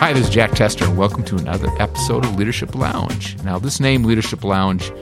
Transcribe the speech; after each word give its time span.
Hi, 0.00 0.12
this 0.12 0.28
is 0.28 0.32
Jack 0.32 0.52
Tester, 0.52 0.84
and 0.84 0.96
welcome 0.96 1.24
to 1.24 1.34
another 1.34 1.68
episode 1.80 2.24
of 2.24 2.36
Leadership 2.36 2.76
Lounge. 2.76 3.36
Now, 3.42 3.58
this 3.58 3.80
name, 3.80 4.04
Leadership 4.04 4.44
Lounge, 4.44 4.92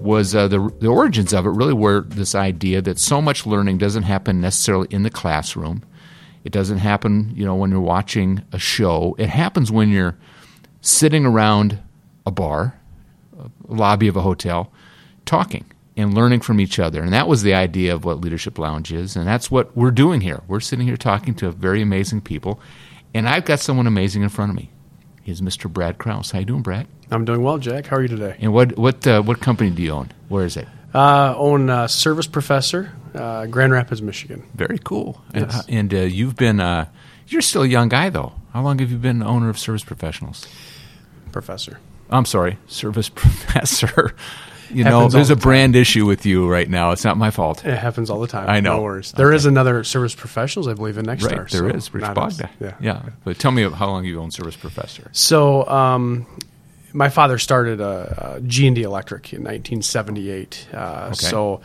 was 0.00 0.34
uh, 0.34 0.48
the, 0.48 0.68
the 0.80 0.88
origins 0.88 1.32
of 1.32 1.46
it 1.46 1.50
really 1.50 1.72
were 1.72 2.00
this 2.00 2.34
idea 2.34 2.82
that 2.82 2.98
so 2.98 3.22
much 3.22 3.46
learning 3.46 3.78
doesn't 3.78 4.02
happen 4.02 4.40
necessarily 4.40 4.88
in 4.90 5.04
the 5.04 5.10
classroom. 5.10 5.84
It 6.42 6.50
doesn't 6.50 6.78
happen, 6.78 7.32
you 7.36 7.44
know, 7.44 7.54
when 7.54 7.70
you're 7.70 7.80
watching 7.80 8.42
a 8.50 8.58
show. 8.58 9.14
It 9.16 9.28
happens 9.28 9.70
when 9.70 9.90
you're 9.90 10.18
sitting 10.80 11.24
around 11.24 11.78
a 12.26 12.32
bar, 12.32 12.76
a 13.38 13.48
lobby 13.72 14.08
of 14.08 14.16
a 14.16 14.22
hotel, 14.22 14.72
talking 15.24 15.64
and 15.96 16.14
learning 16.14 16.40
from 16.40 16.58
each 16.58 16.80
other. 16.80 17.00
And 17.00 17.12
that 17.12 17.28
was 17.28 17.44
the 17.44 17.54
idea 17.54 17.94
of 17.94 18.04
what 18.04 18.20
Leadership 18.20 18.58
Lounge 18.58 18.92
is. 18.92 19.14
And 19.14 19.24
that's 19.24 19.52
what 19.52 19.76
we're 19.76 19.92
doing 19.92 20.20
here. 20.20 20.42
We're 20.48 20.58
sitting 20.58 20.86
here 20.86 20.96
talking 20.96 21.34
to 21.36 21.50
very 21.52 21.80
amazing 21.80 22.22
people. 22.22 22.60
And 23.14 23.28
I've 23.28 23.44
got 23.44 23.60
someone 23.60 23.86
amazing 23.86 24.22
in 24.22 24.28
front 24.28 24.50
of 24.50 24.56
me. 24.56 24.70
He's 25.22 25.40
Mr. 25.40 25.70
Brad 25.72 25.98
Krause. 25.98 26.30
How 26.30 26.40
you 26.40 26.44
doing, 26.44 26.62
Brad? 26.62 26.86
I'm 27.10 27.24
doing 27.24 27.42
well, 27.42 27.58
Jack. 27.58 27.86
How 27.86 27.96
are 27.96 28.02
you 28.02 28.08
today? 28.08 28.36
And 28.40 28.52
what 28.52 28.76
what 28.76 29.06
uh, 29.06 29.22
what 29.22 29.40
company 29.40 29.70
do 29.70 29.82
you 29.82 29.92
own? 29.92 30.10
Where 30.28 30.44
is 30.44 30.56
it? 30.56 30.66
Uh, 30.94 31.34
own 31.36 31.70
uh, 31.70 31.86
Service 31.86 32.26
Professor, 32.26 32.92
uh, 33.14 33.46
Grand 33.46 33.72
Rapids, 33.72 34.02
Michigan. 34.02 34.42
Very 34.54 34.78
cool. 34.78 35.22
Yes. 35.34 35.66
And, 35.68 35.92
and 35.92 35.94
uh, 35.94 36.04
you've 36.04 36.36
been 36.36 36.58
uh, 36.60 36.86
you're 37.28 37.42
still 37.42 37.62
a 37.62 37.66
young 37.68 37.88
guy 37.88 38.10
though. 38.10 38.32
How 38.52 38.62
long 38.62 38.78
have 38.80 38.90
you 38.90 38.98
been 38.98 39.22
owner 39.22 39.48
of 39.48 39.58
Service 39.58 39.84
Professionals? 39.84 40.46
Professor. 41.30 41.78
I'm 42.10 42.24
sorry, 42.24 42.58
Service 42.66 43.08
Professor. 43.14 44.14
You 44.72 44.84
know, 44.84 45.08
there's 45.08 45.30
a 45.30 45.34
the 45.34 45.40
time. 45.40 45.42
brand 45.42 45.76
issue 45.76 46.06
with 46.06 46.24
you 46.26 46.48
right 46.48 46.68
now. 46.68 46.90
It's 46.92 47.04
not 47.04 47.16
my 47.16 47.30
fault. 47.30 47.64
It 47.64 47.76
happens 47.78 48.10
all 48.10 48.20
the 48.20 48.26
time. 48.26 48.48
I 48.48 48.60
know. 48.60 48.76
No 48.76 48.82
worries. 48.82 49.12
There 49.12 49.32
is 49.32 49.46
another 49.46 49.84
Service 49.84 50.14
Professionals, 50.14 50.68
I 50.68 50.74
believe, 50.74 50.98
in 50.98 51.04
Next 51.04 51.24
Right, 51.24 51.36
there 51.36 51.48
so 51.48 51.66
is. 51.68 51.92
Rich. 51.94 52.04
Bogda. 52.04 52.48
Yeah. 52.60 52.74
yeah. 52.80 53.02
But 53.24 53.38
tell 53.38 53.50
me 53.52 53.68
how 53.68 53.88
long 53.88 54.04
you 54.04 54.20
owned 54.20 54.32
Service 54.34 54.56
Professor. 54.56 55.08
So, 55.12 55.66
um, 55.68 56.26
my 56.92 57.08
father 57.08 57.38
started 57.38 57.80
a, 57.80 58.34
a 58.36 58.40
G&D 58.40 58.82
Electric 58.82 59.32
in 59.32 59.40
1978. 59.44 60.68
Uh, 60.72 61.12
So, 61.12 61.60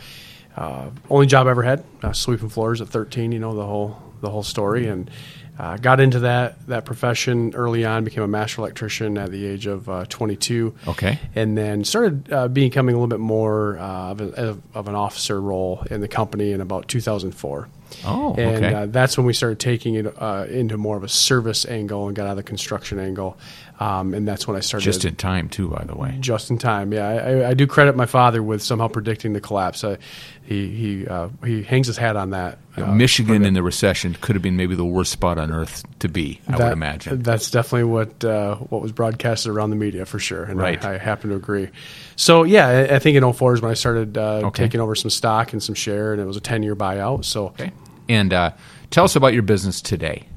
uh, 0.55 0.89
only 1.09 1.27
job 1.27 1.47
I 1.47 1.51
ever 1.51 1.63
had, 1.63 1.83
uh, 2.01 2.13
sweeping 2.13 2.49
floors 2.49 2.81
at 2.81 2.87
13. 2.89 3.31
You 3.31 3.39
know 3.39 3.53
the 3.55 3.65
whole 3.65 4.01
the 4.21 4.29
whole 4.31 4.41
story, 4.43 4.87
and 4.87 5.11
uh, 5.59 5.77
got 5.77 5.99
into 5.99 6.19
that 6.19 6.65
that 6.67 6.85
profession 6.85 7.53
early 7.55 7.85
on. 7.85 8.03
Became 8.03 8.23
a 8.23 8.27
master 8.27 8.61
electrician 8.61 9.17
at 9.17 9.31
the 9.31 9.45
age 9.45 9.65
of 9.65 9.89
uh, 9.89 10.05
22. 10.09 10.75
Okay. 10.87 11.19
and 11.35 11.57
then 11.57 11.83
started 11.83 12.31
uh, 12.31 12.47
becoming 12.47 12.95
a 12.95 12.97
little 12.97 13.07
bit 13.07 13.19
more 13.19 13.77
uh, 13.77 14.11
of, 14.11 14.21
a, 14.21 14.57
of 14.73 14.87
an 14.87 14.95
officer 14.95 15.39
role 15.39 15.83
in 15.89 16.01
the 16.01 16.07
company 16.07 16.51
in 16.51 16.61
about 16.61 16.87
2004. 16.87 17.67
Oh, 18.05 18.35
and 18.35 18.65
okay. 18.65 18.73
uh, 18.73 18.85
that's 18.87 19.17
when 19.17 19.25
we 19.25 19.33
started 19.33 19.59
taking 19.59 19.95
it 19.95 20.21
uh, 20.21 20.45
into 20.49 20.77
more 20.77 20.97
of 20.97 21.03
a 21.03 21.09
service 21.09 21.65
angle 21.65 22.07
and 22.07 22.15
got 22.15 22.25
out 22.25 22.31
of 22.31 22.37
the 22.37 22.43
construction 22.43 22.99
angle. 22.99 23.37
Um, 23.79 24.15
and 24.15 24.27
that's 24.27 24.47
when 24.47 24.57
I 24.57 24.61
started 24.61 24.85
Just 24.85 25.05
in 25.05 25.15
time, 25.15 25.49
too, 25.49 25.67
by 25.67 25.83
the 25.83 25.95
way. 25.95 26.17
just 26.19 26.49
in 26.49 26.57
time. 26.57 26.91
Yeah, 26.91 27.07
I, 27.07 27.49
I, 27.49 27.53
do 27.53 27.67
credit 27.67 27.95
my 27.95 28.07
father 28.07 28.41
with 28.41 28.63
somehow 28.63 28.87
predicting 28.87 29.33
the 29.33 29.39
collapse. 29.41 29.83
Uh, 29.83 29.97
he 30.43 30.67
he 30.69 31.07
uh, 31.07 31.29
he 31.45 31.61
hangs 31.61 31.85
his 31.85 31.95
hat 31.95 32.15
on 32.15 32.31
that. 32.31 32.57
uh, 32.75 32.87
Michigan 32.93 33.45
in 33.45 33.53
the 33.53 33.61
recession 33.61 34.17
could 34.19 34.35
have 34.35 34.41
been 34.41 34.57
maybe 34.57 34.73
the 34.73 34.83
worst 34.85 35.11
spot 35.11 35.37
on 35.37 35.51
earth 35.51 35.83
to 35.99 36.09
be, 36.09 36.41
I 36.47 36.53
that- 36.57 36.63
would 36.63 36.73
imagine. 36.73 37.21
That's 37.21 37.51
definitely 37.51 37.83
what 37.83 38.23
uh, 38.25 38.55
what 38.55 38.81
was 38.81 38.91
broadcasted 38.91 39.51
around 39.51 39.69
the 39.69 39.75
media 39.75 40.07
for 40.07 40.17
sure, 40.17 40.43
and 40.43 40.59
Right. 40.59 40.83
I, 40.83 40.95
I 40.95 40.97
happen 40.97 41.29
to 41.29 41.35
agree. 41.35 41.69
So 42.15 42.43
yeah, 42.43 42.67
I, 42.67 42.95
I 42.95 42.99
think 42.99 43.15
in 43.15 43.31
04 43.31 43.53
is 43.53 43.61
when 43.61 43.69
I 43.69 43.75
started 43.75 44.17
uh, 44.17 44.47
Okay. 44.47 44.63
taking 44.63 44.81
over 44.81 44.95
some 44.95 45.11
stock 45.11 45.53
and 45.53 45.61
some 45.61 45.75
share, 45.75 46.13
and 46.13 46.21
it 46.21 46.25
was 46.25 46.37
a 46.37 46.41
10 46.41 46.63
year 46.63 46.75
buyout. 46.75 47.25
So 47.25 47.47
Okay. 47.49 47.71
And 48.09 48.33
uh, 48.33 48.53
tell 48.89 49.03
us 49.03 49.15
about 49.15 49.33
your 49.33 49.43
business 49.43 49.81
today. 49.83 50.27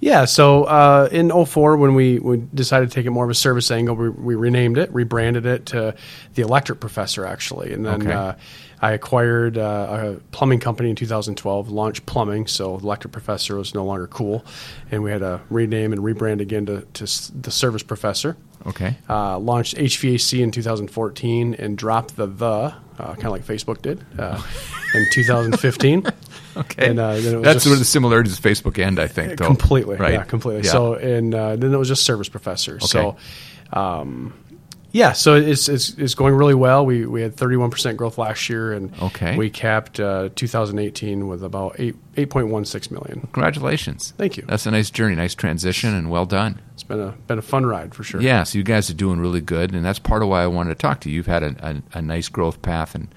Yeah, 0.00 0.24
so 0.24 0.64
uh, 0.64 1.08
in 1.10 1.30
04 1.30 1.76
when 1.76 1.94
we, 1.94 2.18
we 2.18 2.38
decided 2.54 2.90
to 2.90 2.94
take 2.94 3.06
it 3.06 3.10
more 3.10 3.24
of 3.24 3.30
a 3.30 3.34
service 3.34 3.70
angle, 3.70 3.96
we, 3.96 4.08
we 4.08 4.34
renamed 4.34 4.78
it, 4.78 4.92
rebranded 4.92 5.46
it 5.46 5.66
to 5.66 5.94
the 6.34 6.42
Electric 6.42 6.80
Professor 6.80 7.26
actually, 7.26 7.72
and 7.72 7.84
then. 7.84 8.02
Okay. 8.02 8.12
Uh, 8.12 8.34
I 8.78 8.92
acquired 8.92 9.56
uh, 9.56 10.16
a 10.18 10.20
plumbing 10.32 10.60
company 10.60 10.90
in 10.90 10.96
2012, 10.96 11.70
launched 11.70 12.04
plumbing, 12.04 12.46
so 12.46 12.76
the 12.76 12.84
Electric 12.84 13.10
Professor 13.10 13.56
was 13.56 13.74
no 13.74 13.86
longer 13.86 14.06
cool, 14.06 14.44
and 14.90 15.02
we 15.02 15.10
had 15.10 15.20
to 15.20 15.40
rename 15.48 15.94
and 15.94 16.02
rebrand 16.02 16.42
again 16.42 16.66
to, 16.66 16.82
to 16.82 17.32
the 17.40 17.50
Service 17.50 17.82
Professor. 17.82 18.36
Okay. 18.66 18.96
uh, 19.08 19.38
launched 19.38 19.76
HVAC 19.76 20.40
in 20.40 20.50
2014 20.50 21.54
and 21.54 21.78
dropped 21.78 22.16
the 22.16 22.26
the 22.26 22.74
uh, 22.98 23.14
kind 23.14 23.26
of 23.26 23.30
like 23.30 23.46
Facebook 23.46 23.80
did 23.80 24.04
uh, 24.18 24.42
in 24.94 25.06
2015. 25.12 26.04
Okay. 26.60 26.88
And, 26.90 26.98
uh, 26.98 27.14
then 27.14 27.34
it 27.34 27.36
was 27.36 27.44
That's 27.44 27.54
just- 27.56 27.66
where 27.66 27.78
the 27.78 27.84
similarities 27.84 28.38
of 28.38 28.44
Facebook 28.44 28.78
end, 28.78 28.98
I 28.98 29.08
think, 29.08 29.38
though. 29.38 29.46
completely, 29.46 29.96
Right. 29.96 30.14
yeah, 30.14 30.24
completely. 30.24 30.64
Yeah. 30.64 30.72
So 30.72 30.94
and 30.94 31.34
uh, 31.34 31.56
then 31.56 31.72
it 31.72 31.76
was 31.76 31.88
just 31.88 32.04
Service 32.04 32.28
Professor. 32.28 32.80
So. 32.80 33.16
Um, 33.72 34.32
yeah, 34.92 35.12
so 35.12 35.34
it's, 35.34 35.68
it's 35.68 35.90
it's 35.98 36.14
going 36.14 36.34
really 36.34 36.54
well. 36.54 36.86
We 36.86 37.04
we 37.04 37.20
had 37.20 37.36
31% 37.36 37.96
growth 37.96 38.16
last 38.16 38.48
year, 38.48 38.72
and 38.72 38.90
Okay. 39.02 39.36
we 39.36 39.50
capped 39.50 40.00
uh, 40.00 40.30
2018 40.34 41.26
with 41.28 41.42
about 41.42 41.76
eight 41.78 41.96
8.16 42.14 42.90
million. 42.92 43.20
Congratulations. 43.32 44.14
Thank 44.16 44.38
you. 44.38 44.44
That's 44.46 44.64
a 44.64 44.70
nice 44.70 44.88
journey, 44.90 45.14
nice 45.14 45.34
transition, 45.34 45.94
and 45.94 46.08
well 46.08 46.24
done. 46.24 46.62
It's 46.72 46.82
been 46.82 47.00
a 47.00 47.10
been 47.26 47.38
a 47.38 47.42
fun 47.42 47.66
ride 47.66 47.94
for 47.94 48.04
sure. 48.04 48.22
Yeah, 48.22 48.44
so 48.44 48.56
you 48.56 48.64
guys 48.64 48.88
are 48.88 48.94
doing 48.94 49.20
really 49.20 49.42
good, 49.42 49.74
and 49.74 49.84
that's 49.84 49.98
part 49.98 50.22
of 50.22 50.28
why 50.28 50.42
I 50.42 50.46
wanted 50.46 50.70
to 50.70 50.76
talk 50.76 51.00
to 51.00 51.10
you. 51.10 51.16
You've 51.16 51.26
had 51.26 51.42
a, 51.42 51.82
a, 51.94 51.98
a 51.98 52.00
nice 52.02 52.30
growth 52.30 52.62
path, 52.62 52.94
and 52.94 53.08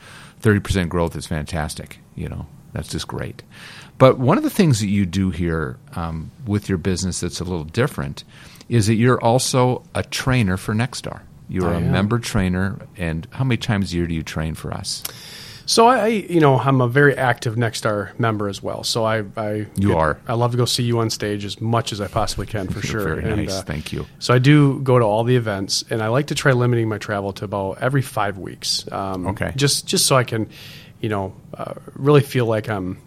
30% 0.42 0.90
growth 0.90 1.16
is 1.16 1.28
fantastic. 1.28 2.00
You 2.16 2.28
know, 2.28 2.46
that's 2.74 2.90
just 2.90 3.07
great. 3.07 3.44
But 3.97 4.18
one 4.19 4.38
of 4.38 4.44
the 4.44 4.50
things 4.50 4.80
that 4.80 4.88
you 4.88 5.06
do 5.06 5.30
here 5.30 5.78
um, 5.96 6.31
with 6.46 6.69
your 6.69 6.78
business 6.78 7.19
that's 7.19 7.40
a 7.40 7.44
little 7.44 7.66
different 7.66 8.24
is 8.69 8.88
that 8.88 8.96
you're 8.96 9.19
also 9.22 9.84
a 9.96 10.03
trainer 10.03 10.56
for 10.57 10.74
Nexstar. 10.74 11.22
You're 11.50 11.69
I 11.69 11.74
a 11.74 11.78
am. 11.78 11.91
member 11.91 12.19
trainer, 12.19 12.78
and 12.97 13.28
how 13.31 13.44
many 13.44 13.58
times 13.58 13.91
a 13.91 13.97
year 13.97 14.08
do 14.08 14.13
you 14.13 14.24
train 14.24 14.53
for 14.56 14.72
us? 14.74 15.03
So 15.66 15.85
I, 15.88 16.08
you 16.08 16.40
know, 16.40 16.58
I'm 16.58 16.81
a 16.81 16.88
very 16.88 17.16
active 17.16 17.56
Nexstar 17.56 18.18
member 18.19 18.47
as 18.50 18.62
well. 18.63 18.84
So 18.84 19.03
I, 19.03 19.24
I 19.38 19.68
You 19.75 19.97
are. 19.97 20.18
I 20.28 20.34
love 20.34 20.52
to 20.52 20.58
go 20.58 20.66
see 20.66 20.81
you 20.84 20.97
on 21.00 21.09
stage 21.12 21.46
as 21.46 21.62
much 21.62 21.91
as 21.91 22.02
I 22.02 22.08
possibly 22.08 22.47
can 22.47 22.68
for 22.69 22.81
sure. 22.85 23.03
Very 23.03 23.24
And, 23.24 23.38
nice. 23.46 23.52
uh, 23.59 23.62
Thank 23.63 23.91
you. 23.94 24.06
So 24.18 24.34
I 24.34 24.40
do 24.40 24.79
go 24.81 24.97
to 24.97 25.06
all 25.06 25.24
the 25.24 25.35
events, 25.35 25.84
and 25.91 26.02
I 26.02 26.08
like 26.08 26.28
to 26.28 26.35
try 26.35 26.53
limiting 26.53 26.88
my 26.90 26.97
travel 26.97 27.34
to 27.34 27.46
about 27.46 27.79
every 27.81 28.02
five 28.02 28.38
weeks. 28.40 28.90
Um, 28.91 29.28
Okay. 29.28 29.53
Just 29.56 29.85
just 29.85 30.08
so 30.08 30.16
I 30.16 30.24
can, 30.24 30.50
you 31.02 31.10
know, 31.10 31.34
uh, 31.58 31.74
really 31.96 32.22
feel 32.22 32.46
like 32.46 32.70
I'm 32.70 32.98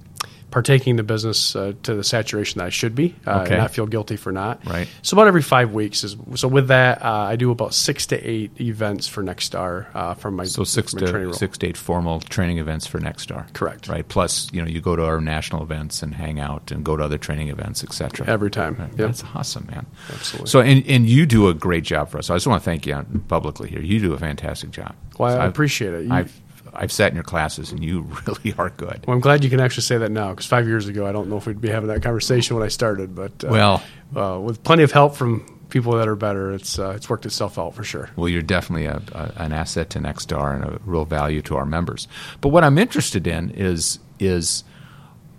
partaking 0.51 0.97
the 0.97 1.03
business 1.03 1.57
uh, 1.57 1.73
to 1.83 1.95
the 1.95 2.05
saturation 2.05 2.59
that 2.59 2.67
I 2.67 2.69
should 2.69 2.95
be, 2.95 3.15
uh, 3.27 3.41
Okay. 3.41 3.53
and 3.55 3.63
not 3.63 3.71
feel 3.71 3.87
guilty 3.87 4.17
for 4.17 4.33
not. 4.33 4.61
Right. 4.67 4.87
So 5.01 5.15
about 5.15 5.27
every 5.27 5.41
five 5.41 5.73
weeks 5.73 6.05
is 6.05 6.15
so. 6.35 6.47
With 6.47 6.69
that, 6.69 7.03
uh, 7.03 7.09
I 7.11 7.37
do 7.37 7.51
about 7.51 7.73
six 7.73 8.05
to 8.09 8.17
eight 8.23 8.61
events 8.61 9.09
for 9.09 9.23
Nexstar 9.23 9.87
uh, 9.95 10.13
from 10.13 10.37
my 10.37 10.45
So 10.45 10.65
six 10.65 10.93
my 10.95 11.07
training 11.07 11.33
to 11.33 11.39
six 11.39 11.57
to 11.57 11.69
eight 11.69 11.79
formal 11.79 12.21
training 12.21 12.59
events 12.59 12.87
for 12.87 13.01
Nexstar. 13.01 13.51
Correct. 13.55 13.89
Right. 13.89 14.07
Plus, 14.07 14.53
you 14.53 14.61
know, 14.61 14.69
you 14.69 14.83
go 14.83 14.95
to 14.95 15.03
our 15.03 15.23
national 15.23 15.63
events 15.63 16.03
and 16.03 16.15
hang 16.15 16.39
out, 16.39 16.71
and 16.71 16.85
go 16.85 16.99
to 16.99 17.03
other 17.03 17.17
training 17.17 17.49
events, 17.49 17.83
etc. 17.83 18.27
every 18.29 18.51
time. 18.51 18.77
Yep. 18.79 18.91
That's 18.99 19.25
awesome, 19.35 19.67
man. 19.71 19.87
Absolutely. 20.13 20.51
So, 20.51 20.61
and, 20.61 20.85
and 20.87 21.09
you 21.09 21.25
do 21.25 21.49
a 21.49 21.55
great 21.55 21.85
job 21.85 22.11
for 22.11 22.19
us. 22.19 22.27
So 22.27 22.35
I 22.35 22.37
just 22.37 22.47
want 22.47 22.63
to 22.63 22.65
thank 22.67 22.85
you 22.85 23.03
publicly 23.29 23.71
here. 23.71 23.81
You 23.81 24.01
do 24.01 24.13
a 24.13 24.19
fantastic 24.19 24.71
job. 24.71 24.95
Well, 25.19 25.31
So 25.33 25.39
I 25.39 25.45
I've- 25.45 25.49
appreciate 25.49 25.95
it. 25.95 26.05
You- 26.05 26.13
I've 26.13 26.42
I've 26.75 26.93
sat 26.93 27.11
in 27.11 27.15
your 27.15 27.25
classes, 27.25 27.71
and 27.73 27.83
you 27.85 28.03
really 28.27 28.55
are 28.59 28.71
good. 28.71 29.05
Well, 29.07 29.15
I'm 29.15 29.21
glad 29.21 29.45
you 29.45 29.51
can 29.51 29.61
actually 29.61 29.83
say 29.83 29.99
that 29.99 30.11
now 30.11 30.31
because 30.31 30.47
five 30.47 30.67
years 30.67 30.89
ago, 30.89 31.07
I 31.07 31.13
don't 31.13 31.29
know 31.29 31.37
if 31.37 31.47
we'd 31.47 31.61
be 31.61 31.69
having 31.69 31.89
that 31.89 32.03
conversation 32.03 32.57
when 32.57 32.65
I 32.65 32.69
started. 32.69 33.15
But 33.15 33.45
uh, 33.45 33.49
Well- 33.49 33.83
uh, 34.17 34.39
with 34.41 34.63
plenty 34.63 34.83
of 34.83 34.93
help 34.93 35.17
from 35.17 35.47
people 35.71 35.93
that 35.95 36.07
are 36.07 36.17
better, 36.17 36.53
it's 36.53 36.79
uh, 36.79 36.91
it's 36.97 37.09
worked 37.09 37.25
itself 37.25 37.59
out 37.59 37.75
for 37.75 37.83
sure. 37.85 38.11
Well, 38.17 38.29
you're 38.29 38.43
definitely 38.43 38.85
a, 38.87 39.01
a, 39.13 39.33
an 39.37 39.53
asset 39.53 39.89
to 39.91 39.99
Nexstar 40.01 40.55
and 40.55 40.65
a 40.65 40.79
real 40.85 41.07
value 41.07 41.41
to 41.43 41.57
our 41.57 41.65
members. 41.65 42.09
But 42.43 42.49
what 42.51 42.63
I'm 42.65 42.77
interested 42.79 43.27
in 43.27 43.51
is 43.51 43.99
is 44.19 44.65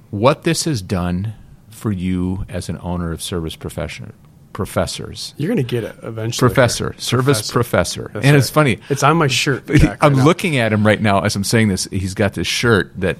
what 0.10 0.44
this 0.44 0.66
has 0.66 0.82
done 0.82 1.34
for 1.70 1.92
you 1.92 2.46
as 2.50 2.70
an 2.70 2.80
owner 2.82 3.12
of 3.12 3.22
service 3.22 3.56
profession, 3.56 4.14
professors. 4.54 5.34
You're 5.38 5.50
going 5.50 5.58
to 5.58 5.64
get 5.64 5.84
it 5.84 5.96
eventually. 6.04 6.48
Professor, 6.48 6.92
here. 6.92 7.00
service 7.00 7.52
professor. 7.52 8.12
That's 8.14 8.26
and 8.26 8.34
right. 8.34 8.40
it's 8.40 8.50
funny. 8.50 8.80
It's 8.90 9.04
on 9.04 9.18
my 9.18 9.28
shirt. 9.28 9.64
I'm 10.02 10.16
now. 10.16 10.24
looking 10.24 10.58
at 10.58 10.72
him 10.72 10.86
right 10.86 11.02
now 11.02 11.22
as 11.22 11.36
I'm 11.36 11.44
saying 11.44 11.68
this. 11.68 11.86
He's 11.92 12.14
got 12.14 12.34
this 12.34 12.48
shirt 12.48 12.92
that 13.02 13.18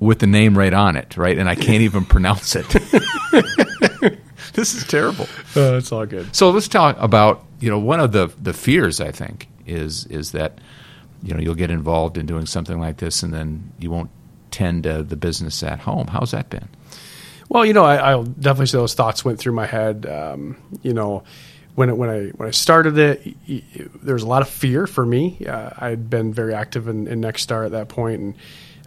with 0.00 0.20
the 0.20 0.26
name 0.26 0.56
right 0.56 0.72
on 0.72 0.96
it, 0.96 1.16
right? 1.16 1.36
And 1.36 1.48
I 1.48 1.54
can't 1.54 1.82
even 1.82 2.04
pronounce 2.06 2.54
it. 2.54 2.68
this 4.52 4.74
is 4.74 4.86
terrible. 4.86 5.26
Uh, 5.56 5.76
it's 5.78 5.90
all 5.90 6.06
good. 6.06 6.34
So 6.36 6.50
let's 6.50 6.68
talk 6.68 6.96
about 7.00 7.44
you 7.60 7.70
know 7.70 7.78
one 7.78 8.00
of 8.00 8.12
the 8.12 8.30
the 8.40 8.52
fears 8.52 9.00
I 9.00 9.10
think 9.10 9.48
is 9.66 10.06
is 10.06 10.32
that 10.32 10.58
you 11.22 11.34
know 11.34 11.40
you'll 11.40 11.54
get 11.54 11.70
involved 11.70 12.16
in 12.16 12.26
doing 12.26 12.46
something 12.46 12.78
like 12.78 12.98
this 12.98 13.22
and 13.22 13.34
then 13.34 13.72
you 13.78 13.90
won't 13.90 14.10
tend 14.50 14.84
to 14.84 15.02
the 15.02 15.16
business 15.16 15.62
at 15.62 15.80
home. 15.80 16.06
How's 16.08 16.30
that 16.30 16.50
been? 16.50 16.68
Well, 17.48 17.64
you 17.64 17.72
know, 17.72 17.84
I, 17.84 17.96
I'll 17.96 18.24
definitely 18.24 18.66
say 18.66 18.78
those 18.78 18.94
thoughts 18.94 19.24
went 19.24 19.38
through 19.38 19.52
my 19.52 19.66
head. 19.66 20.06
Um, 20.06 20.56
you 20.82 20.92
know, 20.92 21.24
when 21.74 21.88
it, 21.88 21.96
when 21.96 22.10
I 22.10 22.26
when 22.30 22.48
I 22.48 22.50
started 22.50 22.98
it, 22.98 24.02
there 24.02 24.14
was 24.14 24.22
a 24.22 24.26
lot 24.26 24.42
of 24.42 24.48
fear 24.48 24.86
for 24.86 25.06
me. 25.06 25.44
Uh, 25.46 25.70
I 25.78 25.88
had 25.90 26.10
been 26.10 26.32
very 26.32 26.54
active 26.54 26.88
in, 26.88 27.06
in 27.06 27.20
Nexstar 27.20 27.64
at 27.64 27.72
that 27.72 27.88
point, 27.88 28.20
and 28.20 28.34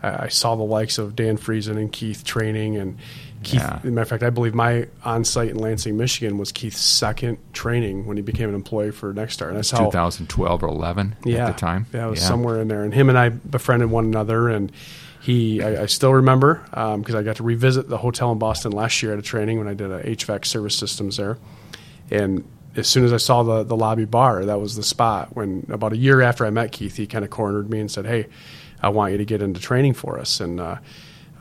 I, 0.03 0.25
I 0.25 0.27
saw 0.27 0.55
the 0.55 0.63
likes 0.63 0.97
of 0.97 1.15
Dan 1.15 1.37
Friesen 1.37 1.77
and 1.77 1.91
Keith 1.91 2.23
training, 2.23 2.77
and 2.77 2.97
Keith, 3.43 3.61
yeah. 3.61 3.79
matter 3.83 4.01
of 4.01 4.09
fact, 4.09 4.23
I 4.23 4.29
believe 4.29 4.53
my 4.53 4.87
on 5.03 5.25
site 5.25 5.49
in 5.49 5.57
Lansing, 5.57 5.97
Michigan 5.97 6.37
was 6.37 6.51
Keith's 6.51 6.81
second 6.81 7.39
training 7.53 8.05
when 8.05 8.17
he 8.17 8.21
became 8.21 8.49
an 8.49 8.55
employee 8.55 8.91
for 8.91 9.13
Nexstar. 9.13 9.47
And 9.47 9.57
that's 9.57 9.71
how 9.71 9.85
2012 9.85 10.63
or 10.63 10.67
11 10.67 11.15
yeah, 11.23 11.47
at 11.47 11.53
the 11.55 11.59
time. 11.59 11.87
Yeah, 11.91 12.07
it 12.07 12.09
was 12.11 12.21
yeah. 12.21 12.27
somewhere 12.27 12.61
in 12.61 12.67
there. 12.67 12.83
And 12.83 12.93
him 12.93 13.09
and 13.09 13.17
I 13.17 13.29
befriended 13.29 13.89
one 13.89 14.05
another. 14.05 14.49
And 14.49 14.71
he, 15.21 15.61
I, 15.61 15.83
I 15.83 15.85
still 15.85 16.13
remember 16.13 16.63
because 16.65 17.13
um, 17.13 17.15
I 17.15 17.21
got 17.21 17.35
to 17.35 17.43
revisit 17.43 17.87
the 17.87 17.97
hotel 17.97 18.31
in 18.31 18.39
Boston 18.39 18.71
last 18.71 19.03
year 19.03 19.13
at 19.13 19.19
a 19.19 19.21
training 19.21 19.59
when 19.59 19.67
I 19.67 19.75
did 19.75 19.91
a 19.91 20.01
HVAC 20.03 20.45
service 20.45 20.75
systems 20.75 21.17
there. 21.17 21.37
And 22.09 22.43
as 22.75 22.87
soon 22.87 23.05
as 23.05 23.13
I 23.13 23.17
saw 23.17 23.43
the, 23.43 23.63
the 23.63 23.77
lobby 23.77 24.05
bar, 24.05 24.45
that 24.45 24.59
was 24.59 24.75
the 24.75 24.83
spot. 24.83 25.35
When 25.35 25.67
about 25.69 25.93
a 25.93 25.97
year 25.97 26.21
after 26.21 26.43
I 26.43 26.49
met 26.49 26.71
Keith, 26.71 26.97
he 26.97 27.05
kind 27.05 27.23
of 27.23 27.29
cornered 27.29 27.69
me 27.69 27.79
and 27.79 27.91
said, 27.91 28.07
Hey, 28.07 28.29
I 28.81 28.89
want 28.89 29.11
you 29.11 29.19
to 29.19 29.25
get 29.25 29.43
into 29.43 29.59
training 29.59 29.93
for 29.93 30.19
us. 30.19 30.39
And, 30.39 30.59
uh, 30.59 30.77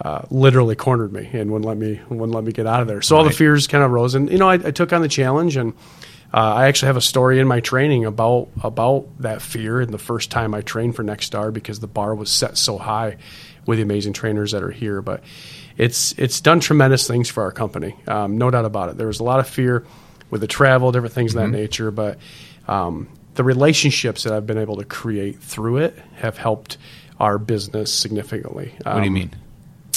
uh, 0.02 0.22
literally 0.30 0.74
cornered 0.74 1.12
me 1.12 1.28
and 1.34 1.50
wouldn't 1.50 1.66
let 1.66 1.76
me 1.76 2.00
wouldn't 2.08 2.30
let 2.30 2.42
me 2.42 2.52
get 2.52 2.66
out 2.66 2.80
of 2.80 2.86
there. 2.86 3.02
So 3.02 3.14
right. 3.14 3.18
all 3.18 3.24
the 3.28 3.34
fears 3.34 3.66
kind 3.66 3.84
of 3.84 3.90
rose, 3.90 4.14
and 4.14 4.30
you 4.30 4.38
know 4.38 4.48
I, 4.48 4.54
I 4.54 4.70
took 4.70 4.94
on 4.94 5.02
the 5.02 5.08
challenge, 5.08 5.56
and 5.56 5.74
uh, 6.32 6.38
I 6.38 6.68
actually 6.68 6.86
have 6.86 6.96
a 6.96 7.02
story 7.02 7.38
in 7.38 7.46
my 7.46 7.60
training 7.60 8.06
about 8.06 8.48
about 8.62 9.08
that 9.18 9.42
fear 9.42 9.78
and 9.78 9.92
the 9.92 9.98
first 9.98 10.30
time 10.30 10.54
I 10.54 10.62
trained 10.62 10.96
for 10.96 11.04
Nexstar 11.04 11.52
because 11.52 11.80
the 11.80 11.86
bar 11.86 12.14
was 12.14 12.30
set 12.30 12.56
so 12.56 12.78
high 12.78 13.18
with 13.66 13.78
the 13.78 13.82
amazing 13.82 14.12
trainers 14.12 14.52
that 14.52 14.62
are 14.62 14.70
here. 14.70 15.02
But 15.02 15.22
it's 15.76 16.12
it's 16.18 16.40
done 16.40 16.60
tremendous 16.60 17.06
things 17.06 17.28
for 17.28 17.42
our 17.42 17.52
company, 17.52 17.96
um, 18.06 18.38
no 18.38 18.50
doubt 18.50 18.64
about 18.64 18.90
it. 18.90 18.96
There 18.96 19.06
was 19.06 19.20
a 19.20 19.24
lot 19.24 19.40
of 19.40 19.48
fear 19.48 19.86
with 20.30 20.40
the 20.40 20.46
travel, 20.46 20.92
different 20.92 21.14
things 21.14 21.32
mm-hmm. 21.32 21.38
of 21.38 21.50
that 21.52 21.56
mm-hmm. 21.56 21.62
nature, 21.62 21.90
but 21.90 22.18
um, 22.68 23.08
the 23.34 23.44
relationships 23.44 24.24
that 24.24 24.32
I've 24.32 24.46
been 24.46 24.58
able 24.58 24.76
to 24.76 24.84
create 24.84 25.40
through 25.40 25.78
it 25.78 25.98
have 26.16 26.36
helped 26.36 26.78
our 27.18 27.38
business 27.38 27.92
significantly. 27.92 28.74
Um, 28.84 28.94
what 28.94 29.00
do 29.00 29.04
you 29.04 29.08
um, 29.08 29.14
mean? 29.14 29.36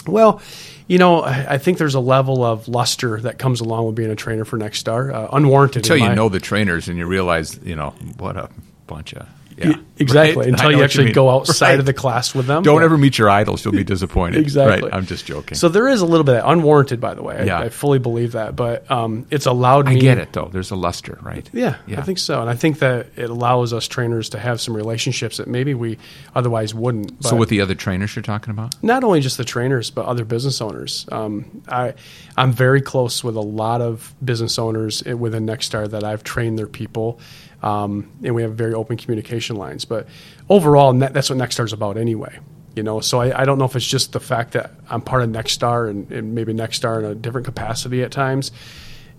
Well, 0.06 0.42
you 0.88 0.98
know, 0.98 1.21
I, 1.21 1.54
I, 1.54 1.57
think 1.57 1.77
there's 1.77 1.95
a 1.95 2.00
level 2.00 2.44
of 2.44 2.68
luster 2.68 3.21
that 3.21 3.39
comes 3.39 3.62
along 3.62 3.86
with 3.86 3.95
being 3.95 4.12
a 4.12 4.15
trainer 4.15 4.44
for 4.44 4.57
Nexstar, 4.57 5.13
uh, 5.13 5.30
unwarranted. 5.31 5.83
Until 5.83 5.98
you 5.98 6.10
my, 6.10 6.13
know 6.13 6.27
the 6.27 6.42
trainers 6.42 6.89
and 6.89 6.98
you 6.98 7.06
realize, 7.06 7.57
you 7.63 7.75
know, 7.75 7.92
what 8.18 8.36
a 8.36 8.50
bunch 8.88 9.13
of 9.13 9.27
yeah, 9.57 9.75
exactly. 9.97 10.33
Right? 10.44 10.47
Until 10.47 10.71
you 10.71 10.83
actually 10.83 11.07
you 11.09 11.13
go 11.13 11.29
outside 11.29 11.71
right. 11.71 11.79
of 11.79 11.85
the 11.85 11.94
class 11.94 12.33
with 12.33 12.47
them. 12.47 12.63
Don't 12.63 12.79
yeah. 12.79 12.85
ever 12.85 12.97
meet 12.97 13.17
your 13.17 13.29
idols; 13.29 13.63
you'll 13.63 13.73
be 13.73 13.83
disappointed. 13.83 14.39
exactly. 14.41 14.89
Right? 14.89 14.94
I'm 14.94 15.05
just 15.05 15.25
joking. 15.25 15.57
So 15.57 15.69
there 15.69 15.88
is 15.88 16.01
a 16.01 16.05
little 16.05 16.23
bit 16.23 16.38
of 16.38 16.51
unwarranted, 16.51 17.00
by 17.00 17.13
the 17.13 17.21
way. 17.21 17.38
I, 17.38 17.44
yeah. 17.44 17.59
I 17.59 17.69
fully 17.69 18.00
believe 18.00 18.33
that, 18.33 18.55
but 18.55 18.89
um, 18.89 19.27
it's 19.29 19.45
allowed 19.45 19.88
me. 19.88 19.97
I 19.97 20.00
get 20.00 20.17
it 20.17 20.33
though. 20.33 20.50
There's 20.51 20.71
a 20.71 20.75
luster, 20.75 21.19
right? 21.21 21.47
Yeah, 21.53 21.77
yeah, 21.88 22.00
I 22.00 22.03
think 22.03 22.17
so, 22.17 22.41
and 22.41 22.50
I 22.50 22.55
think 22.55 22.79
that 22.79 23.07
it 23.15 23.29
allows 23.29 23.73
us 23.73 23.88
trainers 23.88 24.29
to 24.29 24.39
have 24.39 24.59
some 24.59 24.75
relationships 24.75 25.38
that 25.38 25.47
maybe 25.47 25.73
we 25.73 25.97
otherwise 26.35 26.73
wouldn't. 26.73 27.19
But 27.21 27.29
so 27.29 27.35
with 27.35 27.50
the 27.50 27.61
other 27.61 27.75
trainers 27.75 28.15
you're 28.15 28.23
talking 28.23 28.51
about, 28.51 28.81
not 28.83 29.03
only 29.03 29.21
just 29.21 29.38
the 29.38 29.45
trainers, 29.45 29.89
but 29.91 30.05
other 30.05 30.25
business 30.25 30.61
owners. 30.61 31.05
Um, 31.11 31.63
I 31.67 31.94
I'm 32.38 32.51
very 32.51 32.81
close 32.81 33.23
with 33.23 33.35
a 33.35 33.41
lot 33.41 33.81
of 33.81 34.13
business 34.23 34.57
owners 34.57 35.03
within 35.03 35.45
Nexstar 35.45 35.89
that 35.89 36.03
I've 36.03 36.23
trained 36.23 36.57
their 36.57 36.67
people 36.67 37.19
um, 37.63 38.12
and 38.24 38.36
we 38.36 38.44
have 38.44 38.56
very 38.56 38.74
open 38.74 38.98
communication 38.98 39.56
lines. 39.56 39.86
But 39.86 40.07
overall, 40.50 40.94
that's 40.94 41.30
what 41.30 41.39
Nexstar 41.39 41.65
is 41.65 41.74
about 41.74 41.98
anyway. 41.98 42.38
You 42.75 42.83
know, 42.83 43.00
so 43.00 43.21
I, 43.21 43.42
I, 43.42 43.45
don't 43.45 43.60
know 43.60 43.65
if 43.65 43.75
it's 43.75 43.86
just 43.86 44.13
the 44.13 44.19
fact 44.19 44.54
that 44.54 44.71
I'm 44.89 45.01
part 45.01 45.21
of 45.21 45.30
Nexstar 45.30 45.89
and, 45.89 46.12
and 46.12 46.33
maybe 46.33 46.54
Nexstar 46.54 47.00
in 47.00 47.06
a 47.06 47.13
different 47.13 47.45
capacity 47.45 48.01
at 48.01 48.12
times, 48.12 48.51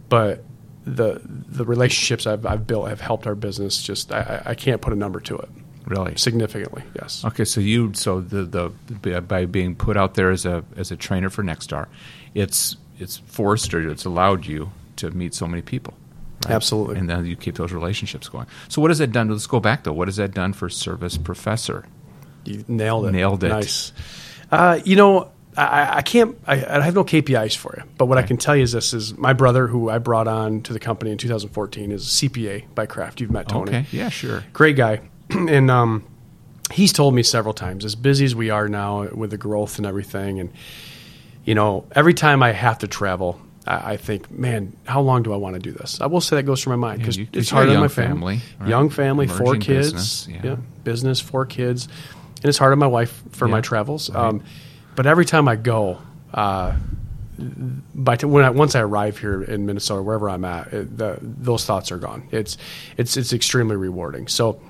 but 0.09 0.45
the 0.85 1.21
the 1.25 1.65
relationships 1.65 2.27
I've, 2.27 2.45
I've 2.45 2.67
built 2.67 2.89
have 2.89 3.01
helped 3.01 3.27
our 3.29 3.37
business. 3.37 3.81
Just 3.81 4.13
I, 4.13 4.43
I 4.45 4.55
can't 4.55 4.83
put 4.83 4.93
a 4.93 4.97
number 4.97 5.21
to 5.21 5.37
it. 5.37 5.49
Really, 5.87 6.17
significantly, 6.17 6.83
yes. 6.97 7.25
Okay, 7.25 7.45
so 7.45 7.61
you 7.61 7.95
so 7.95 8.21
the 8.21 8.73
the 8.87 9.21
by 9.21 9.45
being 9.45 9.77
put 9.77 9.97
out 9.97 10.15
there 10.15 10.31
as 10.31 10.45
a 10.45 10.65
as 10.77 10.91
a 10.91 10.97
trainer 10.97 11.31
for 11.31 11.45
Nexstar, 11.45 11.87
it's 12.35 12.77
it's 12.99 13.19
forced 13.19 13.73
or 13.73 13.89
it's 13.89 14.05
allowed 14.05 14.47
you 14.47 14.73
to 14.97 15.11
meet 15.13 15.33
so 15.33 15.47
many 15.47 15.63
people. 15.63 15.95
Right? 16.45 16.55
Absolutely. 16.55 16.97
And 16.97 17.09
then 17.09 17.27
you 17.27 17.37
keep 17.37 17.57
those 17.57 17.73
relationships 17.73 18.29
going. 18.29 18.47
So 18.69 18.81
what 18.81 18.91
has 18.91 18.99
that 18.99 19.13
done? 19.13 19.29
Let's 19.29 19.47
go 19.47 19.61
back 19.61 19.85
though. 19.85 19.93
What 19.93 20.09
has 20.09 20.17
that 20.17 20.33
done 20.33 20.53
for 20.53 20.69
Service 20.69 21.17
Professor? 21.17 21.87
You 22.45 22.65
nailed 22.69 23.07
it. 23.07 23.13
Nailed 23.13 23.43
it. 23.45 23.49
Nice. 23.49 23.93
Uh, 24.51 24.81
you 24.85 24.97
know, 24.97 25.31
I, 25.57 25.99
I 25.99 26.03
can't. 26.03 26.37
I, 26.47 26.55
I, 26.65 26.81
have 26.81 26.95
no 26.95 27.05
KPIs 27.05 27.57
for 27.57 27.75
you, 27.77 27.85
but 27.97 28.07
what 28.07 28.17
right. 28.17 28.25
I 28.25 28.27
can 28.27 28.37
tell 28.37 28.57
you 28.57 28.65
is 28.65 28.73
this: 28.73 28.93
is 28.93 29.17
my 29.17 29.33
brother, 29.33 29.67
who 29.67 29.89
I 29.89 29.99
brought 29.99 30.27
on 30.27 30.63
to 30.63 30.73
the 30.73 30.81
company 30.81 31.13
in 31.13 31.19
2014, 31.19 31.93
is 31.93 32.07
a 32.07 32.29
CPA 32.29 32.75
by 32.75 32.87
craft. 32.87 33.21
You've 33.21 33.31
met 33.31 33.49
Tony. 33.49 33.71
Okay. 33.71 33.87
Yeah. 33.93 34.09
Sure. 34.09 34.43
Great 34.53 34.77
guy, 34.77 35.01
and 35.31 35.71
um, 35.71 36.05
he's 36.73 36.93
told 36.93 37.15
me 37.15 37.23
several 37.23 37.55
times, 37.55 37.85
as 37.85 37.95
busy 37.95 38.25
as 38.25 38.35
we 38.35 38.51
are 38.51 38.69
now 38.69 39.09
with 39.09 39.31
the 39.31 39.39
growth 39.39 39.79
and 39.79 39.87
everything, 39.87 40.41
and 40.41 40.53
you 41.45 41.55
know, 41.55 41.87
every 41.93 42.15
time 42.15 42.43
I 42.43 42.53
have 42.53 42.79
to 42.79 42.89
travel, 42.89 43.41
I, 43.67 43.97
think, 43.97 44.31
man, 44.31 44.77
how 44.85 45.01
long 45.01 45.23
do 45.23 45.33
I 45.33 45.37
want 45.37 45.55
to 45.55 45.61
do 45.61 45.73
this? 45.73 46.01
I 46.01 46.07
will 46.07 46.21
say 46.21 46.37
that 46.37 46.43
goes 46.43 46.63
through 46.63 46.77
my 46.77 46.89
mind 46.89 47.01
because 47.01 47.17
yeah, 47.17 47.27
it's 47.33 47.49
hard 47.49 47.69
on 47.69 47.81
my 47.81 47.89
family, 47.89 48.39
family 48.39 48.71
young 48.71 48.91
family, 48.91 49.27
four 49.27 49.57
kids, 49.57 49.93
business, 49.93 50.29
yeah. 50.29 50.41
yeah. 50.45 50.57
business, 50.83 51.21
four 51.21 51.47
kids, 51.47 51.89
and 52.37 52.47
it's 52.47 52.59
hard 52.59 52.73
on 52.73 52.79
my 52.79 52.87
wife 52.87 53.23
for 53.31 53.47
yeah. 53.47 53.53
my 53.53 53.61
travels. 53.61 54.11
Right. 54.11 54.23
Um, 54.23 54.45
but 54.97 55.07
every 55.07 55.25
time 55.25 55.49
I 55.49 55.57
go, 55.57 55.99
uh, 56.33 56.77
by 57.95 58.17
t- 58.17 58.27
when 58.27 58.45
I, 58.45 58.51
once 58.51 58.75
I 58.75 58.81
arrive 58.81 59.19
here 59.19 59.43
in 59.43 59.67
Minnesota, 59.67 60.03
wherever 60.03 60.29
I'm 60.29 60.45
at, 60.45 60.73
it, 60.73 60.97
the, 60.97 61.19
those 61.21 61.65
thoughts 61.65 61.91
are 61.91 61.99
gone. 61.99 62.29
It's 62.31 62.57
it's 62.97 63.17
it's 63.17 63.33
extremely 63.33 63.77
rewarding. 63.77 64.29
So 64.29 64.61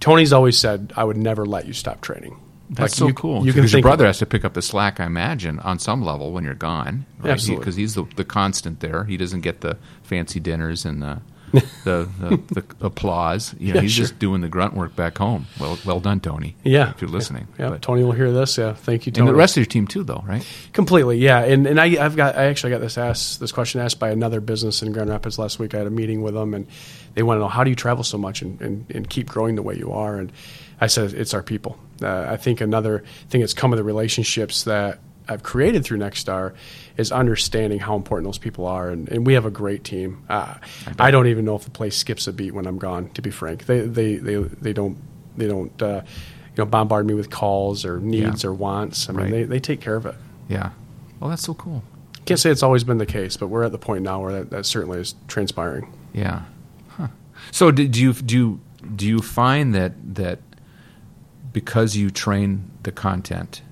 Tony's 0.00 0.32
always 0.32 0.58
said 0.58 0.92
I 0.96 1.04
would 1.04 1.16
never 1.16 1.46
let 1.46 1.66
you 1.66 1.72
stop 1.72 2.00
training. 2.00 2.40
That's 2.70 2.80
like 2.80 2.90
so 2.90 3.06
you, 3.08 3.14
cool. 3.14 3.46
You 3.46 3.52
because 3.52 3.72
your 3.72 3.82
brother 3.82 4.06
has 4.06 4.18
to 4.18 4.26
pick 4.26 4.44
up 4.44 4.54
the 4.54 4.62
slack, 4.62 4.98
I 5.00 5.06
imagine, 5.06 5.58
on 5.60 5.78
some 5.78 6.02
level 6.02 6.32
when 6.32 6.44
you're 6.44 6.54
gone. 6.54 7.06
Right? 7.18 7.32
Absolutely, 7.32 7.60
because 7.60 7.76
he, 7.76 7.82
he's 7.82 7.94
the, 7.94 8.04
the 8.16 8.24
constant 8.24 8.80
there. 8.80 9.04
He 9.04 9.16
doesn't 9.16 9.42
get 9.42 9.60
the 9.60 9.76
fancy 10.02 10.40
dinners 10.40 10.84
and 10.84 11.02
the 11.02 11.20
the, 11.84 12.08
the, 12.18 12.40
the, 12.60 12.86
applause. 12.86 13.54
You 13.60 13.68
know, 13.68 13.74
yeah, 13.76 13.82
he's 13.82 13.92
sure. 13.92 14.04
just 14.04 14.18
doing 14.18 14.40
the 14.40 14.48
grunt 14.48 14.74
work 14.74 14.96
back 14.96 15.18
home. 15.18 15.46
Well, 15.60 15.78
well 15.84 16.00
done, 16.00 16.18
Tony. 16.18 16.56
Yeah, 16.64 16.90
if 16.90 17.00
you're 17.00 17.10
listening. 17.10 17.46
Yeah, 17.58 17.70
yeah. 17.70 17.78
Tony 17.80 18.02
will 18.02 18.12
hear 18.12 18.32
this. 18.32 18.58
Yeah, 18.58 18.72
thank 18.72 19.06
you, 19.06 19.12
Tony. 19.12 19.28
And 19.28 19.34
the 19.34 19.38
rest 19.38 19.56
of 19.56 19.58
your 19.58 19.66
team 19.66 19.86
too, 19.86 20.02
though, 20.02 20.24
right? 20.26 20.44
Completely. 20.72 21.18
Yeah, 21.18 21.40
and 21.40 21.66
and 21.68 21.80
I, 21.80 21.90
have 21.90 22.16
got 22.16 22.36
I 22.36 22.46
actually 22.46 22.70
got 22.70 22.80
this 22.80 22.98
asked 22.98 23.38
this 23.38 23.52
question 23.52 23.80
asked 23.80 24.00
by 24.00 24.10
another 24.10 24.40
business 24.40 24.82
in 24.82 24.90
Grand 24.90 25.10
Rapids 25.10 25.38
last 25.38 25.60
week. 25.60 25.74
I 25.74 25.78
had 25.78 25.86
a 25.86 25.90
meeting 25.90 26.22
with 26.22 26.34
them, 26.34 26.54
and 26.54 26.66
they 27.14 27.22
want 27.22 27.36
to 27.38 27.42
know 27.42 27.48
how 27.48 27.62
do 27.62 27.70
you 27.70 27.76
travel 27.76 28.02
so 28.02 28.18
much 28.18 28.42
and, 28.42 28.60
and, 28.60 28.90
and 28.90 29.08
keep 29.08 29.28
growing 29.28 29.54
the 29.54 29.62
way 29.62 29.76
you 29.76 29.92
are. 29.92 30.16
And 30.16 30.32
I 30.80 30.88
said 30.88 31.12
it's 31.14 31.34
our 31.34 31.42
people. 31.42 31.78
Uh, 32.04 32.26
I 32.30 32.36
think 32.36 32.60
another 32.60 33.04
thing 33.28 33.40
that's 33.40 33.54
come 33.54 33.70
with 33.70 33.78
the 33.78 33.84
relationships 33.84 34.64
that 34.64 34.98
I've 35.28 35.42
created 35.42 35.84
through 35.84 35.98
Nexstar 35.98 36.54
is 36.96 37.10
understanding 37.10 37.78
how 37.78 37.96
important 37.96 38.28
those 38.28 38.38
people 38.38 38.66
are, 38.66 38.90
and, 38.90 39.08
and 39.08 39.26
we 39.26 39.34
have 39.34 39.46
a 39.46 39.50
great 39.50 39.82
team. 39.82 40.22
Uh, 40.28 40.56
I, 40.98 41.08
I, 41.08 41.10
don't 41.10 41.28
even 41.28 41.44
know 41.44 41.56
if 41.56 41.64
the 41.64 41.70
place 41.70 41.96
skips 41.96 42.26
a 42.26 42.32
beat 42.32 42.52
when 42.52 42.66
I'm 42.66 42.78
gone. 42.78 43.08
To 43.10 43.22
be 43.22 43.30
frank, 43.30 43.66
they 43.66 43.80
they 43.80 44.16
they, 44.16 44.36
they 44.36 44.72
don't 44.72 44.98
they 45.36 45.48
don't 45.48 45.82
uh, 45.82 46.02
you 46.04 46.58
know 46.58 46.66
bombard 46.66 47.06
me 47.06 47.14
with 47.14 47.30
calls 47.30 47.84
or 47.84 48.00
needs 48.00 48.44
yeah. 48.44 48.50
or 48.50 48.52
wants. 48.52 49.08
I 49.08 49.12
mean, 49.12 49.22
right. 49.22 49.30
they 49.30 49.42
they 49.44 49.60
take 49.60 49.80
care 49.80 49.96
of 49.96 50.04
it. 50.04 50.14
Yeah. 50.48 50.70
Well, 51.20 51.30
that's 51.30 51.42
so 51.42 51.54
cool. 51.54 51.82
Can't 52.26 52.40
say 52.40 52.50
it's 52.50 52.62
always 52.62 52.84
been 52.84 52.98
the 52.98 53.06
case, 53.06 53.36
but 53.36 53.48
we're 53.48 53.64
at 53.64 53.72
the 53.72 53.78
point 53.78 54.02
now 54.02 54.22
where 54.22 54.32
that, 54.32 54.50
that 54.50 54.66
certainly 54.66 54.98
is 54.98 55.14
transpiring. 55.28 55.92
Yeah. 56.12 56.42
Huh. 56.88 57.08
So 57.50 57.70
do 57.70 57.82
you 57.82 58.12
do 58.12 58.36
you, 58.36 58.60
do 58.94 59.06
you 59.06 59.20
find 59.20 59.74
that 59.74 59.92
that 60.16 60.40
because 61.54 61.96
you 61.96 62.10
train 62.10 62.70
the 62.82 62.92
content 62.92 63.62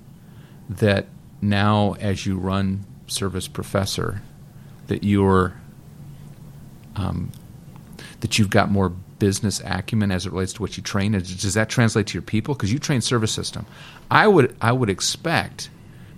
that 0.67 1.05
now 1.41 1.95
as 1.99 2.25
you 2.25 2.39
run 2.39 2.83
service 3.05 3.47
professor 3.47 4.23
that 4.87 5.03
you're 5.03 5.53
um, 6.95 7.31
that 8.21 8.39
you've 8.39 8.49
got 8.49 8.71
more 8.71 8.89
business 8.89 9.61
acumen 9.65 10.11
as 10.11 10.25
it 10.25 10.31
relates 10.31 10.53
to 10.53 10.61
what 10.61 10.77
you 10.77 10.83
train. 10.83 11.11
Does 11.11 11.53
that 11.53 11.69
translate 11.69 12.07
to 12.07 12.13
your 12.13 12.21
people? 12.21 12.55
Because 12.55 12.71
you 12.71 12.79
train 12.79 13.01
service 13.01 13.31
system. 13.31 13.65
I 14.09 14.27
would 14.27 14.55
i 14.61 14.71
would 14.71 14.89
expect 14.89 15.69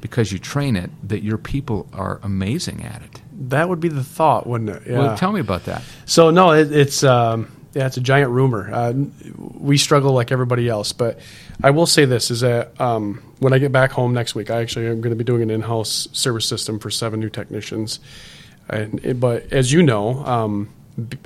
because 0.02 0.32
you 0.32 0.38
train 0.38 0.76
it 0.76 0.92
that 1.08 1.24
your 1.24 1.38
people 1.38 1.88
are 1.94 2.20
amazing 2.22 2.84
at 2.84 3.02
it. 3.02 3.22
That 3.50 3.70
would 3.70 3.80
be 3.80 3.90
the 3.90 4.04
thought 4.04 4.46
wouldn't 4.46 4.70
it? 4.70 4.84
Yeah. 4.86 5.00
well 5.00 5.18
tell 5.18 5.32
me 5.32 5.40
about 5.40 5.66
that. 5.66 5.82
So 6.06 6.30
no 6.30 6.52
it, 6.52 6.72
it's 6.72 7.04
um, 7.04 7.55
yeah, 7.76 7.88
it's 7.88 7.98
a 7.98 8.02
giant 8.02 8.32
rumor. 8.32 8.74
Uh, 8.74 8.94
we 9.38 9.78
struggle 9.78 10.14
like 10.14 10.32
everybody 10.32 10.70
else, 10.70 10.94
but 10.94 11.20
I 11.62 11.72
will 11.72 11.86
say 11.86 12.06
this: 12.06 12.32
is 12.32 12.40
that 12.40 12.80
um, 12.80 13.22
when 13.40 13.52
I 13.52 13.60
get 13.60 13.74
back 13.74 13.92
home 13.92 14.14
next 14.14 14.34
week, 14.34 14.50
I 14.50 14.62
actually 14.62 14.88
am 14.88 15.02
going 15.02 15.12
to 15.12 15.18
be 15.18 15.26
doing 15.26 15.42
an 15.42 15.52
in-house 15.52 16.08
service 16.14 16.48
system 16.48 16.80
for 16.80 16.90
seven 16.90 17.20
new 17.20 17.30
technicians. 17.30 18.00
And 18.70 19.20
but 19.20 19.52
as 19.52 19.74
you 19.74 19.84
know, 19.84 20.26
um, 20.26 20.70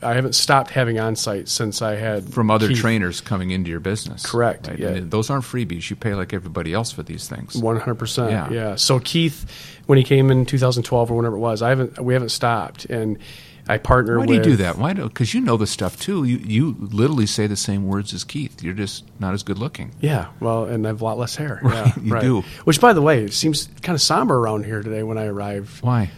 I 0.02 0.16
haven't 0.16 0.34
stopped 0.34 0.72
having 0.72 1.00
on-site 1.00 1.48
since 1.48 1.84
I 1.84 1.96
had 1.96 2.34
from 2.34 2.50
other 2.50 2.70
Keith. 2.70 2.80
trainers 2.80 3.22
coming 3.22 3.52
into 3.52 3.70
your 3.70 3.80
business. 3.80 4.26
Correct. 4.26 4.68
Right? 4.68 4.80
Yeah. 4.80 5.00
those 5.04 5.30
aren't 5.30 5.46
freebies. 5.46 5.88
You 5.92 5.96
pay 5.96 6.16
like 6.16 6.34
everybody 6.34 6.74
else 6.74 6.92
for 6.92 7.04
these 7.04 7.28
things. 7.28 7.56
One 7.56 7.80
hundred 7.80 8.00
percent. 8.00 8.32
Yeah. 8.32 8.50
Yeah. 8.50 8.76
So 8.76 9.00
Keith, 9.00 9.46
when 9.86 10.00
he 10.00 10.04
came 10.04 10.32
in 10.32 10.48
2012 10.48 11.12
or 11.12 11.16
whenever 11.16 11.36
it 11.36 11.40
was, 11.40 11.62
I 11.62 11.70
haven't. 11.70 12.00
We 12.00 12.16
haven't 12.16 12.30
stopped 12.30 12.86
and 12.86 13.20
I 13.70 13.78
partner. 13.78 14.18
Why 14.18 14.26
with, 14.26 14.44
do 14.44 14.50
you 14.50 14.58
do 14.58 14.64
that? 14.64 14.78
Why 14.78 14.94
do? 14.94 15.04
Because 15.08 15.34
you 15.34 15.42
know 15.42 15.56
the 15.56 15.68
stuff 15.68 15.98
too. 16.00 16.24
You 16.24 16.38
you 16.38 16.76
literally 16.80 17.28
say 17.28 17.46
the 17.48 17.56
same 17.56 17.86
words 17.88 18.14
as 18.14 18.24
Keith. 18.24 18.64
You're 18.64 18.74
just 18.74 19.06
not 19.20 19.34
as 19.34 19.44
good 19.44 19.60
looking. 19.60 19.92
Yeah, 20.02 20.28
well, 20.40 20.66
and 20.66 20.86
I 20.86 20.90
have 20.90 21.02
a 21.02 21.06
lot 21.06 21.18
less 21.20 21.36
hair. 21.36 21.60
Right, 21.62 21.74
yeah, 21.86 21.94
you 22.04 22.14
right. 22.14 22.22
do. 22.22 22.42
Which, 22.64 22.82
by 22.82 22.94
the 22.94 23.02
way, 23.02 23.24
it 23.24 23.34
seems 23.34 23.70
kind 23.84 23.96
of 23.96 24.02
somber 24.02 24.38
around 24.38 24.66
here 24.66 24.82
today 24.82 25.04
when 25.04 25.18
I 25.18 25.26
arrived. 25.28 25.82
Why? 25.84 26.10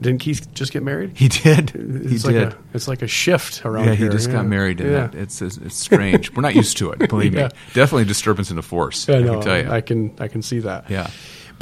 Didn't 0.00 0.20
Keith 0.20 0.52
just 0.54 0.72
get 0.72 0.82
married? 0.82 1.12
He 1.14 1.28
did. 1.28 1.70
He 1.70 2.14
It's 2.14 2.24
like 2.24 2.34
did. 2.34 2.48
a 2.52 2.58
it's 2.74 2.88
like 2.88 3.02
a 3.02 3.06
shift 3.06 3.64
around 3.64 3.84
here. 3.84 3.92
yeah, 3.92 3.98
here. 3.98 4.08
he 4.08 4.12
just 4.16 4.28
yeah. 4.28 4.36
got 4.36 4.46
married, 4.46 4.80
and 4.80 4.90
yeah. 4.90 5.06
that, 5.06 5.14
it's, 5.14 5.40
it's 5.42 5.56
it's 5.58 5.76
strange. 5.76 6.34
We're 6.34 6.42
not 6.42 6.54
used 6.54 6.76
to 6.78 6.90
it. 6.92 7.08
Believe 7.08 7.34
Yeah. 7.36 7.44
me. 7.44 7.50
Definitely 7.74 8.02
a 8.02 8.06
disturbance 8.06 8.50
in 8.50 8.56
the 8.56 8.62
force. 8.62 9.08
I, 9.08 9.14
I 9.16 9.20
know. 9.20 9.32
can 9.34 9.42
tell 9.42 9.58
you. 9.62 9.70
I 9.70 9.80
can 9.80 10.14
I 10.18 10.28
can 10.28 10.42
see 10.42 10.58
that. 10.60 10.90
yeah. 10.90 11.10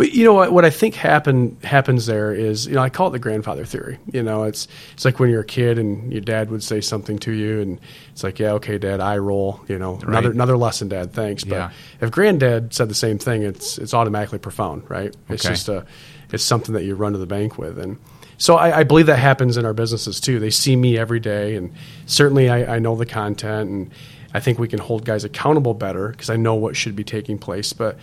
But 0.00 0.14
you 0.14 0.24
know 0.24 0.32
what? 0.32 0.50
What 0.50 0.64
I 0.64 0.70
think 0.70 0.94
happen 0.94 1.58
happens 1.62 2.06
there 2.06 2.32
is 2.32 2.66
you 2.66 2.72
know 2.72 2.80
I 2.80 2.88
call 2.88 3.08
it 3.08 3.10
the 3.10 3.18
grandfather 3.18 3.66
theory. 3.66 3.98
You 4.10 4.22
know, 4.22 4.44
it's 4.44 4.66
it's 4.94 5.04
like 5.04 5.20
when 5.20 5.28
you're 5.28 5.42
a 5.42 5.44
kid 5.44 5.78
and 5.78 6.10
your 6.10 6.22
dad 6.22 6.50
would 6.50 6.62
say 6.62 6.80
something 6.80 7.18
to 7.18 7.32
you, 7.32 7.60
and 7.60 7.78
it's 8.10 8.24
like, 8.24 8.38
yeah, 8.38 8.52
okay, 8.52 8.78
dad, 8.78 9.00
I 9.00 9.18
roll. 9.18 9.60
You 9.68 9.78
know, 9.78 9.98
another 10.02 10.30
another 10.30 10.56
lesson, 10.56 10.88
dad, 10.88 11.12
thanks. 11.12 11.44
But 11.44 11.56
Yeah. 11.56 11.70
if 12.00 12.10
granddad 12.10 12.72
said 12.72 12.88
the 12.88 12.94
same 12.94 13.18
thing, 13.18 13.42
it's 13.42 13.76
it's 13.76 13.92
automatically 13.92 14.38
profound, 14.38 14.84
right? 14.88 15.14
It's 15.28 15.44
Okay. 15.44 15.52
just 15.52 15.68
a 15.68 15.84
it's 16.32 16.44
something 16.44 16.72
that 16.74 16.84
you 16.84 16.94
run 16.94 17.12
to 17.12 17.18
the 17.18 17.26
bank 17.26 17.58
with, 17.58 17.78
and 17.78 17.98
so 18.38 18.56
I, 18.56 18.78
I 18.78 18.84
believe 18.84 19.04
that 19.04 19.18
happens 19.18 19.58
in 19.58 19.66
our 19.66 19.74
businesses 19.74 20.18
too. 20.18 20.40
They 20.40 20.48
see 20.48 20.76
me 20.76 20.96
every 20.96 21.20
day, 21.20 21.56
and 21.56 21.74
certainly 22.06 22.48
I, 22.48 22.76
I 22.76 22.78
know 22.78 22.96
the 22.96 23.04
content, 23.04 23.68
and 23.68 23.90
I 24.32 24.40
think 24.40 24.58
we 24.58 24.66
can 24.66 24.78
hold 24.78 25.04
guys 25.04 25.24
accountable 25.24 25.74
better 25.74 26.08
because 26.08 26.30
I 26.30 26.36
know 26.36 26.54
what 26.54 26.74
should 26.74 26.96
be 26.96 27.04
taking 27.04 27.36
place, 27.36 27.74
but 27.74 27.98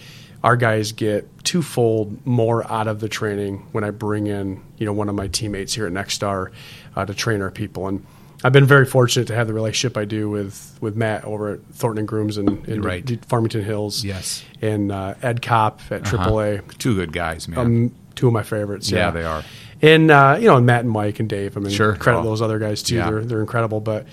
our 0.48 0.56
guys 0.56 0.94
get 0.94 1.28
twofold 1.44 2.26
more 2.26 2.66
out 2.72 2.88
of 2.88 3.02
the 3.02 3.10
training 3.10 3.68
when 3.74 3.84
I 3.84 3.90
bring 3.92 4.28
in, 4.28 4.62
you 4.78 4.86
know, 4.86 4.94
one 4.94 5.10
of 5.10 5.16
my 5.16 5.28
teammates 5.28 5.74
here 5.74 5.86
at 5.86 5.92
Nexstar 5.92 6.52
uh, 6.96 7.06
to 7.06 7.14
train 7.14 7.42
our 7.42 7.52
people. 7.52 7.88
And 7.88 8.06
I've 8.46 8.54
been 8.54 8.66
very 8.66 8.86
fortunate 8.86 9.28
to 9.28 9.36
have 9.36 9.48
the 9.48 9.54
relationship 9.54 9.98
I 9.98 10.06
do 10.06 10.30
with, 10.30 10.78
with 10.80 10.96
Matt 10.96 11.26
over 11.26 11.50
at 11.54 11.66
Thornton 11.74 12.00
and 12.00 12.08
Grooms 12.08 12.38
in, 12.38 12.64
in 12.66 12.82
Right. 12.82 13.04
D- 13.06 13.20
Farmington 13.28 13.64
Hills. 13.66 14.06
Yes. 14.06 14.42
And 14.62 14.90
uh, 14.92 15.16
Ed 15.22 15.42
Kopp 15.42 15.82
at 15.92 16.04
AAA. 16.04 16.78
Two 16.78 16.96
good 16.96 17.12
guys, 17.12 17.48
man. 17.50 17.60
Um, 17.60 17.96
two 18.16 18.28
of 18.28 18.34
my 18.34 18.44
favorites. 18.44 18.90
Yeah, 18.90 19.00
Yeah, 19.00 19.12
they 19.12 19.24
are. 19.24 19.44
And 19.82 20.10
uh, 20.10 20.38
you 20.40 20.48
know, 20.48 20.56
and 20.58 20.66
Matt 20.66 20.82
and 20.86 20.90
Mike 20.92 21.20
and 21.20 21.28
Dave. 21.30 21.58
I 21.58 21.60
mean, 21.60 21.72
Sure. 21.74 21.96
credit 21.98 22.20
Oh. 22.20 22.24
those 22.24 22.42
other 22.42 22.58
guys 22.58 22.82
too. 22.84 22.96
Yeah. 22.96 23.10
They're 23.12 23.26
they're 23.26 23.42
incredible. 23.42 23.80
But 23.82 24.08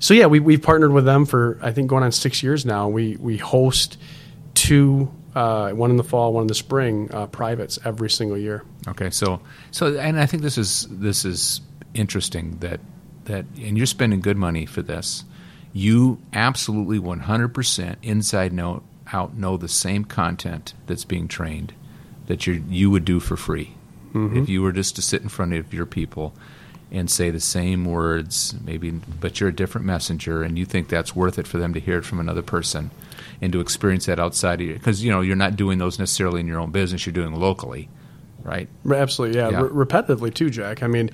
so 0.00 0.14
yeah, 0.14 0.26
we 0.26 0.40
we've 0.40 0.62
partnered 0.62 0.92
with 0.92 1.04
them 1.04 1.26
for 1.26 1.58
I 1.62 1.70
think 1.72 1.88
going 1.88 2.02
on 2.02 2.10
six 2.12 2.42
years 2.42 2.64
now. 2.66 2.88
We 2.88 3.16
we 3.16 3.36
host 3.36 3.98
two, 4.54 5.12
uh, 5.36 5.70
one 5.72 5.90
in 5.90 5.98
the 5.98 6.04
fall, 6.04 6.32
one 6.32 6.42
in 6.42 6.46
the 6.48 6.54
spring, 6.54 7.10
uh, 7.12 7.26
privates 7.26 7.78
every 7.84 8.08
single 8.08 8.38
year. 8.38 8.64
Okay, 8.88 9.10
so 9.10 9.40
so 9.70 9.96
and 9.98 10.18
I 10.18 10.24
think 10.24 10.42
this 10.42 10.56
is 10.56 10.88
this 10.90 11.26
is 11.26 11.60
interesting 11.92 12.56
that 12.60 12.80
that 13.26 13.44
and 13.60 13.76
you're 13.76 13.86
spending 13.86 14.20
good 14.20 14.38
money 14.38 14.64
for 14.64 14.80
this. 14.80 15.24
You 15.74 16.18
absolutely 16.32 16.98
100% 16.98 17.96
inside 18.02 18.54
know 18.54 18.82
out 19.12 19.36
know 19.36 19.58
the 19.58 19.68
same 19.68 20.04
content 20.06 20.72
that's 20.86 21.04
being 21.04 21.28
trained 21.28 21.74
that 22.26 22.46
you 22.46 22.64
you 22.68 22.90
would 22.90 23.04
do 23.04 23.20
for 23.20 23.36
free 23.36 23.74
if 24.38 24.48
you 24.48 24.62
were 24.62 24.72
just 24.72 24.96
to 24.96 25.02
sit 25.02 25.20
in 25.22 25.28
front 25.28 25.52
of 25.52 25.74
your 25.74 25.84
people 25.86 26.32
and 26.90 27.10
say 27.10 27.30
the 27.30 27.38
same 27.38 27.84
words 27.84 28.54
maybe 28.64 28.90
but 28.90 29.38
you're 29.38 29.50
a 29.50 29.54
different 29.54 29.86
messenger 29.86 30.42
and 30.42 30.58
you 30.58 30.64
think 30.64 30.88
that's 30.88 31.14
worth 31.14 31.38
it 31.38 31.46
for 31.46 31.58
them 31.58 31.74
to 31.74 31.78
hear 31.78 31.98
it 31.98 32.04
from 32.04 32.18
another 32.18 32.42
person 32.42 32.90
and 33.40 33.52
to 33.52 33.60
experience 33.60 34.06
that 34.06 34.18
outside 34.18 34.60
of 34.60 34.66
you 34.66 34.74
because 34.74 35.02
you 35.04 35.10
know 35.10 35.20
you're 35.20 35.36
not 35.36 35.56
doing 35.56 35.78
those 35.78 35.98
necessarily 35.98 36.40
in 36.40 36.46
your 36.46 36.58
own 36.60 36.70
business 36.70 37.04
you're 37.06 37.12
doing 37.12 37.34
locally 37.34 37.88
right 38.42 38.68
Absolutely, 38.90 39.36
yeah. 39.38 39.50
Yeah. 39.50 39.60
Re- 39.70 39.84
repetitively 39.86 40.32
too, 40.32 40.50
Jack. 40.50 40.82
I 40.82 40.86
mean, 40.86 41.10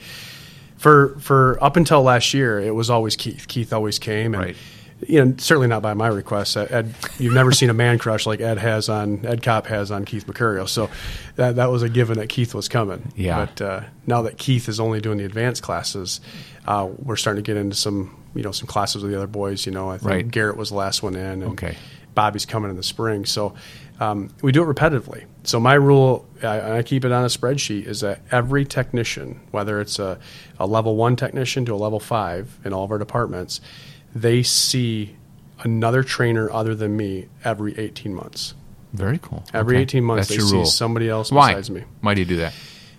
for 0.77 1.17
for 1.21 1.63
up 1.63 1.77
until 1.77 2.03
last 2.03 2.35
year, 2.35 2.59
it 2.59 2.75
was 2.75 2.91
always 2.91 3.17
Keith. 3.17 3.47
Keith 3.49 3.73
always 3.73 3.99
came, 3.99 4.35
and 4.35 4.43
Right. 4.45 4.57
you 5.07 5.25
know, 5.25 5.35
certainly 5.39 5.69
not 5.69 5.81
by 5.83 5.95
my 5.95 6.09
request. 6.09 6.57
Ed, 6.57 6.69
Ed, 6.71 6.95
you've 7.19 7.33
never 7.35 7.53
seen 7.53 7.71
a 7.71 7.75
man 7.75 7.99
crush 7.99 8.27
like 8.27 8.41
Ed 8.41 8.59
has 8.59 8.89
on 8.89 9.25
Ed 9.25 9.43
Kopp 9.43 9.67
has 9.69 9.91
on 9.91 10.05
Keith 10.05 10.27
Mercurio. 10.27 10.69
So 10.69 10.91
that 11.37 11.57
that 11.57 11.71
was 11.71 11.83
a 11.83 11.89
given 11.89 12.19
that 12.19 12.29
Keith 12.29 12.55
was 12.55 12.69
coming. 12.69 13.13
Yeah. 13.17 13.47
But 13.47 13.61
uh, 13.63 13.81
now 14.07 14.23
that 14.23 14.39
Keith 14.39 14.69
is 14.69 14.81
only 14.81 15.01
doing 15.01 15.19
the 15.19 15.25
advanced 15.25 15.63
classes, 15.63 16.21
uh, 16.67 16.89
we're 16.99 17.17
starting 17.17 17.43
to 17.43 17.47
get 17.47 17.57
into 17.57 17.77
some 17.77 18.15
you 18.35 18.43
know 18.43 18.53
some 18.53 18.67
classes 18.67 19.03
with 19.03 19.11
the 19.13 19.17
other 19.17 19.27
boys. 19.27 19.65
You 19.67 19.73
know, 19.73 19.89
I 19.91 19.99
think 19.99 20.11
Right. 20.11 20.31
Garrett 20.31 20.57
was 20.57 20.71
the 20.71 20.77
last 20.77 21.03
one 21.03 21.15
in. 21.15 21.43
And 21.43 21.53
Okay. 21.53 21.77
Bobby's 22.15 22.47
coming 22.47 22.71
in 22.71 22.77
the 22.77 22.83
spring. 22.83 23.25
So 23.25 23.55
um, 24.01 24.31
we 24.43 24.53
do 24.53 24.63
it 24.69 24.75
repetitively. 24.75 25.25
So 25.45 25.59
my 25.61 25.75
rule, 25.75 26.27
I, 26.43 26.79
I 26.79 26.83
keep 26.83 27.05
it 27.05 27.13
on 27.13 27.25
a 27.25 27.29
spreadsheet, 27.29 27.87
is 27.87 28.01
that 28.01 28.21
every 28.31 28.65
technician, 28.65 29.41
whether 29.51 29.81
it's 29.81 29.99
a, 29.99 30.19
a 30.59 30.67
level 30.67 30.97
one 30.97 31.17
technician 31.17 31.65
to 31.67 31.75
a 31.75 31.77
level 31.77 32.01
five 32.01 32.59
in 32.65 32.73
all 32.73 32.85
of 32.85 32.91
our 32.91 32.99
departments, 32.99 33.61
they 34.15 34.43
see 34.43 35.17
another 35.61 36.03
trainer 36.03 36.51
other 36.51 36.75
than 36.75 36.97
me 36.97 37.29
every 37.45 37.77
18 37.79 38.15
months. 38.15 38.55
Very 38.93 39.19
cool. 39.19 39.43
Every 39.55 39.77
Okay. 39.77 39.83
18 39.83 40.05
months, 40.05 40.29
That's 40.29 40.41
they 40.43 40.47
see 40.49 40.55
rule. 40.57 40.65
somebody 40.67 41.09
else 41.09 41.33
Why? 41.33 41.53
besides 41.53 41.71
me. 41.71 41.85
Why 42.03 42.15
do 42.15 42.21
you 42.21 42.27
do 42.27 42.37
that? 42.37 42.53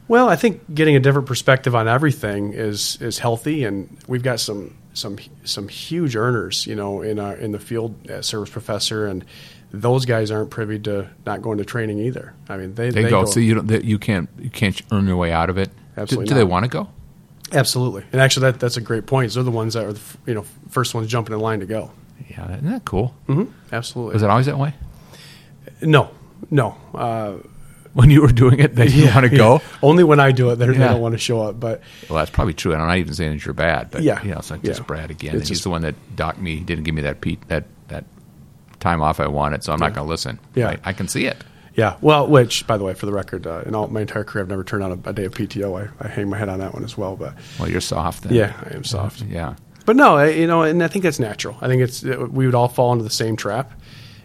Well, 0.07 0.27
I 0.27 0.35
think 0.35 0.73
getting 0.73 0.95
a 0.95 0.99
different 0.99 1.27
perspective 1.27 1.75
on 1.75 1.87
everything 1.87 2.51
is 2.53 2.97
is 2.99 3.19
healthy, 3.19 3.63
and 3.63 3.95
we've 4.07 4.23
got 4.23 4.39
some 4.41 4.75
some 4.93 5.17
some 5.43 5.67
huge 5.67 6.15
earners, 6.15 6.65
you 6.67 6.75
know, 6.75 7.01
in 7.01 7.19
our 7.19 7.35
in 7.35 7.51
the 7.51 7.59
field 7.59 7.95
as 8.09 8.25
service 8.25 8.49
professor, 8.49 9.07
and 9.07 9.25
those 9.71 10.05
guys 10.05 10.29
aren't 10.31 10.49
privy 10.51 10.79
to 10.79 11.09
not 11.25 11.41
going 11.41 11.57
to 11.57 11.65
training 11.65 11.99
either. 11.99 12.33
I 12.47 12.57
mean, 12.57 12.75
they 12.75 12.89
They, 12.91 13.09
go, 13.09 13.25
so 13.25 13.39
you 13.39 13.55
don't. 13.55 13.67
That 13.67 13.83
you 13.85 13.97
can't. 13.99 14.29
You 14.39 14.49
can't 14.49 14.79
earn 14.91 15.07
your 15.07 15.17
way 15.17 15.31
out 15.31 15.49
of 15.49 15.57
it. 15.57 15.69
Do- 15.95 16.01
Absolutely 16.01 16.27
Do, 16.29 16.35
they 16.35 16.43
want 16.43 16.63
to 16.65 16.69
go? 16.69 16.89
absolutely, 17.51 18.03
and 18.11 18.19
actually, 18.19 18.51
that 18.51 18.59
that's 18.59 18.77
a 18.77 18.81
great 18.81 19.05
point. 19.05 19.31
They're 19.33 19.43
the 19.43 19.51
ones 19.51 19.73
that 19.75 19.85
are 19.85 19.93
the 19.93 20.01
you 20.25 20.33
know 20.33 20.45
first 20.69 20.93
ones 20.95 21.07
jumping 21.07 21.33
in 21.33 21.39
line 21.39 21.59
to 21.59 21.65
go. 21.67 21.91
Yeah, 22.29 22.51
isn't 22.51 22.65
that 22.69 22.85
cool? 22.85 23.13
hmm 23.27 23.43
Absolutely. 23.71 24.13
Was 24.13 24.23
it 24.23 24.29
always 24.29 24.45
that 24.47 24.57
way? 24.57 24.73
no, 25.81 26.09
no. 26.49 26.75
Uh, 26.93 27.33
When 27.99 28.09
you 28.09 28.21
were 28.23 28.31
doing 28.31 28.59
it, 28.59 28.75
that 28.75 28.89
you 28.91 29.05
want 29.05 29.29
to 29.29 29.35
go? 29.37 29.61
Only 29.83 30.03
when 30.03 30.19
I 30.19 30.31
do 30.31 30.49
it, 30.49 30.55
they're, 30.55 30.73
they 30.73 30.79
don't 30.79 30.99
want 31.01 31.13
to 31.13 31.19
show 31.19 31.41
up. 31.43 31.59
But 31.59 31.81
Well, 32.09 32.17
that's 32.17 32.31
probably 32.31 32.55
true. 32.55 32.73
And 32.73 32.81
I'm 32.81 32.87
not 32.87 32.97
even 32.97 33.13
saying 33.13 33.33
that 33.33 33.45
you're 33.45 33.53
bad, 33.53 33.91
but 33.91 34.01
Yeah. 34.01 34.21
you 34.23 34.31
know, 34.31 34.37
it's 34.39 34.49
like 34.49 34.61
Yeah. 34.63 34.69
just 34.71 34.87
Brad 34.87 35.11
again. 35.11 35.35
It's 35.35 35.41
and 35.43 35.49
he's 35.49 35.61
the 35.61 35.69
one 35.69 35.83
that 35.83 35.93
docked 36.15 36.39
me. 36.39 36.55
He 36.55 36.63
didn't 36.63 36.85
give 36.85 36.95
me 36.95 37.03
that 37.03 37.21
Pete 37.21 37.47
that 37.49 37.65
that 37.89 38.05
time 38.79 39.01
off 39.03 39.19
I 39.19 39.27
wanted, 39.27 39.63
so 39.63 39.73
I'm 39.73 39.79
not 39.79 39.93
going 39.93 40.05
to 40.07 40.09
listen. 40.09 40.39
Yeah. 40.55 40.65
Right? 40.65 40.79
I 40.83 40.93
can 40.93 41.07
see 41.07 41.25
it. 41.25 41.37
Yeah, 41.75 41.95
well, 42.01 42.27
which, 42.27 42.67
by 42.67 42.77
the 42.77 42.83
way, 42.83 42.93
for 42.93 43.05
the 43.07 43.11
record, 43.13 43.47
uh, 43.47 43.61
in 43.65 43.73
all 43.75 43.87
my 43.87 44.01
entire 44.01 44.23
career, 44.23 44.43
I've 44.43 44.49
never 44.49 44.63
turned 44.63 44.83
on 44.83 44.91
a, 45.05 45.09
a 45.09 45.13
day 45.13 45.25
of 45.25 45.33
PTO. 45.33 45.87
I, 46.01 46.05
I 46.05 46.07
hang 46.07 46.29
my 46.29 46.37
head 46.37 46.49
on 46.49 46.59
that 46.59 46.73
one 46.73 46.83
as 46.83 46.95
well. 46.97 47.15
But 47.15 47.35
Well, 47.59 47.69
you're 47.69 47.81
soft. 47.81 48.23
Then. 48.23 48.33
yeah, 48.33 48.53
I 48.71 48.75
am 48.75 48.83
soft. 48.83 49.21
Yeah. 49.23 49.55
But 49.85 49.95
no, 49.95 50.17
I- 50.17 50.29
you 50.29 50.45
know, 50.47 50.61
and 50.63 50.83
I 50.83 50.87
think 50.87 51.03
that's 51.03 51.19
natural. 51.19 51.57
I 51.61 51.67
think 51.67 51.81
it's 51.81 52.03
it, 52.03 52.31
we 52.31 52.45
would 52.45 52.55
all 52.55 52.67
fall 52.67 52.91
into 52.93 53.03
the 53.03 53.09
same 53.09 53.35
trap. 53.35 53.71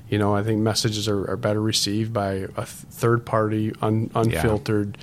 You 0.09 0.19
know, 0.19 0.35
I 0.35 0.43
think 0.43 0.61
messages 0.61 1.09
are, 1.09 1.31
are 1.31 1.37
better 1.37 1.61
received 1.61 2.13
by 2.13 2.33
a 2.33 2.47
th- 2.49 2.67
third 2.67 3.27
party, 3.27 3.73
un, 3.83 4.11
unfiltered, 4.15 4.99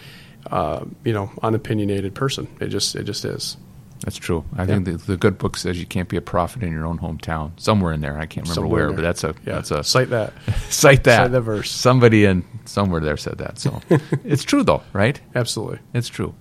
uh, 0.50 0.86
you 1.04 1.14
know, 1.14 1.32
unopinionated 1.44 2.14
person. 2.14 2.48
It 2.60 2.68
just 2.68 2.96
it 2.96 3.04
just 3.04 3.24
is. 3.26 3.58
That's 4.02 4.18
true. 4.18 4.44
I 4.56 4.66
think 4.66 4.86
the, 4.86 4.98
the 4.98 5.18
good 5.18 5.38
book 5.38 5.58
says 5.58 5.80
you 5.80 5.86
can't 5.86 6.10
be 6.10 6.18
a 6.18 6.22
prophet 6.22 6.62
in 6.62 6.72
your 6.72 6.86
own 6.86 7.00
hometown. 7.00 7.60
Somewhere 7.60 7.94
in 7.94 8.02
there, 8.02 8.18
I 8.18 8.26
can't 8.26 8.46
remember 8.48 8.62
Somewhere 8.68 8.88
where, 8.88 8.96
but 8.96 9.02
that's 9.02 9.24
a 9.24 9.34
Yeah, 9.46 9.56
that's 9.56 9.72
a 9.72 9.84
cite 9.84 10.10
that. 10.10 10.34
cite 10.70 11.04
that 11.06 11.18
Cite 11.24 11.32
that 11.32 11.42
verse. 11.42 11.72
Somebody 11.72 12.26
in 12.26 12.44
somewhere 12.66 13.02
there 13.02 13.18
said 13.18 13.38
that. 13.40 13.58
So 13.58 13.82
it's 14.24 14.44
true 14.44 14.64
though, 14.64 14.84
right? 14.94 15.20
Absolutely. 15.34 15.80
It's 15.94 16.10
true. 16.10 16.36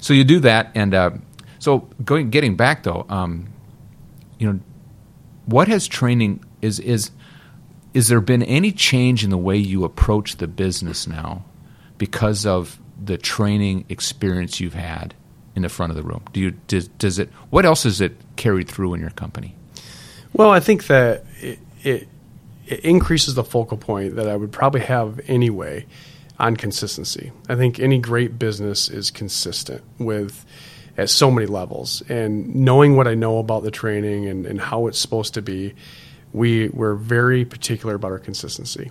So 0.00 0.14
you 0.14 0.24
do 0.24 0.40
that, 0.40 0.70
and 0.74 0.94
uh, 0.94 1.10
so 1.58 1.88
going 2.04 2.30
getting 2.30 2.56
back 2.56 2.82
though, 2.82 3.04
um, 3.08 3.48
you 4.38 4.50
know, 4.50 4.60
what 5.46 5.68
has 5.68 5.86
training 5.86 6.44
is 6.62 6.78
is 6.80 7.10
is 7.94 8.08
there 8.08 8.20
been 8.20 8.42
any 8.42 8.72
change 8.72 9.24
in 9.24 9.30
the 9.30 9.38
way 9.38 9.56
you 9.56 9.84
approach 9.84 10.36
the 10.36 10.46
business 10.46 11.06
now 11.06 11.44
because 11.98 12.46
of 12.46 12.78
the 13.02 13.18
training 13.18 13.84
experience 13.88 14.60
you've 14.60 14.74
had 14.74 15.14
in 15.54 15.62
the 15.62 15.68
front 15.68 15.90
of 15.90 15.96
the 15.96 16.02
room? 16.02 16.22
Do 16.32 16.40
you 16.40 16.52
does, 16.68 16.88
does 16.88 17.18
it? 17.18 17.30
What 17.50 17.64
else 17.64 17.84
is 17.84 18.00
it 18.00 18.16
carried 18.36 18.68
through 18.68 18.94
in 18.94 19.00
your 19.00 19.10
company? 19.10 19.54
Well, 20.32 20.50
I 20.50 20.60
think 20.60 20.86
that 20.86 21.24
it, 21.40 21.58
it, 21.82 22.08
it 22.66 22.80
increases 22.80 23.34
the 23.34 23.44
focal 23.44 23.76
point 23.76 24.16
that 24.16 24.28
I 24.28 24.36
would 24.36 24.52
probably 24.52 24.80
have 24.80 25.20
anyway 25.28 25.86
on 26.38 26.56
consistency. 26.56 27.32
I 27.48 27.56
think 27.56 27.78
any 27.78 27.98
great 27.98 28.38
business 28.38 28.88
is 28.88 29.10
consistent 29.10 29.82
with 29.98 30.46
at 30.96 31.08
so 31.08 31.30
many 31.30 31.46
levels, 31.46 32.02
and 32.08 32.54
knowing 32.54 32.96
what 32.96 33.08
I 33.08 33.14
know 33.14 33.38
about 33.38 33.62
the 33.62 33.70
training 33.70 34.26
and, 34.28 34.46
and 34.46 34.60
how 34.60 34.86
it's 34.86 34.98
supposed 34.98 35.34
to 35.34 35.42
be, 35.42 35.74
we 36.32 36.68
we're 36.68 36.94
very 36.94 37.44
particular 37.44 37.94
about 37.94 38.12
our 38.12 38.18
consistency. 38.18 38.90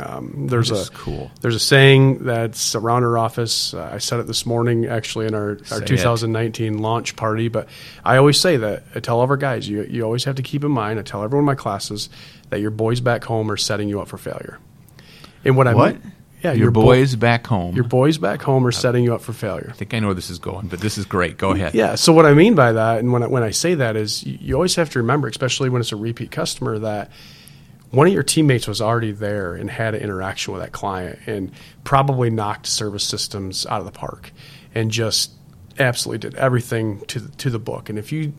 Um, 0.00 0.46
there's 0.46 0.70
a 0.70 0.88
cool. 0.92 1.30
there's 1.40 1.56
a 1.56 1.60
saying 1.60 2.18
that's 2.24 2.76
around 2.76 3.02
our 3.02 3.18
office. 3.18 3.74
Uh, 3.74 3.90
I 3.92 3.98
said 3.98 4.20
it 4.20 4.28
this 4.28 4.46
morning, 4.46 4.86
actually, 4.86 5.26
in 5.26 5.34
our, 5.34 5.58
our 5.72 5.82
it. 5.82 5.86
2019 5.86 6.78
launch 6.78 7.16
party. 7.16 7.48
But 7.48 7.68
I 8.04 8.16
always 8.16 8.38
say 8.38 8.56
that 8.58 8.84
I 8.94 9.00
tell 9.00 9.16
all 9.18 9.24
of 9.24 9.30
our 9.30 9.36
guys, 9.36 9.68
you 9.68 9.82
you 9.84 10.04
always 10.04 10.22
have 10.24 10.36
to 10.36 10.42
keep 10.42 10.62
in 10.62 10.70
mind. 10.70 11.00
I 11.00 11.02
tell 11.02 11.24
everyone 11.24 11.42
in 11.42 11.46
my 11.46 11.56
classes 11.56 12.10
that 12.50 12.60
your 12.60 12.70
boys 12.70 13.00
back 13.00 13.24
home 13.24 13.50
are 13.50 13.56
setting 13.56 13.88
you 13.88 14.00
up 14.00 14.06
for 14.08 14.18
failure. 14.18 14.58
And 15.44 15.56
what 15.56 15.66
I 15.66 15.74
What? 15.74 15.94
mean, 15.94 16.12
Yeah, 16.42 16.52
your, 16.52 16.64
your 16.64 16.70
bo- 16.70 16.82
boys 16.82 17.16
back 17.16 17.46
home. 17.46 17.74
Your 17.74 17.84
boys 17.84 18.16
back 18.18 18.42
home 18.42 18.66
are 18.66 18.72
setting 18.72 19.02
you 19.04 19.14
up 19.14 19.20
for 19.22 19.32
failure. 19.32 19.68
I 19.70 19.72
think 19.72 19.92
I 19.94 19.98
know 19.98 20.06
where 20.08 20.14
this 20.14 20.30
is 20.30 20.38
going, 20.38 20.68
but 20.68 20.80
this 20.80 20.96
is 20.98 21.04
great. 21.04 21.36
Go 21.36 21.50
ahead. 21.50 21.74
Yeah. 21.74 21.96
So 21.96 22.12
what 22.12 22.26
I 22.26 22.34
mean 22.34 22.54
by 22.54 22.72
that, 22.72 22.98
and 23.00 23.12
when 23.12 23.22
I, 23.22 23.26
when 23.26 23.42
I 23.42 23.50
say 23.50 23.74
that, 23.74 23.96
is 23.96 24.24
you, 24.24 24.38
you 24.40 24.54
always 24.54 24.76
have 24.76 24.90
to 24.90 25.00
remember, 25.00 25.26
especially 25.28 25.68
when 25.68 25.80
it's 25.80 25.90
a 25.92 25.96
repeat 25.96 26.30
customer, 26.30 26.78
that 26.78 27.10
one 27.90 28.06
of 28.06 28.12
your 28.12 28.22
teammates 28.22 28.68
was 28.68 28.80
already 28.80 29.12
there 29.12 29.54
and 29.54 29.68
had 29.70 29.94
an 29.94 30.02
interaction 30.02 30.52
with 30.52 30.62
that 30.62 30.72
client, 30.72 31.18
and 31.26 31.50
probably 31.84 32.30
knocked 32.30 32.66
service 32.66 33.02
systems 33.04 33.66
out 33.66 33.80
of 33.80 33.86
the 33.86 33.92
park, 33.92 34.30
and 34.74 34.90
just 34.90 35.32
absolutely 35.78 36.18
did 36.30 36.38
everything 36.38 37.00
to 37.06 37.18
the, 37.20 37.36
to 37.38 37.50
the 37.50 37.58
book. 37.58 37.88
And 37.88 37.98
if 37.98 38.12
you, 38.12 38.32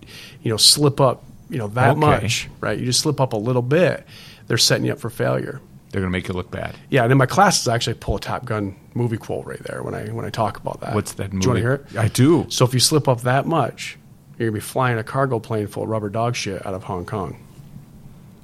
you 0.43 0.51
know, 0.51 0.57
slip 0.57 1.01
up, 1.01 1.23
you 1.49 1.57
know, 1.57 1.67
that 1.69 1.91
Okay. 1.91 1.99
much, 1.99 2.47
right? 2.61 2.77
You 2.77 2.85
just 2.85 2.99
slip 3.01 3.19
up 3.19 3.33
a 3.33 3.37
little 3.37 3.61
bit, 3.61 4.05
they're 4.47 4.57
setting 4.57 4.85
you 4.85 4.91
up 4.93 4.99
for 4.99 5.09
failure. 5.09 5.59
They're 5.91 6.01
going 6.01 6.11
to 6.11 6.17
make 6.17 6.29
it 6.29 6.33
look 6.33 6.51
bad. 6.51 6.75
Yeah, 6.89 7.03
and 7.03 7.11
in 7.11 7.17
my 7.17 7.25
classes, 7.25 7.67
I 7.67 7.73
actually 7.75 7.95
pull 7.95 8.15
a 8.17 8.19
Top 8.19 8.45
Gun 8.45 8.75
movie 8.93 9.17
quote 9.17 9.45
right 9.45 9.59
there 9.63 9.81
when 9.81 9.95
I 9.95 10.05
when 10.09 10.23
I 10.25 10.29
talk 10.29 10.57
about 10.57 10.81
that. 10.81 10.93
What's 10.93 11.13
that 11.13 11.33
movie? 11.33 11.41
Do 11.41 11.45
you 11.45 11.49
want 11.49 11.57
to 11.57 11.61
hear 11.61 11.73
it? 11.73 11.97
I 11.97 12.07
do. 12.09 12.45
So 12.49 12.63
if 12.65 12.73
you 12.73 12.79
slip 12.79 13.07
up 13.07 13.21
that 13.21 13.45
much, 13.47 13.97
you're 14.37 14.49
gonna 14.49 14.55
be 14.57 14.61
flying 14.61 14.97
a 14.99 15.03
cargo 15.03 15.39
plane 15.39 15.67
full 15.67 15.83
of 15.83 15.89
rubber 15.89 16.09
dog 16.09 16.35
shit 16.35 16.63
out 16.65 16.73
of 16.73 16.83
Hong 16.83 17.05
Kong. 17.05 17.37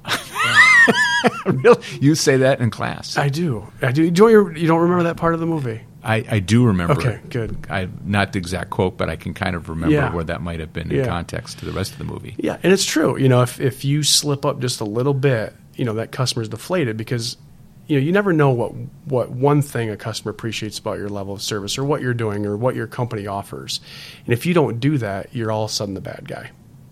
really? 1.46 1.82
You 2.00 2.14
say 2.14 2.38
that 2.38 2.60
in 2.60 2.70
class? 2.70 3.16
I 3.16 3.28
do. 3.28 3.66
I 3.82 3.92
do. 3.92 4.02
You 4.04 4.10
don't, 4.10 4.56
you 4.56 4.66
don't 4.68 4.80
remember 4.80 5.04
that 5.04 5.16
part 5.16 5.34
of 5.34 5.40
the 5.40 5.46
movie? 5.46 5.80
I, 6.02 6.24
I 6.30 6.38
do 6.38 6.66
remember. 6.66 6.94
Okay, 6.94 7.14
it. 7.14 7.30
good. 7.30 7.66
I 7.68 7.88
not 8.04 8.32
the 8.32 8.38
exact 8.38 8.70
quote, 8.70 8.96
but 8.96 9.10
I 9.10 9.16
can 9.16 9.34
kind 9.34 9.56
of 9.56 9.68
remember 9.68 9.92
Yeah. 9.94 10.14
where 10.14 10.22
that 10.24 10.40
might 10.40 10.60
have 10.60 10.72
been 10.72 10.90
in 10.92 10.98
Yeah. 10.98 11.06
context 11.06 11.58
to 11.60 11.64
the 11.64 11.72
rest 11.72 11.92
of 11.92 11.98
the 11.98 12.04
movie. 12.04 12.36
Yeah, 12.38 12.58
and 12.62 12.72
it's 12.72 12.84
true. 12.84 13.18
You 13.18 13.28
know, 13.28 13.42
if 13.42 13.60
if 13.60 13.84
you 13.84 14.04
slip 14.04 14.44
up 14.46 14.60
just 14.60 14.80
a 14.80 14.84
little 14.84 15.14
bit, 15.14 15.52
you 15.76 15.84
know 15.84 15.94
that 15.94 16.12
customer's 16.12 16.48
deflated 16.48 16.96
because 16.96 17.36
you 17.86 17.98
know 17.98 18.04
you 18.04 18.12
never 18.12 18.32
know 18.32 18.50
what 18.50 18.72
what 19.04 19.30
one 19.30 19.62
thing 19.62 19.90
a 19.90 19.96
customer 19.96 20.30
appreciates 20.30 20.78
about 20.78 20.98
your 20.98 21.08
level 21.08 21.34
of 21.34 21.42
service 21.42 21.78
or 21.78 21.84
what 21.84 22.00
you're 22.00 22.14
doing 22.14 22.46
or 22.46 22.56
what 22.56 22.74
your 22.74 22.86
company 22.86 23.26
offers. 23.26 23.80
And 24.24 24.32
if 24.32 24.46
you 24.46 24.54
don't 24.54 24.80
do 24.80 24.98
that, 24.98 25.34
you're 25.34 25.52
all 25.52 25.64
of 25.64 25.70
a 25.70 25.72
sudden 25.72 25.94
the 25.94 26.00
bad 26.00 26.26
guy. 26.26 26.50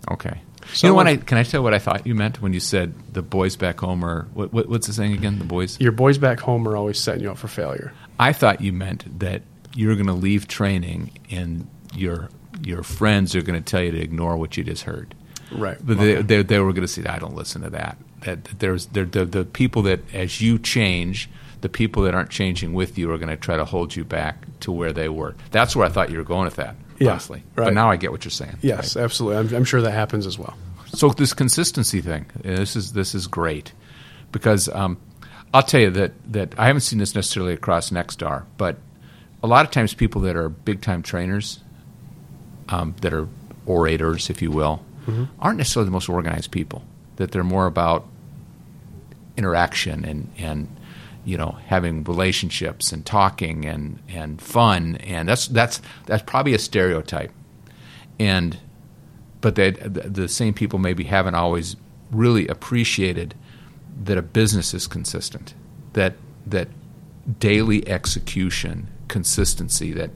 Okay. 0.09 0.41
So 0.73 0.87
you 0.87 0.91
know 0.91 0.95
what? 0.95 1.07
I 1.07 1.17
can 1.17 1.37
I 1.37 1.43
tell 1.43 1.63
what 1.63 1.73
I 1.73 1.79
thought 1.79 2.07
you 2.07 2.15
meant 2.15 2.41
when 2.41 2.53
you 2.53 2.59
said 2.59 2.93
the 3.13 3.21
boys 3.21 3.55
back 3.55 3.79
home 3.79 4.03
are 4.03 4.23
what, 4.33 4.53
what 4.53 4.69
what's 4.69 4.87
the 4.87 4.93
saying 4.93 5.13
again? 5.13 5.39
The 5.39 5.45
boys. 5.45 5.79
Your 5.79 5.91
boys 5.91 6.17
back 6.17 6.39
home 6.39 6.67
are 6.67 6.75
always 6.75 6.99
setting 6.99 7.23
you 7.23 7.31
up 7.31 7.37
for 7.37 7.47
failure. 7.47 7.93
I 8.19 8.33
thought 8.33 8.61
you 8.61 8.71
meant 8.73 9.19
that 9.19 9.41
you're 9.75 9.95
going 9.95 10.07
to 10.07 10.13
leave 10.13 10.47
training 10.47 11.11
and 11.29 11.67
your 11.93 12.29
your 12.63 12.83
friends 12.83 13.35
are 13.35 13.41
going 13.41 13.61
to 13.61 13.69
tell 13.69 13.81
you 13.81 13.91
to 13.91 14.01
ignore 14.01 14.37
what 14.37 14.57
you 14.57 14.63
just 14.63 14.83
heard. 14.83 15.13
Right. 15.51 15.77
But 15.81 15.97
they, 15.97 16.21
they, 16.21 16.43
they 16.43 16.59
were 16.59 16.73
going 16.73 16.87
to 16.87 16.87
say, 16.87 17.05
I 17.05 17.19
don't 17.19 17.35
listen 17.35 17.61
to 17.61 17.69
that. 17.71 17.97
That 18.25 18.43
that 18.43 18.59
there's 18.59 18.87
the 18.87 19.05
the 19.05 19.45
people 19.45 19.81
that 19.83 20.01
as 20.13 20.41
you 20.41 20.59
change, 20.59 21.29
the 21.61 21.69
people 21.69 22.03
that 22.03 22.13
aren't 22.13 22.29
changing 22.29 22.73
with 22.73 22.97
you 22.97 23.11
are 23.11 23.17
going 23.17 23.29
to 23.29 23.37
try 23.37 23.57
to 23.57 23.65
hold 23.65 23.95
you 23.95 24.03
back 24.03 24.45
to 24.59 24.71
where 24.71 24.93
they 24.93 25.09
were. 25.09 25.35
That's 25.51 25.75
where 25.75 25.85
I 25.85 25.89
thought 25.89 26.11
you 26.11 26.17
were 26.17 26.23
going 26.23 26.45
with 26.45 26.57
that. 26.57 26.75
Yeah, 26.99 27.11
honestly. 27.11 27.43
But 27.55 27.73
now 27.73 27.89
I 27.89 27.95
get 27.97 28.11
what 28.11 28.23
you're 28.23 28.31
saying. 28.31 28.57
Yes, 28.61 28.95
absolutely. 28.95 29.37
I'm, 29.39 29.55
I'm 29.55 29.65
sure 29.65 29.81
that 29.81 29.91
happens 29.91 30.25
as 30.25 30.37
well. 30.37 30.55
So 30.87 31.09
this 31.09 31.33
consistency 31.33 32.01
thing, 32.01 32.25
uh, 32.37 32.41
this 32.43 32.75
is 32.75 32.93
this 32.93 33.15
is 33.15 33.27
great 33.27 33.73
because 34.31 34.69
um, 34.69 34.97
I'll 35.53 35.63
tell 35.63 35.81
you 35.81 35.91
that 35.91 36.11
that 36.31 36.53
I 36.57 36.67
haven't 36.67 36.81
seen 36.81 36.99
this 36.99 37.15
necessarily 37.15 37.53
across 37.53 37.89
Nexstar, 37.89 38.45
but 38.57 38.77
a 39.43 39.47
lot 39.47 39.65
of 39.65 39.71
times 39.71 39.93
people 39.93 40.21
that 40.21 40.35
are 40.35 40.49
big 40.49 40.81
time 40.81 41.01
trainers, 41.03 41.59
um, 42.69 42.95
that 43.01 43.13
are 43.13 43.27
orators, 43.65 44.29
if 44.29 44.41
you 44.41 44.51
will, 44.51 44.83
aren't 45.39 45.57
necessarily 45.57 45.85
the 45.85 45.91
most 45.91 46.09
organized 46.09 46.51
people. 46.51 46.83
That 47.17 47.31
they're 47.31 47.43
more 47.43 47.65
about 47.65 48.07
interaction 49.37 50.05
and 50.05 50.31
and 50.37 50.75
you 51.23 51.37
know 51.37 51.57
having 51.65 52.03
relationships 52.03 52.91
and 52.91 53.05
talking 53.05 53.65
and 53.65 53.99
and 54.07 54.41
fun. 54.41 54.95
And 54.97 55.27
that's 55.27 55.47
that's 55.47 55.81
that's 56.05 56.23
probably 56.23 56.53
a 56.53 56.59
stereotype. 56.59 57.31
And 58.19 58.57
but 59.41 59.53
they 59.53 59.71
the, 59.71 60.27
same 60.27 60.55
people 60.55 60.79
maybe 60.79 61.03
haven't 61.03 61.35
always 61.35 61.75
really 62.09 62.47
appreciated 62.47 63.35
that 64.03 64.17
a 64.17 64.21
business 64.23 64.73
is 64.73 64.87
consistent 64.87 65.53
that 65.93 66.15
that 66.47 66.67
daily 67.39 67.87
execution 67.87 68.87
consistency 69.07 69.91
that 69.93 70.09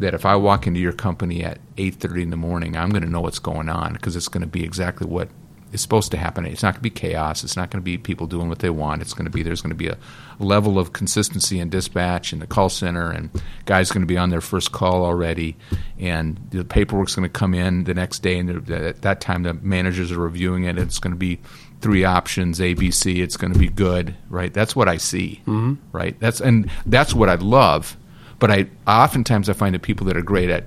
that 0.00 0.14
if 0.14 0.26
I 0.26 0.34
walk 0.34 0.66
into 0.66 0.80
your 0.80 0.92
company 0.92 1.44
at 1.44 1.58
8:30 1.76 2.22
in 2.24 2.30
the 2.30 2.36
morning 2.36 2.76
I'm 2.76 2.90
going 2.90 3.04
to 3.04 3.08
know 3.08 3.20
what's 3.20 3.38
going 3.38 3.68
on 3.68 3.92
because 3.92 4.16
it's 4.16 4.28
going 4.28 4.42
to 4.42 4.48
be 4.48 4.64
exactly 4.64 5.06
what 5.06 5.28
is 5.72 5.80
supposed 5.80 6.10
to 6.10 6.16
happen. 6.16 6.44
It's 6.44 6.62
not 6.62 6.74
going 6.74 6.80
to 6.80 6.82
be 6.82 6.90
chaos. 6.90 7.42
It's 7.42 7.56
not 7.56 7.70
going 7.70 7.80
to 7.80 7.84
be 7.84 7.98
people 7.98 8.26
doing 8.26 8.48
what 8.48 8.60
they 8.60 8.70
want. 8.70 9.02
It's 9.02 9.14
going 9.14 9.24
to 9.24 9.30
be 9.30 9.42
there's 9.42 9.62
going 9.62 9.70
to 9.70 9.76
be 9.76 9.88
a 9.88 9.96
level 10.38 10.78
of 10.78 10.92
consistency 10.92 11.58
and 11.58 11.70
dispatch 11.70 12.32
in 12.32 12.38
the 12.38 12.46
call 12.46 12.68
center 12.68 13.10
and 13.10 13.30
guys 13.64 13.90
going 13.90 14.02
to 14.02 14.06
be 14.06 14.18
on 14.18 14.30
their 14.30 14.40
first 14.40 14.72
call 14.72 15.04
already 15.04 15.56
and 15.98 16.38
the 16.50 16.64
paperwork's 16.64 17.14
going 17.14 17.28
to 17.28 17.32
come 17.32 17.54
in 17.54 17.84
the 17.84 17.94
next 17.94 18.20
day 18.20 18.38
and 18.38 18.70
at 18.70 19.02
that 19.02 19.20
time 19.20 19.42
the 19.42 19.54
managers 19.54 20.12
are 20.12 20.18
reviewing 20.18 20.64
it. 20.64 20.78
It's 20.78 20.98
going 20.98 21.12
to 21.12 21.18
be 21.18 21.40
three 21.80 22.04
options 22.04 22.60
abc 22.60 23.20
it's 23.20 23.36
going 23.36 23.52
to 23.52 23.58
be 23.58 23.68
good 23.68 24.14
right? 24.28 24.54
That's 24.54 24.76
what 24.76 24.88
i 24.88 24.98
see 24.98 25.40
mm-hmm. 25.46 25.74
right? 25.90 26.18
That's 26.20 26.40
and 26.40 26.70
that's 26.86 27.12
what 27.12 27.28
i 27.28 27.34
love 27.34 27.96
but 28.38 28.52
i 28.52 28.66
oftentimes 28.86 29.48
i 29.48 29.52
find 29.52 29.74
that 29.74 29.82
people 29.82 30.06
that 30.06 30.16
are 30.16 30.22
great 30.22 30.48
at 30.48 30.64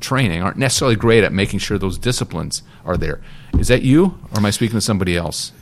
training 0.00 0.42
aren't 0.42 0.56
necessarily 0.56 0.96
great 0.96 1.24
at 1.24 1.32
making 1.32 1.58
sure 1.58 1.78
those 1.78 1.98
disciplines 1.98 2.62
are 2.84 2.96
there 2.96 3.20
is 3.58 3.68
that 3.68 3.82
you 3.82 4.18
or 4.32 4.38
am 4.38 4.44
i 4.44 4.50
speaking 4.50 4.76
to 4.76 4.80
somebody 4.80 5.16
else 5.16 5.52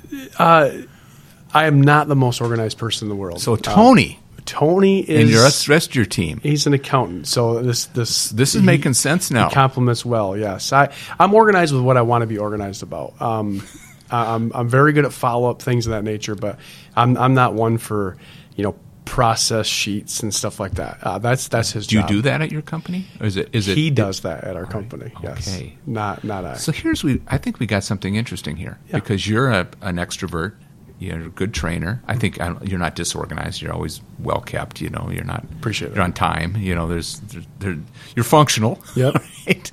I 1.55 1.65
am 1.67 1.81
not 1.81 2.09
the 2.09 2.17
most 2.17 2.41
organized 2.41 2.77
person 2.77 3.07
in 3.07 3.09
the 3.11 3.17
world. 3.17 3.41
so 3.41 3.57
tony 3.57 4.21
Tony 4.47 5.01
is 5.01 5.23
and 5.23 5.31
your 5.31 5.43
rest, 5.43 5.69
rest 5.69 5.91
of 5.91 5.97
your 5.97 6.05
team 6.05 6.41
he's 6.43 6.67
an 6.67 6.73
accountant. 6.73 7.27
So 7.27 7.63
this 7.63 7.87
this 7.87 8.31
this 8.31 8.55
is 8.55 8.63
making 8.63 8.95
sense 8.95 9.31
now 9.31 9.51
compliments 9.51 10.05
well. 10.05 10.37
Yes, 10.37 10.73
I 10.73 10.93
I'm 11.19 11.35
organized 11.35 11.75
with 11.75 11.83
what 11.83 11.97
I 11.97 12.03
want 12.03 12.23
to 12.23 12.27
be 12.27 12.39
organized 12.39 12.83
about. 12.83 13.21
Um, 13.21 13.63
I'm 14.11 14.53
I'm 14.55 14.69
very 14.69 14.93
good 14.93 15.05
at 15.05 15.13
follow 15.13 15.51
up 15.51 15.61
things 15.61 15.87
of 15.87 15.91
that 15.91 16.05
nature, 16.05 16.37
but 16.37 16.59
I'm 16.95 17.17
I'm 17.17 17.35
not 17.35 17.55
one 17.55 17.77
for 17.79 18.17
you 18.55 18.63
know 18.65 18.77
process 19.07 19.67
sheets 19.67 20.23
and 20.23 20.35
stuff 20.35 20.61
like 20.61 20.73
that. 20.75 20.99
Uh, 21.03 21.19
that's 21.19 21.49
that's 21.49 21.71
his 21.73 21.87
job. 21.87 22.07
do 22.09 22.15
you 22.15 22.19
do 22.21 22.29
that 22.29 22.43
at 22.43 22.53
your 22.53 22.61
company 22.61 23.07
or 23.21 23.27
is 23.27 23.37
it 23.39 23.49
is 23.55 23.69
it 23.69 23.77
He 23.79 23.89
does 23.91 24.21
that 24.21 24.45
at 24.45 24.57
our 24.57 24.67
company. 24.67 25.11
Yes, 25.23 25.49
okay. 25.49 25.79
not 25.87 26.23
not 26.25 26.45
I. 26.45 26.57
So 26.57 26.73
here's 26.73 27.03
we. 27.03 27.23
I 27.29 27.39
think 27.39 27.59
we 27.59 27.67
got 27.67 27.85
something 27.85 28.17
interesting 28.17 28.57
here 28.57 28.79
Yeah. 28.89 28.97
because 28.97 29.27
you're 29.27 29.49
a, 29.51 29.67
an 29.81 29.97
extrovert. 29.97 30.55
You're 30.99 31.27
a 31.27 31.29
good 31.29 31.53
trainer. 31.55 32.03
I 32.09 32.17
think 32.17 32.41
I 32.41 32.57
you're 32.63 32.79
not 32.79 32.95
disorganized. 32.97 33.63
You're 33.63 33.73
always 33.73 34.01
well 34.19 34.41
kept. 34.41 34.81
You 34.81 34.91
know, 34.91 35.09
you're 35.13 35.25
not. 35.25 35.45
Appreciate. 35.45 35.95
You're 35.95 36.03
on 36.05 36.13
time. 36.13 36.57
You 36.57 36.75
know, 36.75 36.87
there's, 36.89 37.21
there's 37.21 37.47
there, 37.59 37.77
you're 38.15 38.25
functional. 38.25 38.79
Yep. 38.97 39.23
Right? 39.47 39.71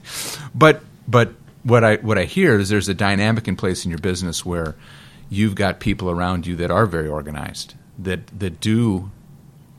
But 0.54 0.84
but 1.08 1.34
what 1.64 1.84
I 1.84 1.96
what 1.98 2.18
I 2.20 2.26
hear 2.26 2.60
is 2.60 2.70
there's 2.70 2.88
a 2.90 2.94
dynamic 2.94 3.48
in 3.48 3.56
place 3.56 3.86
in 3.86 3.90
your 3.92 3.98
business 4.00 4.46
where 4.46 4.76
you've 5.30 5.56
got 5.56 5.80
people 5.80 6.12
around 6.12 6.46
you 6.46 6.56
that 6.58 6.70
are 6.70 6.86
very 6.86 7.08
organized 7.08 7.74
that 7.98 8.28
that 8.40 8.60
do 8.60 9.10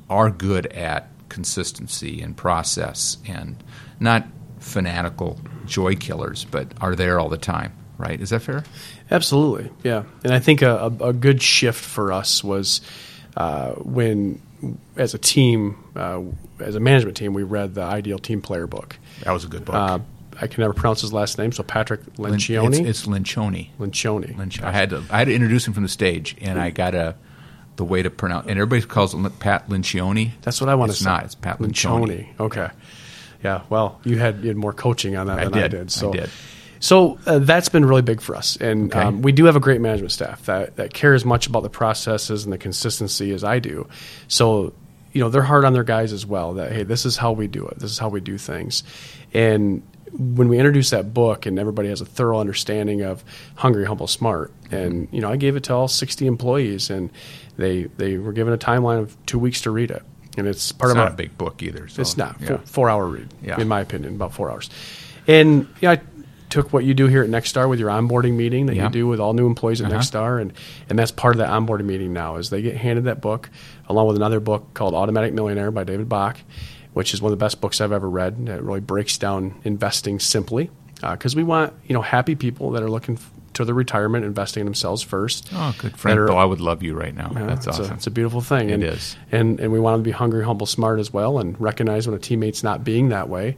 are 0.08 0.30
good 0.30 0.66
at 0.68 1.08
consistency 1.28 2.20
and 2.20 2.36
process 2.36 3.18
and 3.26 3.62
not 4.00 4.26
fanatical 4.60 5.38
joy 5.66 5.94
killers, 5.94 6.44
but 6.44 6.68
are 6.80 6.94
there 6.94 7.18
all 7.18 7.28
the 7.28 7.38
time. 7.38 7.72
Right? 7.96 8.20
Is 8.20 8.30
that 8.30 8.40
fair? 8.40 8.64
Absolutely, 9.10 9.70
yeah. 9.84 10.02
And 10.24 10.32
I 10.32 10.40
think 10.40 10.62
a, 10.62 10.92
a, 11.00 11.12
good 11.12 11.40
shift 11.40 11.82
for 11.82 12.10
us 12.10 12.42
was 12.42 12.80
uh, 13.36 13.70
when, 13.74 14.42
as 14.96 15.14
a 15.14 15.18
team, 15.18 15.76
uh, 15.94 16.22
as 16.58 16.74
a 16.74 16.80
management 16.80 17.16
team, 17.16 17.34
we 17.34 17.44
read 17.44 17.74
the 17.74 17.82
Ideal 17.82 18.18
Team 18.18 18.42
Player 18.42 18.66
book. 18.66 18.98
That 19.22 19.30
was 19.30 19.44
a 19.44 19.48
good 19.48 19.64
book. 19.64 19.76
Uh, 19.76 20.00
I 20.40 20.48
can 20.48 20.62
never 20.62 20.74
pronounce 20.74 21.02
his 21.02 21.12
last 21.12 21.38
name, 21.38 21.52
so 21.52 21.62
Patrick 21.62 22.00
Lin- 22.18 22.34
It's, 22.34 23.04
it's 23.04 23.06
Lencioni. 23.06 23.68
Lencioni. 23.78 24.62
I 24.64 24.72
had 24.72 24.90
to 24.90 25.04
I 25.08 25.18
had 25.18 25.28
to 25.28 25.34
introduce 25.34 25.66
him 25.66 25.72
from 25.72 25.84
the 25.84 25.88
stage, 25.88 26.36
and 26.40 26.58
I 26.58 26.70
got 26.70 26.94
a 26.96 27.14
the 27.76 27.84
way 27.84 28.02
to 28.02 28.10
pronounce. 28.10 28.46
And 28.48 28.58
everybody 28.58 28.82
calls 28.82 29.14
him 29.14 29.28
Pat 29.38 29.68
Lencioni. 29.68 30.32
That's 30.42 30.60
what 30.60 30.68
I 30.70 30.74
want 30.74 30.90
It's 30.90 30.98
to 30.98 31.04
say. 31.04 31.10
not. 31.10 31.24
It's 31.24 31.34
Pat 31.34 31.58
Lencioni. 31.58 32.28
Okay. 32.38 32.68
Yeah. 33.42 33.62
Well, 33.68 34.00
you 34.04 34.18
had 34.18 34.40
you 34.42 34.48
had 34.48 34.56
more 34.56 34.72
coaching 34.72 35.16
on 35.16 35.26
that 35.26 35.38
I 35.38 35.44
than 35.44 35.54
I 35.54 35.60
did. 35.62 35.70
did. 35.72 35.86
I 35.86 35.88
So, 35.88 36.12
did. 36.12 36.30
so 36.80 37.18
uh, 37.26 37.40
that's 37.40 37.68
been 37.68 37.84
really 37.84 38.02
big 38.02 38.20
for 38.20 38.34
us, 38.36 38.56
and 38.56 38.90
Okay. 38.94 39.00
um, 39.04 39.20
we 39.22 39.32
do 39.32 39.44
have 39.44 39.56
a 39.56 39.60
great 39.60 39.80
management 39.80 40.12
staff 40.12 40.46
that 40.46 40.76
that 40.76 40.94
care 40.94 41.14
as 41.14 41.24
much 41.24 41.46
about 41.46 41.62
the 41.62 41.68
processes 41.70 42.44
and 42.44 42.52
the 42.52 42.58
consistency 42.58 43.32
as 43.32 43.44
I 43.44 43.58
do. 43.58 43.86
So, 44.28 44.72
you 45.12 45.20
know, 45.20 45.28
they're 45.28 45.42
hard 45.42 45.64
on 45.66 45.72
their 45.74 45.84
guys 45.84 46.12
as 46.12 46.24
well. 46.24 46.54
That 46.54 46.72
hey, 46.72 46.84
this 46.84 47.04
is 47.04 47.16
how 47.18 47.32
we 47.32 47.46
do 47.46 47.66
it. 47.66 47.78
This 47.78 47.90
is 47.90 47.98
how 47.98 48.08
we 48.08 48.20
do 48.20 48.38
things, 48.38 48.82
and 49.34 49.82
when 50.16 50.46
we 50.48 50.58
introduced 50.58 50.92
that 50.92 51.12
book 51.12 51.44
and 51.44 51.58
everybody 51.58 51.88
has 51.88 52.00
a 52.00 52.04
thorough 52.04 52.38
understanding 52.38 53.02
of 53.02 53.24
hungry 53.56 53.84
humble 53.84 54.06
smart 54.06 54.52
and 54.70 55.08
you 55.10 55.20
know 55.20 55.28
i 55.28 55.34
gave 55.34 55.56
it 55.56 55.64
to 55.64 55.74
all 55.74 55.88
60 55.88 56.24
employees 56.28 56.88
and 56.88 57.10
they 57.56 57.84
they 57.96 58.18
were 58.18 58.32
given 58.32 58.52
a 58.52 58.58
timeline 58.58 58.98
of 59.00 59.16
two 59.26 59.38
weeks 59.38 59.60
to 59.62 59.70
read 59.70 59.90
it 59.90 60.02
and 60.36 60.46
it's 60.46 60.72
part 60.72 60.90
It's 60.90 60.92
of 60.92 60.96
not 60.96 61.08
my 61.10 61.14
a 61.14 61.16
big 61.16 61.38
book 61.38 61.62
either. 61.62 61.86
So, 61.88 62.00
it's 62.00 62.16
not 62.16 62.36
yeah. 62.40 62.46
four, 62.48 62.58
four 62.64 62.90
hour 62.90 63.06
read, 63.06 63.28
Yeah. 63.42 63.60
in 63.60 63.68
my 63.68 63.80
opinion, 63.80 64.14
about 64.16 64.34
four 64.34 64.50
hours. 64.50 64.68
And 65.28 65.68
yeah, 65.80 65.92
I 65.92 66.00
took 66.50 66.72
what 66.72 66.84
you 66.84 66.92
do 66.94 67.06
here 67.06 67.22
at 67.22 67.30
Nexstar 67.30 67.68
with 67.68 67.78
your 67.80 67.88
onboarding 67.90 68.34
meeting 68.34 68.66
that 68.66 68.74
Yeah. 68.76 68.84
you 68.84 68.90
do 68.90 69.06
with 69.06 69.20
all 69.20 69.32
new 69.32 69.46
employees 69.46 69.80
at 69.80 69.90
Uh-huh. 69.90 70.00
Nexstar, 70.00 70.40
and 70.40 70.52
and 70.90 70.98
that's 70.98 71.10
part 71.12 71.34
of 71.34 71.38
that 71.38 71.50
onboarding 71.50 71.84
meeting 71.86 72.12
now 72.12 72.36
is 72.36 72.50
they 72.50 72.62
get 72.62 72.76
handed 72.76 73.04
that 73.04 73.20
book 73.20 73.48
along 73.88 74.06
with 74.08 74.16
another 74.16 74.40
book 74.40 74.74
called 74.74 74.94
Automatic 74.94 75.32
Millionaire 75.34 75.70
by 75.70 75.84
David 75.84 76.08
Bach, 76.08 76.36
which 76.94 77.14
is 77.14 77.22
one 77.22 77.32
of 77.32 77.38
the 77.38 77.44
best 77.44 77.60
books 77.60 77.80
I've 77.80 77.92
ever 77.92 78.08
read. 78.10 78.48
It 78.48 78.60
really 78.62 78.80
breaks 78.80 79.16
down 79.18 79.54
investing 79.64 80.18
simply 80.18 80.70
because 81.00 81.36
we 81.36 81.44
want 81.44 81.72
you 81.86 81.92
know 81.94 82.02
happy 82.02 82.34
people 82.34 82.70
that 82.72 82.82
are 82.82 82.90
looking 82.90 83.18
to 83.54 83.64
their 83.64 83.74
retirement, 83.74 84.24
investing 84.24 84.60
in 84.60 84.66
themselves 84.66 85.02
first. 85.02 85.48
Oh, 85.52 85.74
good 85.78 85.96
friend. 85.96 86.18
are- 86.18 86.26
Bill, 86.26 86.38
I 86.38 86.44
would 86.44 86.60
love 86.60 86.82
you 86.82 86.94
right 86.94 87.14
now. 87.14 87.32
yeah, 87.34 87.46
That's 87.46 87.66
it's 87.66 87.78
awesome. 87.78 87.92
A, 87.92 87.94
it's 87.94 88.06
a 88.06 88.10
beautiful 88.10 88.40
thing. 88.40 88.70
It 88.70 88.74
and, 88.74 88.84
is. 88.84 89.16
And, 89.32 89.60
and 89.60 89.72
we 89.72 89.80
want 89.80 89.94
them 89.94 90.04
to 90.04 90.08
be 90.08 90.12
hungry, 90.12 90.44
humble, 90.44 90.66
smart 90.66 91.00
as 91.00 91.12
well, 91.12 91.38
and 91.38 91.58
recognize 91.60 92.06
when 92.06 92.16
a 92.16 92.20
teammate's 92.20 92.62
not 92.62 92.84
being 92.84 93.08
that 93.10 93.28
way, 93.28 93.56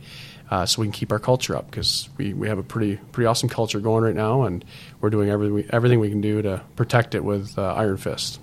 uh, 0.51 0.65
so 0.67 0.81
we 0.81 0.87
can 0.87 0.93
keep 0.93 1.11
our 1.13 1.19
culture 1.19 1.57
up 1.57 1.71
because 1.71 2.09
we, 2.17 2.33
we 2.33 2.49
have 2.49 2.59
a 2.59 2.63
pretty 2.63 2.97
pretty 3.13 3.27
awesome 3.27 3.49
culture 3.49 3.81
going 3.81 4.05
right 4.05 4.15
now, 4.15 4.43
and 4.43 4.65
we're 5.01 5.11
doing 5.11 5.29
everything 5.29 5.55
we, 5.55 5.67
everything 5.71 5.99
we 6.01 6.09
can 6.09 6.21
do 6.21 6.41
to 6.43 6.63
protect 6.77 7.15
it 7.15 7.25
with 7.25 7.59
uh, 7.59 7.75
iron 7.75 7.97
fist. 7.97 8.39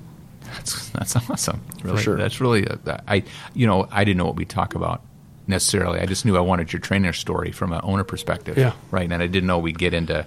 That's 0.53 0.89
that's 0.89 1.15
awesome. 1.15 1.61
Really, 1.83 2.01
sure. 2.01 2.17
That's 2.17 2.41
really 2.41 2.67
uh, 2.67 2.97
I 3.07 3.23
you 3.53 3.65
know 3.67 3.87
I 3.89 4.03
didn't 4.03 4.17
know 4.17 4.25
what 4.25 4.35
we 4.35 4.45
talk 4.45 4.75
about 4.75 5.01
necessarily. 5.47 5.99
I 5.99 6.05
just 6.05 6.25
knew 6.25 6.37
I 6.37 6.41
wanted 6.41 6.71
your 6.73 6.79
trainer 6.79 7.13
story 7.13 7.51
from 7.51 7.73
an 7.73 7.81
owner 7.83 8.03
perspective. 8.03 8.57
Yeah. 8.57 8.73
Right. 8.91 9.11
And 9.11 9.21
I 9.21 9.27
didn't 9.27 9.47
know 9.47 9.59
we'd 9.59 9.77
get 9.77 9.93
into 9.93 10.25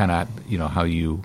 kind 0.00 0.10
of 0.10 0.50
you 0.50 0.56
know 0.56 0.68
how 0.68 0.82
you 0.82 1.22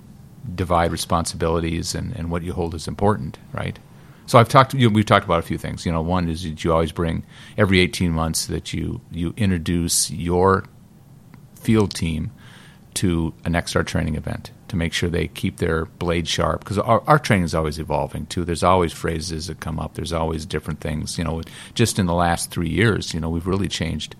divide 0.54 0.92
responsibilities 0.92 1.94
and, 1.94 2.14
and 2.14 2.30
what 2.30 2.42
you 2.42 2.52
hold 2.52 2.74
as 2.74 2.86
important. 2.86 3.38
Right. 3.52 3.78
So 4.26 4.38
I've 4.38 4.50
talked. 4.50 4.74
You 4.74 4.88
know, 4.90 4.94
we've 4.94 5.06
talked 5.06 5.24
about 5.24 5.38
a 5.38 5.48
few 5.50 5.56
things. 5.56 5.86
You 5.86 5.92
know, 5.92 6.02
one 6.02 6.28
is 6.28 6.42
that 6.42 6.62
you 6.62 6.74
always 6.74 6.92
bring 6.92 7.24
every 7.56 7.80
eighteen 7.80 8.12
months 8.12 8.46
that 8.46 8.74
you 8.74 9.00
you 9.10 9.32
introduce 9.38 10.10
your 10.10 10.66
field 11.54 11.94
team 11.94 12.32
to 12.94 13.32
a 13.46 13.48
Nexstar 13.48 13.84
training 13.86 14.14
event 14.14 14.50
to 14.68 14.76
make 14.76 14.92
sure 14.92 15.08
they 15.08 15.28
keep 15.28 15.56
their 15.56 15.86
blade 15.86 16.28
sharp 16.28 16.60
because 16.60 16.78
our, 16.78 17.02
our 17.06 17.18
training 17.18 17.44
is 17.44 17.54
always 17.54 17.78
evolving 17.78 18.26
too. 18.26 18.44
There's 18.44 18.62
always 18.62 18.92
phrases 18.92 19.46
that 19.46 19.60
come 19.60 19.78
up. 19.78 19.94
There's 19.94 20.12
always 20.12 20.44
different 20.44 20.80
things. 20.80 21.16
You 21.16 21.24
know, 21.24 21.42
just 21.72 21.98
in 21.98 22.04
the 22.04 22.14
last 22.14 22.50
three 22.50 22.68
years, 22.68 23.14
you 23.14 23.20
know, 23.20 23.30
we've 23.30 23.46
really 23.46 23.68
changed 23.68 24.16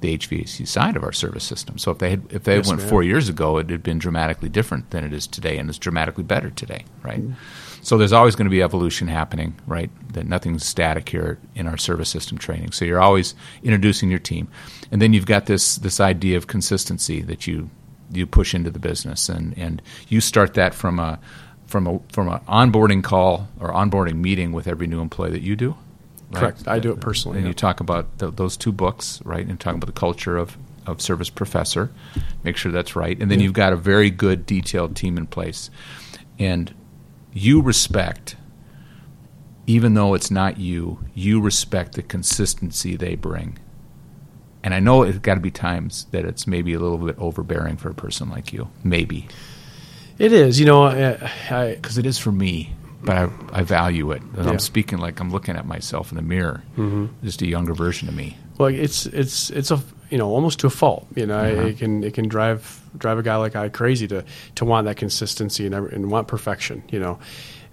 the 0.00 0.16
HVAC 0.16 0.66
side 0.66 0.96
of 0.96 1.02
our 1.02 1.12
service 1.12 1.44
system. 1.44 1.76
So 1.78 1.90
if 1.90 1.98
they 1.98 2.10
had, 2.10 2.22
if 2.30 2.44
they 2.44 2.56
Yes, 2.56 2.68
went 2.68 2.80
ma'am. 2.80 2.88
four 2.88 3.02
years 3.02 3.28
ago, 3.28 3.58
it 3.58 3.68
had 3.70 3.82
been 3.82 3.98
dramatically 3.98 4.48
different 4.48 4.90
than 4.90 5.04
it 5.04 5.12
is 5.12 5.26
today, 5.26 5.58
and 5.58 5.68
it's 5.68 5.78
dramatically 5.78 6.24
better 6.24 6.50
today, 6.50 6.84
right? 7.02 7.22
So 7.82 7.96
there's 7.96 8.12
always 8.12 8.34
going 8.36 8.46
to 8.46 8.50
be 8.50 8.62
evolution 8.62 9.08
happening, 9.08 9.54
right? 9.66 9.90
That 10.12 10.26
nothing's 10.26 10.64
static 10.64 11.08
here 11.08 11.38
in 11.54 11.66
our 11.66 11.76
service 11.76 12.08
system 12.08 12.38
training. 12.38 12.72
So 12.72 12.84
you're 12.84 13.00
always 13.00 13.34
introducing 13.62 14.10
your 14.10 14.18
team, 14.18 14.48
and 14.92 15.00
then 15.02 15.12
you've 15.12 15.26
got 15.26 15.46
this 15.46 15.76
this 15.76 16.00
idea 16.00 16.36
of 16.36 16.46
consistency 16.46 17.20
that 17.22 17.46
you 17.46 17.70
you 18.12 18.26
push 18.26 18.54
into 18.54 18.70
the 18.70 18.78
business, 18.78 19.28
and 19.28 19.56
and 19.58 19.82
you 20.08 20.20
start 20.20 20.54
that 20.54 20.74
from 20.74 20.98
a 20.98 21.18
from 21.66 21.86
a 21.86 22.00
from 22.12 22.28
an 22.28 22.40
onboarding 22.48 23.02
call 23.02 23.48
or 23.60 23.72
onboarding 23.72 24.16
meeting 24.16 24.52
with 24.52 24.66
every 24.68 24.86
new 24.86 25.00
employee 25.00 25.30
that 25.30 25.42
you 25.42 25.56
do. 25.56 25.76
Right? 26.30 26.40
Correct. 26.40 26.68
I 26.68 26.78
do 26.78 26.90
it 26.92 27.00
personally, 27.00 27.38
And 27.38 27.46
yeah. 27.46 27.50
you 27.50 27.54
talk 27.54 27.80
about 27.80 28.18
th- 28.18 28.34
those 28.36 28.56
two 28.56 28.72
books, 28.72 29.20
right? 29.24 29.46
And 29.46 29.58
talk 29.58 29.74
about 29.74 29.86
the 29.86 29.92
culture 30.00 30.36
of 30.36 30.56
of 30.86 31.02
service 31.02 31.28
professor. 31.28 31.90
Make 32.44 32.56
sure 32.56 32.72
that's 32.72 32.96
right, 32.96 33.18
and 33.20 33.30
then 33.30 33.40
Yeah. 33.40 33.44
you've 33.44 33.52
got 33.52 33.74
a 33.74 33.76
very 33.76 34.08
good 34.10 34.46
detailed 34.46 34.96
team 34.96 35.18
in 35.18 35.26
place, 35.26 35.68
and 36.38 36.74
you 37.34 37.60
respect 37.60 38.36
even 39.66 39.92
though 39.92 40.14
it's 40.14 40.30
not 40.30 40.58
you, 40.58 40.98
you 41.14 41.38
respect 41.42 41.92
the 41.92 42.02
consistency 42.02 42.96
they 42.96 43.14
bring. 43.14 43.58
And 44.64 44.72
I 44.72 44.80
know 44.80 45.02
it's 45.02 45.18
got 45.18 45.34
to 45.34 45.40
be 45.40 45.50
times 45.50 46.06
that 46.10 46.24
it's 46.24 46.46
maybe 46.46 46.72
a 46.72 46.78
little 46.80 46.96
bit 46.96 47.16
overbearing 47.18 47.76
for 47.76 47.90
a 47.90 47.94
person 47.94 48.30
like 48.30 48.50
you, 48.50 48.70
maybe, 48.82 49.28
It 50.18 50.32
is, 50.32 50.58
you 50.58 50.64
know, 50.64 50.84
I, 50.84 51.30
I 51.50 51.74
because 51.74 51.98
it 51.98 52.06
is 52.06 52.16
for 52.18 52.32
me. 52.32 52.72
But 53.02 53.16
I, 53.16 53.28
I 53.52 53.62
value 53.62 54.10
it. 54.10 54.22
Yeah. 54.34 54.40
Mm-hmm. 54.40 54.48
I'm 54.48 54.58
speaking 54.58 54.98
like 54.98 55.20
I'm 55.20 55.30
looking 55.30 55.56
at 55.56 55.66
myself 55.66 56.10
in 56.10 56.16
the 56.16 56.22
mirror, 56.22 56.62
just 57.22 57.42
a 57.42 57.46
younger 57.46 57.72
version 57.74 58.08
of 58.08 58.14
me. 58.14 58.36
Well, 58.58 58.68
it's 58.68 59.06
it's 59.06 59.50
it's 59.50 59.70
a 59.70 59.80
you 60.10 60.18
know 60.18 60.28
almost 60.30 60.58
to 60.60 60.66
a 60.66 60.70
fault. 60.70 61.06
You 61.14 61.26
know, 61.26 61.38
Uh-huh. 61.38 61.66
it 61.68 61.78
can 61.78 62.02
it 62.02 62.14
can 62.14 62.26
drive 62.28 62.80
drive 62.98 63.18
a 63.18 63.22
guy 63.22 63.36
like 63.36 63.54
I 63.54 63.68
crazy 63.68 64.08
to 64.08 64.24
to 64.56 64.64
want 64.64 64.86
that 64.86 64.96
consistency 64.96 65.64
and 65.66 65.74
and 65.74 66.10
want 66.10 66.26
perfection. 66.26 66.82
You 66.90 66.98
know, 66.98 67.18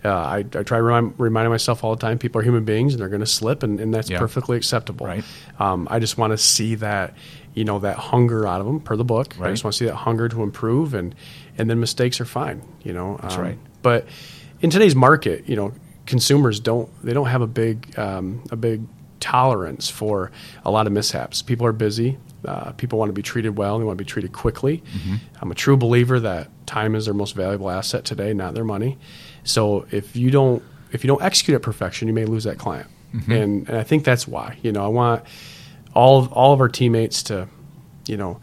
uh, 0.04 0.10
I 0.14 0.38
I 0.54 0.62
try 0.64 0.78
remind, 0.78 1.16
reminding 1.18 1.50
myself 1.50 1.84
all 1.84 1.96
the 1.96 2.02
time 2.08 2.20
people 2.20 2.40
are 2.40 2.44
human 2.44 2.64
beings 2.66 2.94
and 2.94 3.02
they're 3.02 3.10
going 3.10 3.22
to 3.22 3.26
slip 3.26 3.64
and, 3.64 3.80
and 3.80 3.92
that's 3.92 4.12
Yeah. 4.12 4.20
perfectly 4.20 4.58
acceptable. 4.58 5.08
Right. 5.08 5.24
Um, 5.60 5.88
I 5.90 5.98
just 5.98 6.20
want 6.20 6.32
to 6.32 6.38
see 6.38 6.76
that 6.76 7.16
you 7.56 7.64
know 7.66 7.80
that 7.80 7.98
hunger 7.98 8.46
out 8.46 8.62
of 8.62 8.68
them 8.68 8.80
per 8.80 8.96
the 8.96 9.06
book. 9.06 9.34
I 9.42 9.50
just 9.50 9.64
want 9.64 9.74
to 9.74 9.78
see 9.80 9.86
that 9.86 9.96
hunger 9.96 10.30
to 10.30 10.44
improve 10.44 10.94
and 10.94 11.16
and 11.58 11.68
then 11.68 11.80
mistakes 11.80 12.22
are 12.22 12.26
fine. 12.26 12.62
You 12.84 12.94
know, 12.94 13.18
That's 13.24 13.38
Um, 13.38 13.42
right. 13.42 13.58
But 13.82 14.06
in 14.62 14.70
today's 14.70 14.96
market, 14.96 15.48
you 15.48 15.56
know, 15.56 15.74
consumers 16.06 16.60
don't 16.60 16.90
they 17.04 17.14
don't 17.14 17.28
have 17.28 17.42
a 17.42 17.48
big 17.48 17.98
um, 17.98 18.44
a 18.52 18.56
big 18.56 18.82
tolerance 19.20 19.90
for 19.90 20.32
a 20.64 20.72
lot 20.72 20.88
of 20.88 20.94
mishaps. 20.94 21.42
People 21.42 21.66
are 21.66 21.74
busy. 21.74 22.18
Uh, 22.46 22.72
people 22.74 23.00
want 23.00 23.10
to 23.10 23.14
be 23.14 23.24
treated 23.24 23.58
well. 23.58 23.80
They 23.80 23.86
want 23.86 23.98
to 23.98 24.04
be 24.04 24.08
treated 24.08 24.32
quickly. 24.32 24.84
Mm-hmm. 24.96 25.16
I'm 25.42 25.52
a 25.52 25.56
true 25.56 25.78
believer 25.78 26.20
that 26.20 26.50
time 26.68 26.94
is 26.94 27.06
their 27.06 27.14
most 27.14 27.36
valuable 27.36 27.72
asset 27.72 28.06
today, 28.06 28.34
not 28.34 28.54
their 28.54 28.64
money. 28.64 28.98
So 29.44 29.88
if 29.92 30.16
you 30.16 30.30
don't 30.30 30.62
if 30.92 31.04
you 31.04 31.08
don't 31.08 31.24
execute 31.24 31.56
at 31.56 31.62
perfection, 31.62 32.08
you 32.08 32.14
may 32.14 32.26
lose 32.26 32.44
that 32.44 32.58
client. 32.58 32.88
Mm-hmm. 33.14 33.32
And 33.32 33.70
and 33.70 33.78
I 33.78 33.84
think 33.84 34.04
that's 34.04 34.28
why. 34.28 34.58
You 34.62 34.72
know, 34.72 34.84
I 34.84 34.90
want 34.90 35.24
all 35.94 36.20
of, 36.20 36.32
all 36.34 36.54
of 36.54 36.60
our 36.60 36.70
teammates 36.70 37.24
to, 37.24 37.48
you 38.08 38.18
know, 38.18 38.40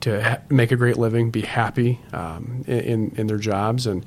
to 0.00 0.22
ha- 0.22 0.40
make 0.50 0.70
a 0.70 0.76
great 0.76 0.98
living, 0.98 1.30
be 1.30 1.40
happy 1.40 1.98
um, 2.12 2.64
in, 2.66 2.80
in 2.80 3.14
in 3.16 3.26
their 3.26 3.38
jobs, 3.38 3.86
and 3.86 4.04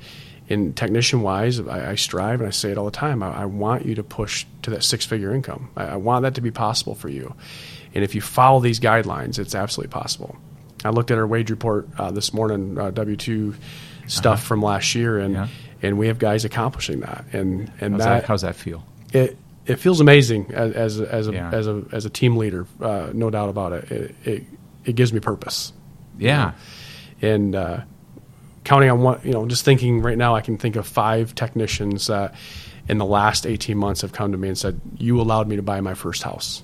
in 0.48 0.72
technician 0.72 1.22
wise, 1.22 1.60
I, 1.60 1.90
I 1.90 1.94
strive 1.94 2.40
and 2.40 2.48
I 2.48 2.50
say 2.50 2.70
it 2.70 2.78
all 2.78 2.84
the 2.86 2.90
time. 2.90 3.22
I, 3.22 3.42
I 3.42 3.44
want 3.44 3.84
you 3.86 3.94
to 3.96 4.02
push 4.02 4.46
to 4.62 4.70
that 4.70 4.82
six 4.82 5.04
figure 5.04 5.34
income. 5.34 5.70
I, 5.76 5.84
I 5.84 5.96
want 5.96 6.22
that 6.22 6.34
to 6.36 6.40
be 6.40 6.50
possible 6.50 6.94
for 6.94 7.08
you, 7.08 7.34
and 7.94 8.02
if 8.04 8.14
you 8.14 8.20
follow 8.20 8.60
these 8.60 8.80
guidelines, 8.80 9.38
it's 9.38 9.54
absolutely 9.54 9.92
possible. 9.92 10.36
I 10.84 10.90
looked 10.90 11.10
at 11.10 11.18
our 11.18 11.26
wage 11.26 11.50
report 11.50 11.88
uh, 11.98 12.10
this 12.12 12.32
morning, 12.32 12.78
uh, 12.78 12.90
W 12.90 13.16
two 13.16 13.54
stuff 14.06 14.42
from 14.42 14.62
last 14.62 14.94
year, 14.94 15.18
and 15.18 15.36
Uh-huh. 15.36 15.46
Yeah. 15.82 15.88
and 15.88 15.98
we 15.98 16.06
have 16.08 16.18
guys 16.18 16.44
accomplishing 16.44 17.00
that, 17.00 17.24
and 17.32 17.70
and 17.80 17.94
How's 17.94 18.04
that, 18.04 18.08
that, 18.20 18.24
how's 18.24 18.42
that 18.42 18.56
feel? 18.56 18.84
it 19.12 19.36
it 19.66 19.76
feels 19.78 20.00
amazing 20.00 20.50
as 20.54 20.72
as 20.74 21.00
a, 21.00 21.14
as 21.14 21.28
a, 21.28 21.32
Yeah. 21.32 21.50
as 21.52 21.66
a 21.66 21.82
as 21.92 22.04
a 22.06 22.10
team 22.10 22.36
leader, 22.36 22.66
uh, 22.80 23.10
no 23.12 23.28
doubt 23.30 23.50
about 23.50 23.72
it. 23.72 23.90
It, 23.92 24.14
it. 24.24 24.44
it 24.86 24.94
gives 24.96 25.12
me 25.12 25.20
purpose 25.20 25.72
Yeah. 26.18 26.52
and 27.20 27.54
uh, 27.54 27.80
counting 28.68 28.90
on 28.90 29.00
one, 29.00 29.18
you 29.24 29.32
know, 29.32 29.46
just 29.46 29.64
thinking 29.64 30.02
right 30.02 30.18
now, 30.18 30.36
I 30.36 30.42
can 30.42 30.58
think 30.58 30.76
of 30.76 30.86
five 30.86 31.34
technicians 31.34 32.06
that 32.08 32.34
in 32.86 32.98
the 32.98 33.06
last 33.06 33.46
18 33.46 33.76
months 33.78 34.02
have 34.02 34.12
come 34.12 34.32
to 34.32 34.38
me 34.38 34.48
and 34.48 34.58
said, 34.58 34.80
"You 34.98 35.20
allowed 35.20 35.48
me 35.48 35.56
to 35.56 35.62
buy 35.62 35.80
my 35.80 35.94
first 35.94 36.22
house, 36.22 36.62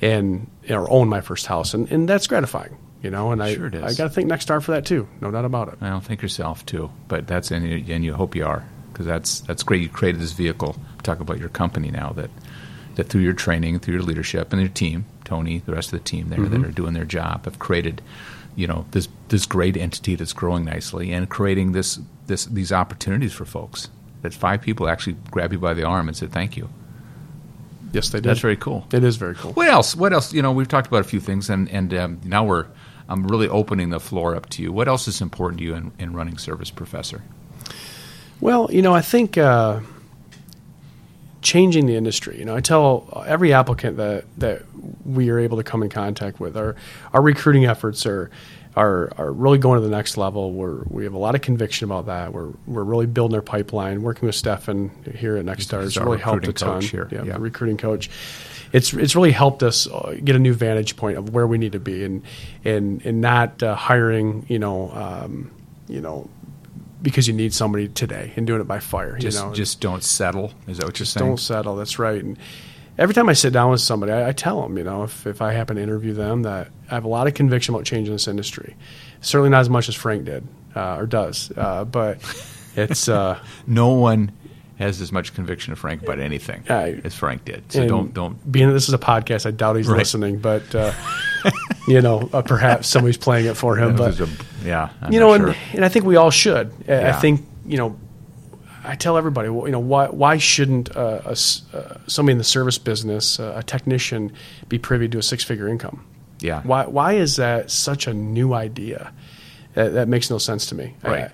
and 0.00 0.46
or 0.70 0.90
own 0.90 1.08
my 1.08 1.20
first 1.20 1.46
house," 1.46 1.74
and 1.74 1.90
and 1.92 2.08
that's 2.08 2.26
gratifying, 2.26 2.76
you 3.02 3.10
know. 3.10 3.32
And 3.32 3.42
I 3.42 3.54
Sure 3.54 3.66
it 3.66 3.74
is. 3.74 3.82
I 3.82 3.94
got 3.94 4.08
to 4.08 4.10
thank 4.10 4.28
Nexstar 4.30 4.62
for 4.62 4.72
that 4.72 4.86
too, 4.86 5.06
no 5.20 5.30
doubt 5.30 5.44
about 5.44 5.68
it. 5.68 5.74
I 5.80 5.90
don't 5.90 6.04
think 6.04 6.22
yourself 6.22 6.64
too, 6.66 6.90
but 7.08 7.26
that's 7.26 7.50
and 7.50 7.68
you, 7.68 7.94
and 7.94 8.04
you 8.04 8.14
hope 8.14 8.34
you 8.34 8.46
are 8.46 8.64
because 8.92 9.06
that's 9.06 9.40
that's 9.40 9.62
great. 9.62 9.82
You 9.82 9.88
created 9.88 10.20
this 10.20 10.32
vehicle. 10.32 10.76
Talk 11.02 11.20
about 11.20 11.38
your 11.38 11.50
company 11.50 11.90
now 11.90 12.12
that 12.16 12.30
that 12.94 13.08
through 13.08 13.22
your 13.22 13.32
training, 13.34 13.78
through 13.80 13.94
your 13.94 14.02
leadership, 14.04 14.52
and 14.52 14.60
your 14.62 14.70
team, 14.70 15.04
Tony, 15.24 15.62
the 15.66 15.72
rest 15.72 15.92
of 15.92 15.98
the 15.98 16.04
team 16.04 16.28
there 16.28 16.38
Mm-hmm. 16.38 16.62
that 16.62 16.68
are 16.68 16.72
doing 16.72 16.94
their 16.94 17.04
job, 17.04 17.44
have 17.44 17.58
created, 17.58 18.00
you 18.56 18.66
know, 18.66 18.86
this 18.92 19.08
this 19.28 19.46
great 19.46 19.76
entity 19.76 20.14
that's 20.14 20.32
growing 20.32 20.64
nicely 20.64 21.12
and 21.12 21.28
creating 21.28 21.72
this 21.72 21.98
this 22.26 22.46
these 22.46 22.72
opportunities 22.72 23.32
for 23.32 23.44
folks. 23.44 23.88
That 24.22 24.32
five 24.32 24.62
people 24.62 24.88
actually 24.88 25.16
grab 25.30 25.52
you 25.52 25.58
by 25.58 25.74
the 25.74 25.84
arm 25.84 26.08
and 26.08 26.16
said 26.16 26.32
thank 26.32 26.56
you. 26.56 26.70
Yes, 27.92 28.08
they 28.08 28.18
did. 28.18 28.24
That's 28.24 28.40
very 28.40 28.56
cool. 28.56 28.86
It 28.92 29.04
is 29.04 29.16
very 29.16 29.34
cool. 29.34 29.52
What 29.52 29.68
else? 29.68 29.94
What 29.94 30.12
else? 30.12 30.32
You 30.32 30.42
know, 30.42 30.50
we've 30.50 30.66
talked 30.66 30.86
about 30.86 31.00
a 31.00 31.04
few 31.04 31.20
things, 31.20 31.50
and 31.50 31.68
and 31.70 31.92
um, 31.94 32.20
now 32.24 32.44
we're 32.44 32.66
I'm 33.08 33.26
really 33.26 33.48
opening 33.48 33.90
the 33.90 34.00
floor 34.00 34.34
up 34.34 34.48
to 34.50 34.62
you. 34.62 34.72
What 34.72 34.88
else 34.88 35.06
is 35.08 35.20
important 35.20 35.58
to 35.58 35.64
you 35.64 35.74
in, 35.74 35.92
in 35.98 36.14
running 36.14 36.38
Service 36.38 36.70
Professor? 36.70 37.22
Well, 38.40 38.68
you 38.72 38.82
know, 38.82 38.94
I 38.94 39.00
think 39.00 39.38
uh, 39.38 39.80
changing 41.44 41.86
the 41.86 41.94
industry. 41.94 42.38
You 42.38 42.44
know, 42.44 42.56
I 42.56 42.60
tell 42.60 43.22
every 43.26 43.52
applicant 43.52 43.96
that 43.98 44.24
that 44.38 44.62
we 45.04 45.30
are 45.30 45.38
able 45.38 45.58
to 45.58 45.62
come 45.62 45.82
in 45.84 45.88
contact 45.90 46.40
with, 46.40 46.56
our 46.56 46.74
our 47.12 47.22
recruiting 47.22 47.66
efforts 47.66 48.04
are 48.06 48.30
are 48.76 49.12
are 49.16 49.30
really 49.30 49.58
going 49.58 49.80
to 49.80 49.86
the 49.86 49.94
next 49.94 50.16
level. 50.16 50.50
We're 50.52 50.82
we 50.88 51.04
have 51.04 51.14
a 51.14 51.18
lot 51.18 51.36
of 51.36 51.42
conviction 51.42 51.84
about 51.84 52.06
that. 52.06 52.32
We're 52.32 52.50
we're 52.66 52.82
really 52.82 53.06
building 53.06 53.36
our 53.36 53.42
pipeline. 53.42 54.02
Working 54.02 54.26
with 54.26 54.34
Stefan 54.34 54.90
here 55.14 55.36
at 55.36 55.44
Nexstar 55.44 55.82
has 55.82 55.96
really 55.96 56.18
helped 56.18 56.48
a 56.48 56.52
ton. 56.52 56.80
coach 56.80 56.86
here. 56.90 57.08
Yeah, 57.12 57.22
Yeah. 57.22 57.34
the 57.34 57.40
recruiting 57.40 57.76
coach. 57.76 58.10
It's 58.72 58.92
it's 58.92 59.14
really 59.14 59.30
helped 59.30 59.62
us 59.62 59.86
uh, 59.86 60.16
get 60.24 60.34
a 60.34 60.38
new 60.40 60.52
vantage 60.52 60.96
point 60.96 61.16
of 61.16 61.32
where 61.32 61.46
we 61.46 61.58
need 61.58 61.72
to 61.72 61.78
be, 61.78 62.02
and 62.02 62.22
and 62.64 63.04
and 63.06 63.20
not 63.20 63.62
uh, 63.62 63.76
hiring. 63.76 64.44
You 64.48 64.58
know. 64.58 64.90
Um, 64.92 65.50
you 65.86 66.00
know, 66.00 66.30
because 67.04 67.28
you 67.28 67.34
need 67.34 67.54
somebody 67.54 67.86
today 67.86 68.32
and 68.34 68.46
doing 68.46 68.60
it 68.60 68.64
by 68.66 68.80
fire. 68.80 69.16
Just 69.18 69.38
you 69.38 69.44
know, 69.44 69.54
just 69.54 69.80
don't 69.80 70.02
settle. 70.02 70.52
Is 70.66 70.78
that 70.78 70.86
what 70.86 70.98
you're 70.98 71.06
saying? 71.06 71.24
don't 71.24 71.36
settle. 71.36 71.76
That's 71.76 71.98
right. 71.98 72.24
And 72.24 72.36
every 72.98 73.14
time 73.14 73.28
I 73.28 73.34
sit 73.34 73.52
down 73.52 73.70
with 73.70 73.82
somebody, 73.82 74.10
I, 74.10 74.30
I 74.30 74.32
tell 74.32 74.62
them, 74.62 74.76
you 74.78 74.84
know, 74.84 75.04
if, 75.04 75.26
if 75.26 75.42
I 75.42 75.52
happen 75.52 75.76
to 75.76 75.82
interview 75.82 76.14
them, 76.14 76.42
that 76.42 76.70
I 76.90 76.94
have 76.94 77.04
a 77.04 77.08
lot 77.08 77.26
of 77.26 77.34
conviction 77.34 77.74
about 77.74 77.84
changing 77.84 78.14
this 78.14 78.26
industry. 78.26 78.74
Certainly 79.20 79.50
not 79.50 79.60
as 79.60 79.70
much 79.70 79.88
as 79.88 79.94
Frank 79.94 80.24
did 80.24 80.48
uh, 80.74 80.96
or 80.96 81.06
does, 81.06 81.52
uh, 81.56 81.84
but 81.84 82.18
it's 82.76 83.08
uh, 83.08 83.38
no 83.66 83.90
one 83.90 84.32
has 84.78 85.00
as 85.00 85.12
much 85.12 85.34
conviction 85.34 85.72
of 85.72 85.78
Frank 85.78 86.02
about 86.02 86.18
anything 86.18 86.64
as 86.68 87.14
Frank 87.14 87.44
did. 87.44 87.70
So 87.70 87.86
don't 87.86 88.12
don't. 88.12 88.50
Being 88.50 88.68
that 88.68 88.74
this 88.74 88.88
is 88.88 88.94
a 88.94 88.98
podcast, 88.98 89.46
I 89.46 89.50
doubt 89.50 89.76
he's 89.76 89.86
right. 89.86 89.98
listening, 89.98 90.38
but 90.38 90.74
uh, 90.74 90.92
you 91.88 92.00
know, 92.00 92.28
uh, 92.32 92.42
perhaps 92.42 92.88
somebody's 92.88 93.16
playing 93.16 93.46
it 93.46 93.56
for 93.56 93.76
him. 93.76 93.96
But 93.96 94.18
a, 94.20 94.28
yeah, 94.64 94.90
I'm 95.00 95.12
you 95.12 95.20
know, 95.20 95.36
sure. 95.36 95.48
and, 95.48 95.56
and 95.74 95.84
I 95.84 95.88
think 95.88 96.04
we 96.04 96.16
all 96.16 96.30
should. 96.30 96.72
Yeah. 96.88 97.16
I 97.16 97.20
think 97.20 97.46
you 97.66 97.76
know 97.76 97.96
I 98.84 98.96
tell 98.96 99.16
everybody, 99.16 99.48
you 99.48 99.70
know, 99.70 99.80
why 99.80 100.08
why 100.08 100.36
shouldn't 100.36 100.94
uh, 100.94 101.22
a, 101.24 101.30
uh, 101.30 101.98
somebody 102.06 102.32
in 102.32 102.38
the 102.38 102.44
service 102.44 102.76
business, 102.76 103.40
uh, 103.40 103.54
a 103.56 103.62
technician, 103.62 104.32
be 104.68 104.78
privy 104.78 105.08
to 105.08 105.18
a 105.18 105.22
six 105.22 105.42
figure 105.42 105.68
income? 105.68 106.04
Yeah. 106.40 106.60
Why 106.62 106.86
why 106.86 107.14
is 107.14 107.36
that 107.36 107.70
such 107.70 108.06
a 108.06 108.12
new 108.12 108.52
idea? 108.52 109.12
That, 109.74 109.94
that 109.94 110.08
makes 110.08 110.30
no 110.30 110.38
sense 110.38 110.66
to 110.66 110.74
me. 110.76 110.94
Right. 111.02 111.30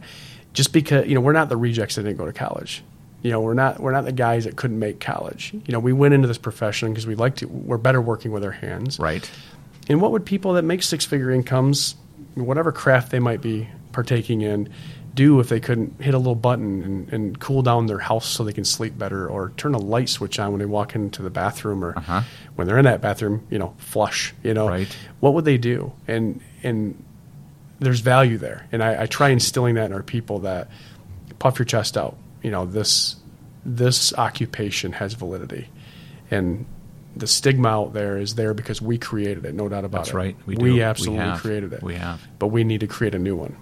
just 0.55 0.73
because 0.73 1.07
you 1.07 1.15
know 1.15 1.21
we're 1.21 1.33
not 1.33 1.49
the 1.49 1.57
rejects 1.57 1.97
that 1.97 2.05
didn't 2.05 2.19
go 2.19 2.27
to 2.27 2.33
college. 2.33 2.83
You 3.23 3.31
know, 3.31 3.41
we're 3.41 3.55
not 3.55 3.81
we're 3.81 3.93
not 3.93 4.05
the 4.05 4.13
guys 4.13 4.45
that 4.45 4.57
couldn't 4.57 4.79
make 4.79 5.01
college. 5.01 5.53
You 5.53 5.73
know, 5.73 5.81
we 5.81 5.93
went 5.93 6.15
into 6.15 6.29
this 6.29 6.39
profession 6.39 6.91
because 6.91 7.07
we 7.07 7.15
like 7.15 7.37
to. 7.37 7.49
We're 7.49 7.79
better 7.79 8.01
working 8.01 8.33
with 8.33 8.45
our 8.45 8.51
hands. 8.51 8.99
Right. 8.99 9.31
And 9.89 10.01
what 10.01 10.13
would 10.13 10.25
people 10.25 10.55
that 10.55 10.63
make 10.63 10.83
six 10.83 11.05
figure 11.05 11.31
incomes, 11.31 11.97
whatever 12.35 12.73
craft 12.73 13.11
they 13.11 13.19
might 13.19 13.41
be 13.41 13.69
partaking 13.93 14.41
in, 14.41 14.69
do 15.15 15.41
if 15.41 15.49
they 15.49 15.61
couldn't 15.61 16.01
hit 16.01 16.15
a 16.15 16.19
little 16.19 16.35
button 16.35 16.83
and, 16.83 17.13
and, 17.13 17.41
cool 17.41 17.63
down 17.63 17.87
their 17.87 17.99
house 17.99 18.27
so 18.27 18.45
they 18.45 18.53
can 18.53 18.65
sleep 18.65 18.97
better 18.97 19.29
or 19.29 19.53
turn 19.57 19.75
a 19.75 19.79
light 19.79 20.09
switch 20.09 20.39
on 20.39 20.53
when 20.53 20.59
they 20.59 20.67
walk 20.67 20.95
into 20.95 21.23
the 21.23 21.31
bathroom 21.31 21.85
or 21.85 21.97
uh-huh. 21.97 22.23
when 22.55 22.67
they're 22.67 22.79
in 22.79 22.85
that 22.85 23.01
bathroom 23.01 23.47
you 23.51 23.59
know 23.59 23.75
flush 23.79 24.35
you 24.43 24.55
know 24.55 24.69
right. 24.69 24.97
what 25.21 25.35
would 25.35 25.45
they 25.45 25.59
do 25.59 25.93
and 26.07 26.41
and 26.63 27.03
there's 27.79 28.01
value 28.01 28.39
there 28.39 28.67
and 28.73 28.83
I, 28.83 29.03
I 29.03 29.07
try 29.07 29.31
instilling 29.31 29.75
that 29.77 29.87
in 29.87 29.93
our 29.93 30.03
people 30.03 30.41
that 30.41 30.69
puff 31.39 31.59
your 31.59 31.67
chest 31.67 31.97
out 31.97 32.17
you 32.43 32.51
know 32.51 32.65
this 32.65 33.17
this 33.65 34.15
occupation 34.15 34.93
has 34.93 35.15
validity. 35.15 35.69
And 36.31 36.67
the 37.17 37.27
stigma 37.27 37.69
out 37.69 37.93
there 37.93 38.19
is 38.19 38.35
there 38.37 38.55
because 38.55 38.81
we 38.81 38.97
created 38.97 39.45
it 39.45 39.55
no 39.55 39.69
doubt 39.69 39.85
about 39.85 39.99
That's 39.99 40.11
it. 40.11 40.15
right. 40.15 40.37
We, 40.47 40.57
we 40.57 40.83
absolutely 40.83 41.31
we 41.31 41.39
created 41.39 41.73
it. 41.73 41.83
We 41.83 41.97
have. 41.97 42.27
But 42.39 42.49
we 42.49 42.65
need 42.65 42.81
to 42.81 42.87
create 42.87 43.15
a 43.15 43.19
new 43.19 43.37
one. 43.37 43.57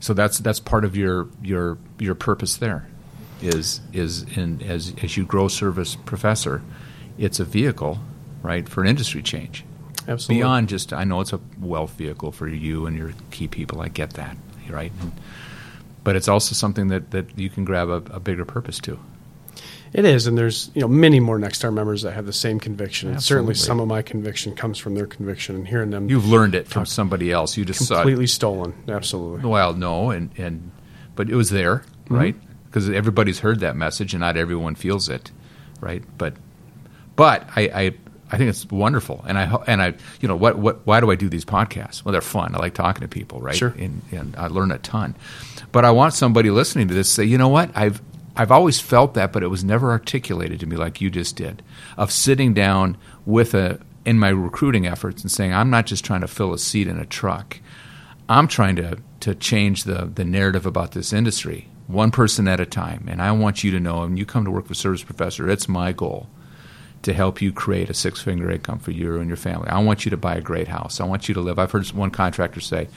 So 0.00 0.14
that's 0.14 0.38
that's 0.38 0.60
part 0.60 0.84
of 0.84 0.96
your 0.96 1.28
your 1.42 1.78
your 1.98 2.14
purpose 2.14 2.56
there 2.56 2.88
is 3.42 3.80
is 3.92 4.22
in 4.36 4.62
as 4.62 4.94
as 5.02 5.16
you 5.16 5.24
grow 5.24 5.46
service 5.46 5.94
professor 5.94 6.60
it's 7.18 7.38
a 7.38 7.44
vehicle 7.44 7.98
right 8.42 8.68
for 8.68 8.82
an 8.82 8.88
industry 8.88 9.22
change. 9.22 9.64
Absolutely. 10.06 10.36
Beyond 10.40 10.68
just 10.68 10.92
i 10.92 11.04
know 11.04 11.20
it's 11.20 11.32
a 11.32 11.40
wealth 11.60 11.92
vehicle 11.92 12.32
for 12.32 12.48
you 12.48 12.86
and 12.86 12.96
your 12.96 13.12
key 13.30 13.48
people. 13.48 13.80
I 13.80 13.88
get 13.88 14.14
that 14.14 14.36
right? 14.70 14.92
And, 15.00 15.12
but 16.08 16.16
it's 16.16 16.26
also 16.26 16.54
something 16.54 16.88
that 16.88 17.10
that 17.10 17.38
you 17.38 17.50
can 17.50 17.66
grab 17.66 17.90
a, 17.90 17.96
a 18.10 18.18
bigger 18.18 18.46
purpose 18.46 18.80
to 18.80 18.98
it 19.92 20.06
is, 20.06 20.26
and 20.26 20.38
there's 20.38 20.70
you 20.72 20.80
know 20.80 20.88
many 20.88 21.20
more 21.20 21.38
Nexstar 21.38 21.70
members 21.70 22.00
that 22.00 22.12
have 22.12 22.24
the 22.24 22.32
same 22.32 22.58
conviction. 22.58 23.10
And 23.10 23.22
certainly, 23.22 23.52
some 23.52 23.78
of 23.78 23.88
my 23.88 24.00
conviction 24.00 24.54
comes 24.54 24.78
from 24.78 24.94
their 24.94 25.06
conviction, 25.06 25.54
and 25.54 25.68
hearing 25.68 25.90
them. 25.90 26.08
You've 26.08 26.26
learned 26.26 26.54
it 26.54 26.66
from 26.66 26.86
somebody 26.86 27.30
else. 27.30 27.58
You 27.58 27.66
just 27.66 27.90
completely 27.90 28.26
stolen. 28.26 28.72
Absolutely. 28.88 29.46
Well, 29.46 29.74
no, 29.74 30.10
and 30.10 30.30
and 30.38 30.70
but 31.14 31.28
it 31.28 31.34
was 31.34 31.50
there, 31.50 31.76
mm-hmm. 32.04 32.14
right? 32.14 32.36
Because 32.66 32.88
everybody's 32.88 33.40
heard 33.40 33.60
that 33.60 33.76
message, 33.76 34.14
and 34.14 34.22
not 34.22 34.38
everyone 34.38 34.76
feels 34.76 35.10
it, 35.10 35.30
right? 35.78 36.02
But 36.16 36.34
but 37.16 37.46
I, 37.54 37.94
I 38.30 38.36
think 38.36 38.50
it's 38.50 38.66
wonderful, 38.66 39.24
and 39.26 39.38
I 39.38 39.44
and 39.66 39.80
I 39.80 39.94
you 40.20 40.28
know 40.28 40.36
what 40.36 40.58
what 40.58 40.86
why 40.86 41.00
do 41.00 41.10
I 41.10 41.14
do 41.14 41.28
these 41.28 41.44
podcasts? 41.44 42.04
Well, 42.04 42.12
they're 42.12 42.20
fun. 42.20 42.54
I 42.54 42.58
like 42.58 42.74
talking 42.74 43.02
to 43.02 43.08
people, 43.08 43.40
right? 43.40 43.56
Sure. 43.56 43.74
And, 43.78 44.02
and 44.12 44.36
I 44.36 44.48
learn 44.48 44.70
a 44.70 44.78
ton. 44.78 45.16
But 45.72 45.84
I 45.84 45.90
want 45.90 46.14
somebody 46.14 46.50
listening 46.50 46.88
to 46.88 46.94
this 46.94 47.08
to 47.08 47.14
say, 47.14 47.24
you 47.24 47.38
know 47.38 47.48
what? 47.48 47.70
I've 47.74 48.02
I've 48.36 48.52
always 48.52 48.80
felt 48.80 49.14
that, 49.14 49.32
but 49.32 49.42
it 49.42 49.48
was 49.48 49.64
never 49.64 49.90
articulated 49.90 50.60
to 50.60 50.66
me 50.66 50.76
like 50.76 51.00
you 51.00 51.10
just 51.10 51.36
did. 51.36 51.62
Of 51.96 52.12
sitting 52.12 52.54
down 52.54 52.96
with 53.24 53.54
a 53.54 53.80
in 54.04 54.18
my 54.18 54.28
recruiting 54.28 54.86
efforts 54.86 55.22
and 55.22 55.30
saying, 55.30 55.52
I'm 55.52 55.70
not 55.70 55.86
just 55.86 56.04
trying 56.04 56.20
to 56.20 56.28
fill 56.28 56.52
a 56.52 56.58
seat 56.58 56.86
in 56.86 56.98
a 56.98 57.06
truck. 57.06 57.60
I'm 58.28 58.46
trying 58.46 58.76
to 58.76 58.98
to 59.20 59.34
change 59.34 59.84
the 59.84 60.04
the 60.04 60.24
narrative 60.24 60.66
about 60.66 60.92
this 60.92 61.12
industry, 61.12 61.68
one 61.86 62.10
person 62.10 62.46
at 62.46 62.60
a 62.60 62.66
time. 62.66 63.06
And 63.08 63.22
I 63.22 63.32
want 63.32 63.64
you 63.64 63.70
to 63.70 63.80
know, 63.80 64.00
when 64.00 64.18
you 64.18 64.26
come 64.26 64.44
to 64.44 64.50
work 64.50 64.66
for 64.66 64.74
Service 64.74 65.02
Professor, 65.02 65.48
it's 65.48 65.68
my 65.68 65.92
goal 65.92 66.28
to 67.02 67.12
help 67.12 67.40
you 67.40 67.52
create 67.52 67.90
a 67.90 67.94
six 67.94 68.20
figure 68.20 68.50
income 68.50 68.78
for 68.78 68.90
you 68.90 69.16
and 69.18 69.28
your 69.28 69.36
family. 69.36 69.68
I 69.68 69.78
want 69.82 70.04
you 70.04 70.10
to 70.10 70.16
buy 70.16 70.34
a 70.34 70.40
great 70.40 70.68
house. 70.68 71.00
I 71.00 71.04
want 71.04 71.28
you 71.28 71.34
to 71.34 71.40
live. 71.40 71.58
I've 71.58 71.70
heard 71.70 71.86
one 71.88 72.10
contractor 72.10 72.60
say, 72.60 72.88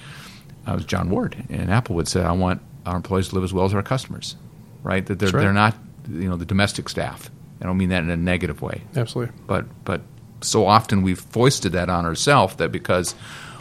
I 0.65 0.73
was 0.73 0.85
John 0.85 1.09
Ward 1.09 1.35
in 1.49 1.67
Applewood 1.67 2.07
said, 2.07 2.25
I 2.25 2.31
want 2.31 2.61
our 2.85 2.95
employees 2.95 3.29
to 3.29 3.35
live 3.35 3.43
as 3.43 3.53
well 3.53 3.65
as 3.65 3.73
our 3.73 3.83
customers 3.83 4.35
right? 4.83 5.05
That 5.05 5.19
they're 5.19 5.29
right. 5.29 5.41
they're 5.41 5.53
not 5.53 5.75
you 6.09 6.29
know 6.29 6.35
the 6.35 6.45
domestic 6.45 6.89
staff. 6.89 7.29
I 7.61 7.65
don't 7.65 7.77
mean 7.77 7.89
that 7.89 8.03
in 8.03 8.09
a 8.09 8.17
negative 8.17 8.61
way. 8.61 8.81
Absolutely. 8.95 9.35
But 9.47 9.65
but 9.85 10.01
so 10.41 10.65
often 10.65 11.03
we've 11.03 11.19
foisted 11.19 11.73
that 11.73 11.89
on 11.89 12.05
ourselves 12.05 12.55
that 12.55 12.71
because 12.71 13.15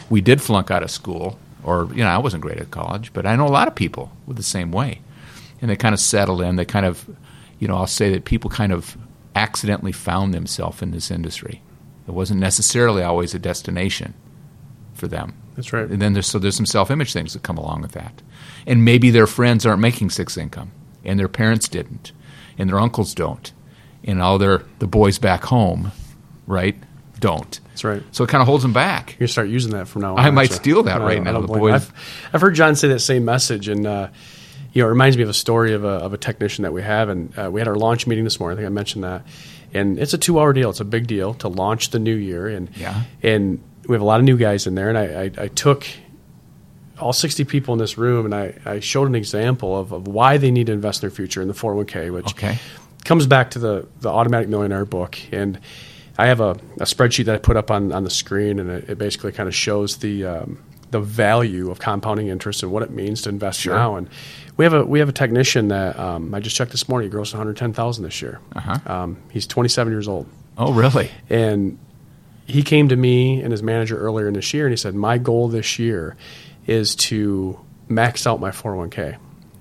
we 0.09 0.21
did 0.21 0.41
flunk 0.41 0.71
out 0.71 0.83
of 0.83 0.91
school, 0.91 1.39
or 1.63 1.87
you 1.91 2.03
know 2.03 2.09
I 2.09 2.17
wasn't 2.17 2.41
great 2.41 2.57
at 2.57 2.71
college, 2.71 3.13
but 3.13 3.25
I 3.25 3.35
know 3.35 3.47
a 3.47 3.49
lot 3.49 3.67
of 3.67 3.75
people 3.75 4.11
with 4.25 4.37
the 4.37 4.43
same 4.43 4.71
way, 4.71 5.01
and 5.61 5.69
they 5.69 5.75
kind 5.75 5.93
of 5.93 5.99
settle 5.99 6.41
in. 6.41 6.55
They 6.55 6.65
kind 6.65 6.85
of, 6.85 7.07
you 7.59 7.67
know, 7.67 7.77
I'll 7.77 7.87
say 7.87 8.11
that 8.11 8.25
people 8.25 8.49
kind 8.49 8.71
of 8.71 8.97
accidentally 9.35 9.91
found 9.91 10.33
themselves 10.33 10.81
in 10.81 10.91
this 10.91 11.11
industry. 11.11 11.61
It 12.07 12.11
wasn't 12.11 12.39
necessarily 12.39 13.03
always 13.03 13.33
a 13.33 13.39
destination 13.39 14.13
for 14.93 15.07
them. 15.07 15.33
That's 15.55 15.71
right. 15.73 15.89
And 15.89 16.01
then 16.01 16.13
there's 16.13 16.27
so 16.27 16.39
there's 16.39 16.55
some 16.55 16.65
self 16.65 16.89
image 16.91 17.13
things 17.13 17.33
that 17.33 17.43
come 17.43 17.57
along 17.57 17.81
with 17.81 17.91
that, 17.91 18.21
and 18.65 18.85
maybe 18.85 19.09
their 19.09 19.27
friends 19.27 19.65
aren't 19.65 19.81
making 19.81 20.09
six 20.09 20.37
income 20.37 20.71
and 21.03 21.19
their 21.19 21.27
parents 21.27 21.67
didn't, 21.67 22.11
and 22.57 22.69
their 22.69 22.79
uncles 22.79 23.13
don't, 23.13 23.51
and 24.03 24.21
all 24.21 24.37
their 24.37 24.63
the 24.79 24.87
boys 24.87 25.17
back 25.19 25.43
home, 25.45 25.91
right, 26.47 26.75
don't. 27.19 27.59
That's 27.69 27.83
right. 27.83 28.03
So 28.11 28.23
it 28.23 28.29
kind 28.29 28.41
of 28.41 28.47
holds 28.47 28.63
them 28.63 28.73
back. 28.73 29.15
You 29.19 29.27
start 29.27 29.49
using 29.49 29.71
that 29.71 29.87
from 29.87 30.03
now 30.03 30.13
on. 30.13 30.19
I 30.19 30.29
might 30.31 30.51
steal 30.51 30.83
that 30.83 31.01
right 31.01 31.21
now. 31.21 31.41
The 31.41 31.47
boys. 31.47 31.73
I've, 31.73 32.29
I've, 32.33 32.41
heard 32.41 32.55
John 32.55 32.75
say 32.75 32.89
that 32.89 32.99
same 32.99 33.25
message, 33.25 33.67
and 33.67 33.85
uh, 33.85 34.09
you 34.73 34.81
know, 34.81 34.87
it 34.87 34.91
reminds 34.91 35.17
me 35.17 35.23
of 35.23 35.29
a 35.29 35.33
story 35.33 35.73
of 35.73 35.83
a, 35.83 35.87
of 35.87 36.13
a 36.13 36.17
technician 36.17 36.63
that 36.63 36.73
we 36.73 36.81
have, 36.81 37.09
and 37.09 37.37
uh, 37.37 37.49
we 37.51 37.59
had 37.59 37.67
our 37.67 37.75
launch 37.75 38.07
meeting 38.07 38.23
this 38.23 38.39
morning. 38.39 38.57
I 38.57 38.61
think 38.61 38.67
I 38.67 38.73
mentioned 38.73 39.03
that, 39.03 39.23
and 39.73 39.99
it's 39.99 40.13
a 40.13 40.17
two 40.17 40.39
hour 40.39 40.53
deal. 40.53 40.69
It's 40.69 40.79
a 40.79 40.85
big 40.85 41.07
deal 41.07 41.33
to 41.35 41.47
launch 41.47 41.89
the 41.89 41.99
new 41.99 42.15
year, 42.15 42.47
and 42.47 42.69
yeah, 42.75 43.03
and 43.21 43.61
we 43.87 43.95
have 43.95 44.01
a 44.01 44.05
lot 44.05 44.19
of 44.19 44.25
new 44.25 44.37
guys 44.37 44.67
in 44.67 44.75
there, 44.75 44.89
and 44.89 44.97
I, 44.97 45.23
I, 45.23 45.43
I 45.43 45.47
took 45.49 45.85
all 47.01 47.13
60 47.13 47.43
people 47.45 47.73
in 47.73 47.79
this 47.79 47.97
room, 47.97 48.25
and 48.25 48.35
I, 48.35 48.53
I 48.65 48.79
showed 48.79 49.07
an 49.07 49.15
example 49.15 49.77
of, 49.77 49.91
of 49.91 50.07
why 50.07 50.37
they 50.37 50.51
need 50.51 50.67
to 50.67 50.73
invest 50.73 51.01
in 51.03 51.09
their 51.09 51.15
future 51.15 51.41
in 51.41 51.47
the 51.47 51.53
401k, 51.53 52.13
which 52.13 52.33
okay. 52.33 52.59
comes 53.03 53.25
back 53.25 53.51
to 53.51 53.59
the, 53.59 53.87
the 53.99 54.09
Automatic 54.09 54.47
Millionaire 54.49 54.85
book. 54.85 55.17
And 55.31 55.59
I 56.17 56.27
have 56.27 56.39
a, 56.39 56.51
a 56.51 56.85
spreadsheet 56.85 57.25
that 57.25 57.35
I 57.35 57.37
put 57.39 57.57
up 57.57 57.71
on, 57.71 57.91
on 57.91 58.03
the 58.03 58.09
screen, 58.09 58.59
and 58.59 58.69
it, 58.69 58.89
it 58.91 58.97
basically 58.97 59.31
kind 59.31 59.49
of 59.49 59.55
shows 59.55 59.97
the 59.97 60.25
um, 60.25 60.63
the 60.91 60.99
value 60.99 61.71
of 61.71 61.79
compounding 61.79 62.27
interest 62.27 62.63
and 62.63 62.71
what 62.71 62.83
it 62.83 62.91
means 62.91 63.23
to 63.23 63.29
invest 63.29 63.59
sure. 63.59 63.75
now. 63.75 63.95
And 63.95 64.09
we 64.57 64.65
have 64.65 64.73
a 64.73 64.85
we 64.85 64.99
have 64.99 65.09
a 65.09 65.13
technician 65.13 65.69
that 65.69 65.97
um, 65.97 66.33
I 66.33 66.39
just 66.39 66.55
checked 66.55 66.71
this 66.71 66.87
morning. 66.87 67.09
He 67.09 67.15
grossed 67.15 67.33
one 67.33 67.39
hundred 67.39 67.57
ten 67.57 67.73
thousand 67.73 68.03
this 68.03 68.21
year. 68.21 68.39
Uh-huh. 68.55 68.77
Um, 68.85 69.17
he's 69.31 69.47
twenty 69.47 69.69
seven 69.69 69.91
years 69.91 70.07
old. 70.07 70.27
Oh, 70.57 70.73
really? 70.73 71.09
And 71.29 71.79
he 72.45 72.61
came 72.61 72.89
to 72.89 72.95
me 72.95 73.41
and 73.41 73.51
his 73.51 73.63
manager 73.63 73.97
earlier 73.97 74.27
in 74.27 74.33
this 74.33 74.53
year, 74.53 74.65
and 74.65 74.71
he 74.71 74.77
said, 74.77 74.93
"My 74.93 75.17
goal 75.17 75.47
this 75.47 75.79
year 75.79 76.17
is 76.67 76.95
to 76.95 77.59
max 77.91 78.25
out 78.25 78.39
my 78.39 78.51
401k. 78.51 79.17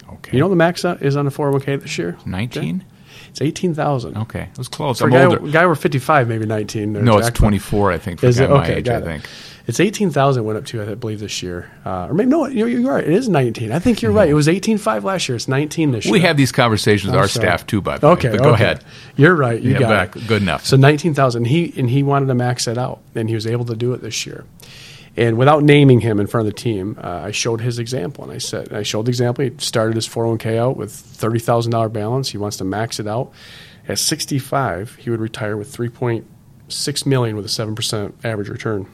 Okay. 0.09 0.37
You 0.37 0.41
know 0.41 0.49
the 0.49 0.57
max 0.57 0.85
out 0.85 1.03
is 1.03 1.17
on 1.17 1.25
the 1.25 1.31
401k 1.31 1.83
this 1.83 1.99
year? 1.99 2.17
19? 2.25 2.85
It's 3.29 3.41
18,000. 3.41 4.17
Okay. 4.17 4.43
It 4.43 4.59
was 4.59 4.69
close. 4.69 4.99
For 4.99 5.07
I'm 5.07 5.13
a 5.13 5.17
guy, 5.17 5.25
older. 5.25 5.53
guy 5.53 5.65
over 5.65 5.77
55, 5.77 6.29
maybe 6.29 6.47
19. 6.47 6.93
No, 7.05 7.19
it's 7.19 7.31
24, 7.31 7.93
I 7.93 7.99
think, 7.99 8.21
for 8.21 8.27
is 8.27 8.41
it? 8.41 8.51
Okay, 8.51 8.77
age, 8.77 8.89
I 8.89 9.01
think. 9.01 9.25
It. 9.25 9.31
It's 9.71 9.79
18,000 9.79 10.45
went 10.45 10.59
up 10.59 10.65
to, 10.67 10.83
I 10.83 10.97
believe, 10.97 11.21
this 11.21 11.45
year. 11.45 11.71
Uh, 11.87 12.09
or 12.09 12.15
maybe, 12.15 12.29
no, 12.29 12.45
you're, 12.49 12.67
you're, 12.67 12.91
right. 12.93 13.05
It 13.05 13.13
is 13.13 13.29
19. 13.29 13.71
I 13.71 13.79
think 13.79 14.03
you're 14.03 14.11
right. 14.11 14.29
It 14.29 14.35
was 14.35 14.49
18.5 14.49 15.05
last 15.05 15.29
year. 15.29 15.37
It's 15.37 15.47
19 15.47 15.93
this 15.93 16.07
year. 16.07 16.13
We 16.13 16.19
have 16.23 16.37
these 16.37 16.51
conversations 16.51 17.13
with 17.13 17.15
our 17.15 17.29
sorry. 17.29 17.47
staff, 17.47 17.69
too, 17.69 17.81
by 17.81 17.99
the 17.99 18.09
okay, 18.09 18.31
way. 18.31 18.39
But 18.39 18.41
okay. 18.41 18.51
go 18.51 18.55
ahead. 18.55 18.85
You're 19.15 19.37
right. 19.37 19.63
You 19.63 19.75
yeah, 19.75 19.79
got 19.79 19.89
back. 19.89 20.17
it. 20.17 20.27
Good 20.27 20.43
enough. 20.43 20.67
So 20.67 20.77
19,000. 20.77 21.45
He, 21.45 21.73
and 21.77 21.89
he 21.89 22.03
wanted 22.03 22.27
to 22.27 22.35
max 22.35 22.65
that 22.65 22.79
out, 22.79 23.01
and 23.15 23.29
he 23.29 23.37
was 23.37 23.47
able 23.47 23.65
to 23.67 23.77
do 23.77 23.93
it 23.93 24.03
this 24.03 24.27
year. 24.27 24.45
And 25.17 25.39
without 25.39 25.63
naming 25.63 26.01
him 26.01 26.19
in 26.19 26.27
front 26.27 26.49
of 26.49 26.53
the 26.53 26.61
team, 26.61 26.99
uh, 27.01 27.21
I 27.27 27.31
showed 27.31 27.61
his 27.61 27.79
example, 27.79 28.25
and 28.25 28.33
I 28.33 28.39
said, 28.39 28.73
I 28.73 28.83
showed 28.83 29.07
the 29.07 29.11
example. 29.11 29.45
He 29.45 29.53
started 29.59 29.95
his 29.95 30.09
401k 30.09 30.59
out 30.59 30.77
with 30.77 30.93
thirty 30.93 31.39
thousand 31.39 31.71
dollar 31.71 31.89
balance. 31.89 32.31
He 32.31 32.39
wants 32.39 32.57
to 32.57 32.65
max 32.65 32.99
it 32.99 33.07
out. 33.07 33.31
At 33.87 34.01
65, 34.01 34.97
he 34.97 35.11
would 35.11 35.21
retire 35.21 35.57
with 35.57 35.73
3.6 35.77 37.07
million 37.07 37.37
with 37.37 37.45
a 37.45 37.49
seven 37.49 37.77
percent 37.77 38.17
average 38.25 38.49
return 38.49 38.89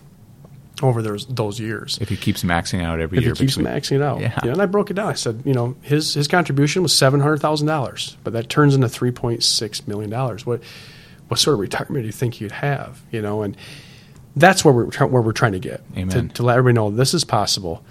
over 0.83 1.03
those 1.03 1.27
those 1.27 1.59
years. 1.59 1.99
If 2.01 2.09
he 2.09 2.17
keeps 2.17 2.43
maxing 2.43 2.83
out 2.83 3.01
every 3.01 3.19
if 3.19 3.25
year, 3.25 3.35
he 3.35 3.39
keeps 3.39 3.57
between, 3.57 3.75
maxing 3.75 3.97
it 3.97 4.03
out, 4.03 4.21
yeah. 4.21 4.39
and 4.43 4.61
I 4.61 4.67
broke 4.67 4.91
it 4.91 4.95
down. 4.95 5.09
I 5.09 5.15
said, 5.15 5.43
you 5.45 5.55
know, 5.55 5.77
his 5.83 6.15
his 6.15 6.29
contribution 6.29 6.83
was 6.83 6.97
seven 6.97 7.21
hundred 7.21 7.39
thousand 7.39 7.67
dollars, 7.67 8.17
but 8.25 8.33
that 8.33 8.49
turns 8.49 8.75
into 8.75 8.87
3.6 8.87 9.89
million 9.89 10.11
dollars. 10.11 10.45
What 10.45 10.63
what 11.29 11.41
sort 11.41 11.55
of 11.55 11.61
retirement 11.61 12.03
do 12.03 12.07
you 12.07 12.13
think 12.13 12.41
you'd 12.41 12.53
have? 12.53 13.03
You 13.11 13.23
know, 13.23 13.43
and 13.43 13.57
that's 14.37 14.65
where 14.65 14.75
we're 14.75 14.91
where 15.07 15.23
we're 15.23 15.33
trying 15.33 15.53
to 15.53 15.59
get 15.59 15.83
Amen. 15.97 16.29
to, 16.29 16.35
to 16.35 16.43
let 16.43 16.59
everybody 16.59 16.75
know 16.75 16.91
this 16.91 17.15
is 17.15 17.25
possible. 17.25 17.85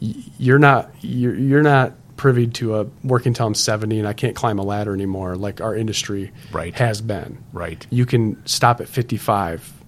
You're 0.00 0.58
not 0.58 0.90
you're, 1.00 1.34
you're 1.34 1.62
not 1.62 1.94
privy 2.16 2.46
to 2.46 2.76
a 2.76 2.86
working 3.02 3.30
until 3.30 3.48
I'm 3.48 3.54
70 3.54 3.98
and 3.98 4.06
I 4.06 4.12
can't 4.12 4.36
climb 4.36 4.58
a 4.58 4.62
ladder 4.62 4.94
anymore 4.94 5.34
like 5.34 5.60
our 5.60 5.74
industry 5.74 6.30
right. 6.52 6.74
has 6.74 7.00
been. 7.00 7.42
Right. 7.52 7.84
You 7.90 8.06
can 8.06 8.44
stop 8.46 8.80
at 8.80 8.88
55, 8.88 9.81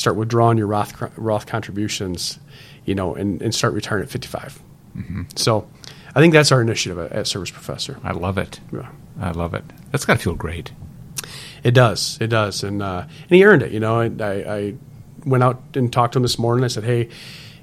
start 0.00 0.16
withdrawing 0.16 0.58
your 0.58 0.66
Roth 0.66 0.94
Roth 1.16 1.46
contributions, 1.46 2.38
you 2.84 2.94
know, 2.94 3.14
and, 3.14 3.40
and 3.42 3.54
start 3.54 3.74
retiring 3.74 4.04
at 4.04 4.10
55. 4.10 4.60
Mm-hmm. 4.96 5.22
So, 5.36 5.68
I 6.14 6.20
think 6.20 6.32
that's 6.32 6.50
our 6.50 6.60
initiative 6.60 6.98
at, 6.98 7.26
Service 7.26 7.50
Professor. 7.50 7.98
I 8.02 8.12
love 8.12 8.38
it. 8.38 8.60
Yeah. 8.72 8.90
I 9.20 9.30
love 9.30 9.54
it. 9.54 9.64
That's 9.92 10.04
got 10.04 10.14
to 10.14 10.18
feel 10.18 10.34
great. 10.34 10.72
It 11.62 11.72
does. 11.72 12.18
It 12.20 12.28
does. 12.28 12.64
And 12.64 12.82
uh, 12.82 13.04
and 13.06 13.30
he 13.30 13.44
earned 13.44 13.62
it. 13.62 13.72
You 13.72 13.80
know, 13.80 14.00
I, 14.00 14.06
I, 14.24 14.74
went 15.26 15.44
out 15.44 15.62
and 15.74 15.92
talked 15.92 16.14
to 16.14 16.18
him 16.18 16.22
this 16.22 16.38
morning. 16.38 16.64
I 16.64 16.68
said, 16.68 16.84
hey 16.84 17.10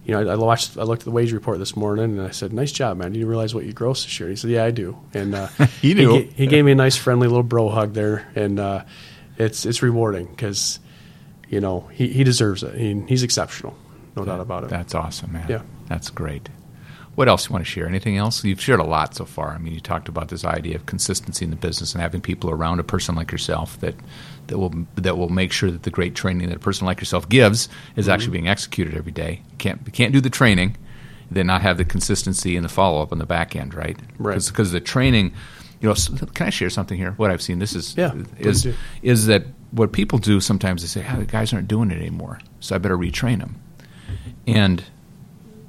you 0.07 0.13
know, 0.13 0.29
I, 0.29 0.33
I, 0.33 0.35
watched, 0.37 0.77
I 0.77 0.83
looked 0.83 1.01
at 1.01 1.05
the 1.05 1.11
wage 1.11 1.33
report 1.33 1.59
this 1.59 1.75
morning, 1.75 2.17
and 2.17 2.21
I 2.21 2.31
said, 2.31 2.53
"Nice 2.53 2.71
job, 2.71 2.95
man. 2.97 3.11
Do 3.11 3.19
you 3.19 3.27
realize 3.27 3.53
what 3.53 3.65
you 3.65 3.73
gross 3.73 4.05
this 4.05 4.19
year?" 4.21 4.29
He 4.29 4.37
said, 4.37 4.49
"Yeah, 4.49 4.63
I 4.63 4.71
do." 4.71 4.97
And 5.13 5.35
uh, 5.35 5.47
he 5.81 5.93
knew. 5.93 6.13
He, 6.13 6.23
he, 6.27 6.47
gave 6.47 6.63
me 6.63 6.71
a 6.71 6.75
nice, 6.75 6.95
friendly 6.95 7.27
little 7.27 7.43
bro 7.43 7.67
hug 7.67 7.93
there, 7.93 8.25
and 8.33 8.57
uh, 8.57 8.85
it's 9.37 9.65
it's 9.65 9.81
rewarding 9.83 10.27
because 10.27 10.79
you 11.49 11.59
know 11.59 11.87
he, 11.91 12.07
he 12.07 12.23
deserves 12.23 12.63
it. 12.63 12.75
He, 12.75 13.01
he's 13.07 13.23
exceptional, 13.23 13.75
no 14.15 14.23
that, 14.23 14.31
doubt 14.31 14.41
about 14.41 14.63
it. 14.65 14.69
That's 14.69 14.95
awesome, 14.95 15.33
man. 15.33 15.47
Yeah, 15.49 15.61
that's 15.87 16.09
great. 16.09 16.49
What 17.17 17.27
else 17.27 17.49
you 17.49 17.53
want 17.53 17.65
to 17.65 17.71
share? 17.71 17.87
Anything 17.87 18.15
else? 18.15 18.43
You've 18.43 18.61
shared 18.61 18.79
a 18.79 18.83
lot 18.83 19.15
so 19.15 19.25
far. 19.25 19.49
I 19.49 19.57
mean, 19.57 19.73
you 19.73 19.79
talked 19.79 20.07
about 20.07 20.27
this 20.27 20.45
idea 20.45 20.75
of 20.75 20.85
consistency 20.85 21.45
in 21.45 21.49
the 21.49 21.57
business 21.57 21.93
and 21.93 22.01
having 22.03 22.21
people 22.21 22.51
around 22.51 22.79
a 22.79 22.83
person 22.83 23.15
like 23.15 23.31
yourself 23.31 23.79
that 23.79 23.95
that 24.47 24.59
will 24.59 24.71
that 24.95 25.17
will 25.17 25.29
make 25.29 25.51
sure 25.51 25.71
that 25.71 25.81
the 25.81 25.89
great 25.89 26.13
training 26.13 26.49
that 26.49 26.57
a 26.57 26.59
person 26.59 26.85
like 26.85 26.99
yourself 26.99 27.27
gives 27.27 27.69
is 27.95 28.05
mm-hmm. 28.05 28.13
actually 28.13 28.31
being 28.33 28.47
executed 28.47 28.93
every 28.93 29.11
day. 29.11 29.41
You 29.49 29.57
can't 29.57 29.81
you 29.85 29.91
can't 29.91 30.13
do 30.13 30.21
the 30.21 30.29
training, 30.29 30.77
then 31.31 31.47
not 31.47 31.63
have 31.63 31.77
the 31.77 31.85
consistency 31.85 32.55
and 32.55 32.63
the 32.63 32.69
follow 32.69 33.01
up 33.01 33.11
on 33.11 33.17
the 33.17 33.25
back 33.25 33.55
end, 33.55 33.73
right? 33.73 33.97
Right. 34.19 34.39
Because 34.45 34.71
the 34.71 34.79
training, 34.79 35.33
you 35.81 35.89
know, 35.89 35.95
can 36.35 36.45
I 36.45 36.49
share 36.51 36.69
something 36.69 36.99
here? 36.99 37.13
What 37.13 37.31
I've 37.31 37.41
seen, 37.41 37.57
this 37.57 37.75
is 37.75 37.97
yeah, 37.97 38.13
is 38.37 38.67
is 39.01 39.25
that 39.25 39.45
what 39.71 39.91
people 39.91 40.19
do 40.19 40.39
sometimes 40.39 40.81
they 40.81 40.87
say, 40.87 41.05
"Ah, 41.07 41.17
the 41.17 41.25
guys 41.25 41.53
aren't 41.53 41.67
doing 41.67 41.91
it 41.91 41.97
anymore, 41.97 42.39
so 42.59 42.75
I 42.75 42.77
better 42.77 42.97
retrain 42.97 43.39
them," 43.39 43.55
and 44.45 44.83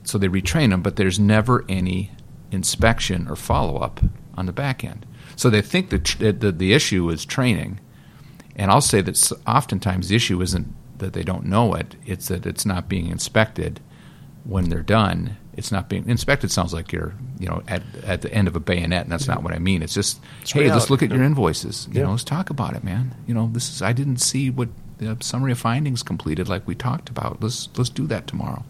so 0.05 0.19
they 0.19 0.29
retrain 0.29 0.71
them, 0.71 0.83
but 0.83 0.97
there's 0.97 1.19
never 1.19 1.65
any 1.69 2.13
inspection 2.51 3.29
or 3.29 3.37
follow 3.37 3.79
up 3.79 4.01
on 4.35 4.47
the 4.47 4.53
back 4.53 4.83
end. 4.83 5.05
So 5.37 5.51
they 5.51 5.63
think 5.63 5.91
that 5.91 6.41
the, 6.41 6.53
the 6.53 6.73
issue 6.73 7.09
is 7.11 7.25
training, 7.25 7.81
and 8.57 8.71
I'll 8.71 8.81
say 8.81 9.01
that 9.03 9.33
oftentimes 9.47 10.09
the 10.09 10.17
issue 10.17 10.41
isn't 10.41 10.75
that 10.99 11.13
they 11.13 11.23
don't 11.23 11.45
know 11.45 11.75
it; 11.75 11.97
it's 12.07 12.29
that 12.29 12.47
it's 12.47 12.67
not 12.67 12.89
being 12.89 13.09
inspected 13.09 13.81
when 14.45 14.69
they're 14.69 14.83
done. 14.83 15.37
It's 15.59 15.73
not 15.73 15.89
being 15.89 16.09
inspected. 16.09 16.51
Sounds 16.51 16.73
like 16.73 16.93
you're, 16.93 17.13
you 17.39 17.49
know, 17.49 17.63
at 17.69 17.83
at 18.05 18.23
the 18.23 18.33
end 18.33 18.49
of 18.49 18.57
a 18.57 18.61
bayonet, 18.61 19.03
and 19.03 19.13
that's 19.13 19.27
yeah. 19.27 19.35
not 19.35 19.43
what 19.43 19.53
I 19.53 19.59
mean. 19.59 19.83
It's 19.83 19.95
just, 19.95 20.21
it's 20.41 20.53
hey, 20.53 20.61
reality. 20.61 20.79
let's 20.79 20.91
look 20.91 21.03
at 21.03 21.11
your 21.11 21.23
invoices. 21.23 21.89
You 21.93 22.03
know, 22.03 22.13
let's 22.13 22.25
talk 22.25 22.49
about 22.51 22.75
it, 22.75 22.85
man. 22.85 23.15
You 23.27 23.35
know, 23.35 23.51
this 23.53 23.69
is 23.69 23.83
I 23.83 23.93
didn't 23.93 24.19
see 24.19 24.51
what 24.51 24.69
the 24.99 25.17
summary 25.21 25.53
of 25.53 25.59
findings 25.59 26.03
completed 26.03 26.49
like 26.49 26.67
we 26.67 26.75
talked 26.75 27.09
about. 27.09 27.43
Let's 27.43 27.69
let's 27.77 27.91
do 27.91 28.07
that 28.07 28.27
tomorrow 28.27 28.65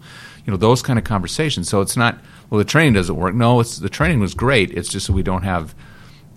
you 0.49 0.51
know 0.51 0.57
those 0.57 0.81
kind 0.81 0.97
of 0.97 1.05
conversations. 1.05 1.69
So 1.69 1.81
it's 1.81 1.95
not 1.95 2.17
well 2.49 2.57
the 2.57 2.65
training 2.65 2.93
doesn't 2.93 3.15
work. 3.15 3.35
No, 3.35 3.59
it's 3.59 3.77
the 3.77 3.87
training 3.87 4.19
was 4.19 4.33
great. 4.33 4.71
It's 4.71 4.89
just 4.89 5.05
that 5.05 5.13
we 5.13 5.21
don't 5.21 5.43
have 5.43 5.75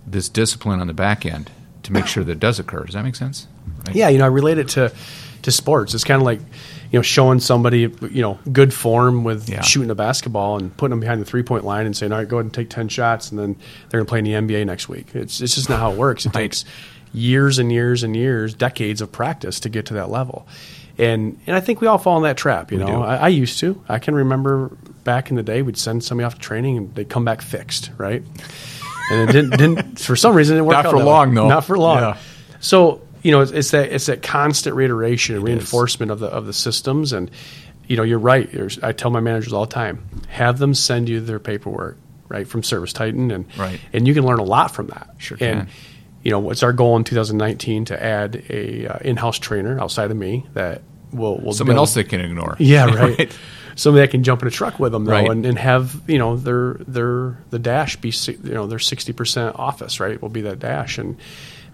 this 0.05 0.29
discipline 0.29 0.79
on 0.79 0.85
the 0.85 0.93
back 0.93 1.25
end 1.25 1.49
to 1.81 1.91
make 1.91 2.05
sure 2.05 2.23
that 2.23 2.33
it 2.33 2.39
does 2.39 2.59
occur. 2.59 2.83
Does 2.83 2.93
that 2.93 3.03
make 3.03 3.15
sense? 3.15 3.47
Right? 3.87 3.95
Yeah, 3.95 4.09
you 4.09 4.19
know, 4.19 4.25
I 4.25 4.27
relate 4.27 4.59
it 4.59 4.69
to 4.69 4.93
to 5.41 5.51
sports. 5.51 5.95
It's 5.95 6.03
kind 6.03 6.21
of 6.21 6.25
like 6.25 6.41
you 6.93 6.99
know 6.99 7.03
showing 7.03 7.41
somebody 7.41 7.91
you 8.11 8.21
know 8.21 8.39
good 8.51 8.73
form 8.73 9.25
with 9.25 9.49
yeah. 9.49 9.61
shooting 9.61 9.89
a 9.89 9.95
basketball 9.95 10.57
and 10.57 10.75
putting 10.77 10.91
them 10.91 11.01
behind 11.01 11.19
the 11.19 11.25
three 11.25 11.43
point 11.43 11.65
line 11.65 11.85
and 11.85 11.97
saying, 11.97 12.13
all 12.13 12.19
right, 12.19 12.27
go 12.27 12.37
ahead 12.37 12.45
and 12.45 12.53
take 12.53 12.69
ten 12.69 12.87
shots, 12.87 13.31
and 13.31 13.39
then 13.39 13.57
they're 13.89 13.99
going 13.99 14.05
to 14.05 14.09
play 14.09 14.19
in 14.19 14.47
the 14.47 14.55
NBA 14.55 14.65
next 14.65 14.87
week. 14.87 15.13
It's 15.13 15.41
it's 15.41 15.55
just 15.55 15.69
not 15.69 15.79
how 15.79 15.91
it 15.91 15.97
works. 15.97 16.25
It 16.25 16.29
right. 16.29 16.43
takes 16.43 16.63
years 17.11 17.59
and 17.59 17.71
years 17.71 18.03
and 18.03 18.15
years, 18.15 18.53
decades 18.53 19.01
of 19.01 19.11
practice 19.11 19.59
to 19.61 19.69
get 19.69 19.87
to 19.87 19.95
that 19.95 20.09
level 20.09 20.47
and 20.97 21.39
and 21.47 21.55
I 21.55 21.59
think 21.59 21.81
we 21.81 21.87
all 21.87 21.97
fall 21.97 22.17
in 22.17 22.23
that 22.23 22.37
trap. 22.37 22.71
You 22.71 22.77
we 22.77 22.85
know, 22.85 23.03
I, 23.03 23.15
I, 23.15 23.27
used 23.29 23.59
to. 23.59 23.81
I 23.89 23.99
can 23.99 24.13
remember 24.13 24.69
back 25.03 25.29
in 25.29 25.35
the 25.35 25.43
day, 25.43 25.61
we'd 25.61 25.77
send 25.77 26.03
somebody 26.03 26.25
off 26.25 26.35
to 26.35 26.39
training 26.39 26.77
and 26.77 26.95
they'd 26.95 27.09
come 27.09 27.25
back 27.25 27.41
fixed, 27.41 27.91
right? 27.97 28.21
And 29.11 29.29
it 29.29 29.33
didn't 29.33 29.57
didn't 29.57 29.99
for 29.99 30.15
some 30.15 30.35
reason 30.35 30.55
it 30.55 30.59
didn't 30.59 30.67
work 30.67 30.73
Not 30.73 30.85
out 30.85 30.91
for 30.91 31.03
long 31.03 31.29
way. 31.29 31.35
though. 31.35 31.49
Not 31.49 31.65
for 31.65 31.77
long. 31.77 32.15
So 32.59 33.01
you 33.23 33.31
know, 33.31 33.41
it's, 33.41 33.51
it's, 33.51 33.71
that 33.71 33.91
it's 33.91 34.05
that 34.05 34.21
constant 34.21 34.75
reiteration, 34.75 35.35
and 35.35 35.43
reinforcement 35.43 36.11
is. 36.11 36.13
of 36.13 36.19
the 36.19 36.27
of 36.27 36.45
the 36.45 36.53
systems, 36.53 37.13
and 37.13 37.31
you 37.87 37.97
know, 37.97 38.03
you're 38.03 38.19
right. 38.19 38.51
There's, 38.51 38.79
I 38.79 38.91
tell 38.91 39.11
my 39.11 39.19
managers 39.19 39.53
all 39.53 39.65
the 39.65 39.73
time, 39.73 40.05
have 40.27 40.59
them 40.59 40.73
send 40.73 41.09
you 41.09 41.19
their 41.19 41.39
paperwork, 41.39 41.97
right, 42.29 42.47
from 42.47 42.61
ServiceTitan, 42.61 43.33
and 43.33 43.57
right. 43.57 43.79
and 43.91 44.07
you 44.07 44.13
can 44.13 44.25
learn 44.25 44.39
a 44.39 44.43
lot 44.43 44.71
from 44.71 44.87
that. 44.87 45.09
Sure 45.17 45.37
and, 45.41 45.67
you 46.21 46.31
know, 46.31 46.49
it's 46.51 46.63
our 46.63 46.71
goal 46.71 46.95
in 46.95 47.03
2019 47.03 47.85
to 47.85 48.01
add 48.01 48.43
a 48.49 48.87
uh, 48.87 48.99
in-house 48.99 49.39
trainer 49.39 49.79
outside 49.79 50.09
of 50.09 50.15
me 50.17 50.45
that 50.53 50.81
will 51.11 51.37
will 51.39 51.53
someone 51.53 51.75
build, 51.75 51.83
else 51.83 51.93
they 51.93 52.03
can 52.03 52.21
ignore. 52.21 52.55
Yeah, 52.59 52.85
right. 52.85 53.17
right. 53.19 53.39
Somebody 53.75 54.05
that 54.05 54.11
can 54.11 54.23
jump 54.23 54.41
in 54.41 54.47
a 54.47 54.51
truck 54.51 54.79
with 54.79 54.91
them 54.91 55.05
though, 55.05 55.13
Right. 55.13 55.29
and, 55.29 55.45
and 55.45 55.57
have 55.57 56.01
you 56.07 56.19
know 56.19 56.37
their 56.37 56.75
their 56.87 57.37
the 57.49 57.59
dash 57.59 57.97
be 57.97 58.13
you 58.27 58.53
know 58.53 58.67
their 58.67 58.79
sixty 58.79 59.13
percent 59.13 59.57
office 59.57 59.99
right 59.99 60.21
will 60.21 60.29
be 60.29 60.41
that 60.41 60.59
dash, 60.59 60.97
and 60.97 61.17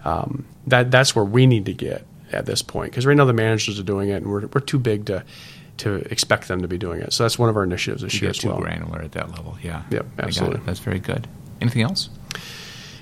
um, 0.04 0.44
that 0.66 0.90
that's 0.90 1.14
where 1.14 1.24
we 1.24 1.46
need 1.46 1.66
to 1.66 1.74
get 1.74 2.06
at 2.32 2.46
this 2.46 2.62
point 2.62 2.92
because 2.92 3.06
right 3.06 3.16
now 3.16 3.24
the 3.24 3.32
managers 3.32 3.78
are 3.78 3.84
doing 3.84 4.08
it, 4.10 4.14
and 4.22 4.26
we're 4.30 4.46
we're 4.46 4.60
too 4.60 4.78
big 4.78 5.06
to 5.06 5.24
to 5.78 5.94
expect 6.12 6.48
them 6.48 6.62
to 6.62 6.68
be 6.68 6.78
doing 6.78 7.00
it. 7.00 7.12
So 7.12 7.24
that's 7.24 7.38
one 7.38 7.48
of 7.48 7.56
our 7.56 7.64
initiatives 7.64 8.02
this 8.02 8.14
You 8.14 8.20
year 8.26 8.28
get 8.30 8.36
as 8.36 8.42
too 8.42 8.48
well. 8.48 8.58
granular 8.58 9.00
at 9.02 9.12
that 9.12 9.30
level. 9.30 9.56
Yeah. 9.62 9.82
Yep, 9.90 10.06
absolutely. 10.18 10.60
That's 10.66 10.78
very 10.80 10.98
good. 10.98 11.26
Anything 11.60 11.82
else? 11.82 12.10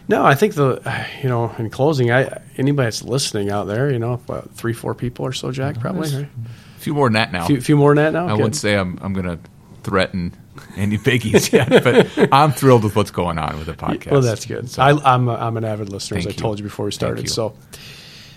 No, 0.09 0.25
I 0.25 0.35
think 0.35 0.55
the 0.55 0.81
you 1.23 1.29
know 1.29 1.55
in 1.59 1.69
closing, 1.71 2.11
I 2.11 2.41
anybody 2.57 2.87
that's 2.87 3.03
listening 3.03 3.51
out 3.51 3.67
there, 3.67 3.91
you 3.93 3.99
know, 3.99 4.17
what, 4.27 4.51
three 4.53 4.73
four 4.73 4.95
people 4.95 5.27
or 5.27 5.33
so, 5.33 5.53
Jack, 5.53 5.79
probably. 5.81 6.11
Right? 6.15 6.29
A 6.77 6.81
few 6.81 6.95
more 6.95 7.09
than 7.09 7.15
that 7.15 7.33
now. 7.33 7.45
A 7.45 7.47
few, 7.47 7.61
few 7.61 7.77
more 7.77 7.95
than 7.95 8.05
that 8.05 8.19
now. 8.19 8.27
I 8.27 8.31
Good. 8.31 8.37
wouldn't 8.39 8.57
say 8.57 8.77
I'm 8.77 8.99
I'm 9.03 9.13
going 9.13 9.27
to 9.27 9.39
threaten 9.89 10.33
any 10.77 10.99
biggies 10.99 11.53
yet, 11.53 11.69
but 11.85 12.29
I'm 12.33 12.53
thrilled 12.53 12.85
with 12.85 12.97
what's 12.97 13.11
going 13.11 13.39
on 13.39 13.57
with 13.59 13.67
the 13.67 13.75
podcast. 13.75 14.11
Well, 14.11 14.21
that's 14.23 14.45
good. 14.47 14.69
So- 14.69 14.83
I, 14.83 15.15
I'm 15.15 15.29
a, 15.29 15.35
I'm 15.35 15.57
an 15.57 15.65
avid 15.65 15.89
listener, 15.89 16.19
as 16.19 16.27
I 16.27 16.31
you. 16.31 16.35
told 16.37 16.59
you 16.59 16.65
before 16.65 16.87
we 16.87 16.93
started. 16.93 17.23
you. 17.25 17.29
So, 17.29 17.55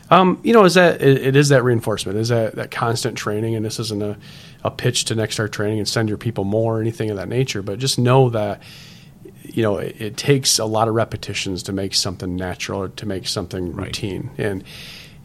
um, 0.09 0.39
you 0.43 0.53
know, 0.53 0.65
is 0.65 0.73
that 0.75 1.01
it, 1.01 1.21
it 1.27 1.35
is 1.35 1.49
that 1.49 1.63
reinforcement, 1.63 2.17
is 2.17 2.29
that 2.29 2.55
that 2.55 2.71
constant 2.71 3.17
training, 3.17 3.55
and 3.55 3.65
this 3.65 3.79
isn't 3.79 4.01
a, 4.03 4.17
a 4.63 4.71
pitch 4.71 5.05
to 5.05 5.15
Nexstar 5.15 5.51
training 5.51 5.79
and 5.79 5.87
send 5.87 6.09
your 6.09 6.17
people 6.17 6.43
more 6.43 6.77
or 6.77 6.81
anything 6.81 7.09
of 7.09 7.17
that 7.17 7.27
nature, 7.29 7.61
but 7.61 7.79
just 7.79 7.97
know 7.99 8.29
that 8.29 8.61
you 9.43 9.63
know 9.63 9.77
it, 9.77 9.95
it 9.99 10.17
takes 10.17 10.59
a 10.59 10.65
lot 10.65 10.87
of 10.87 10.93
repetitions 10.95 11.63
to 11.63 11.73
make 11.73 11.93
something 11.93 12.35
natural 12.35 12.81
or 12.81 12.87
to 12.89 13.05
make 13.05 13.27
something 13.27 13.73
Right. 13.73 13.87
routine, 13.87 14.29
and 14.37 14.63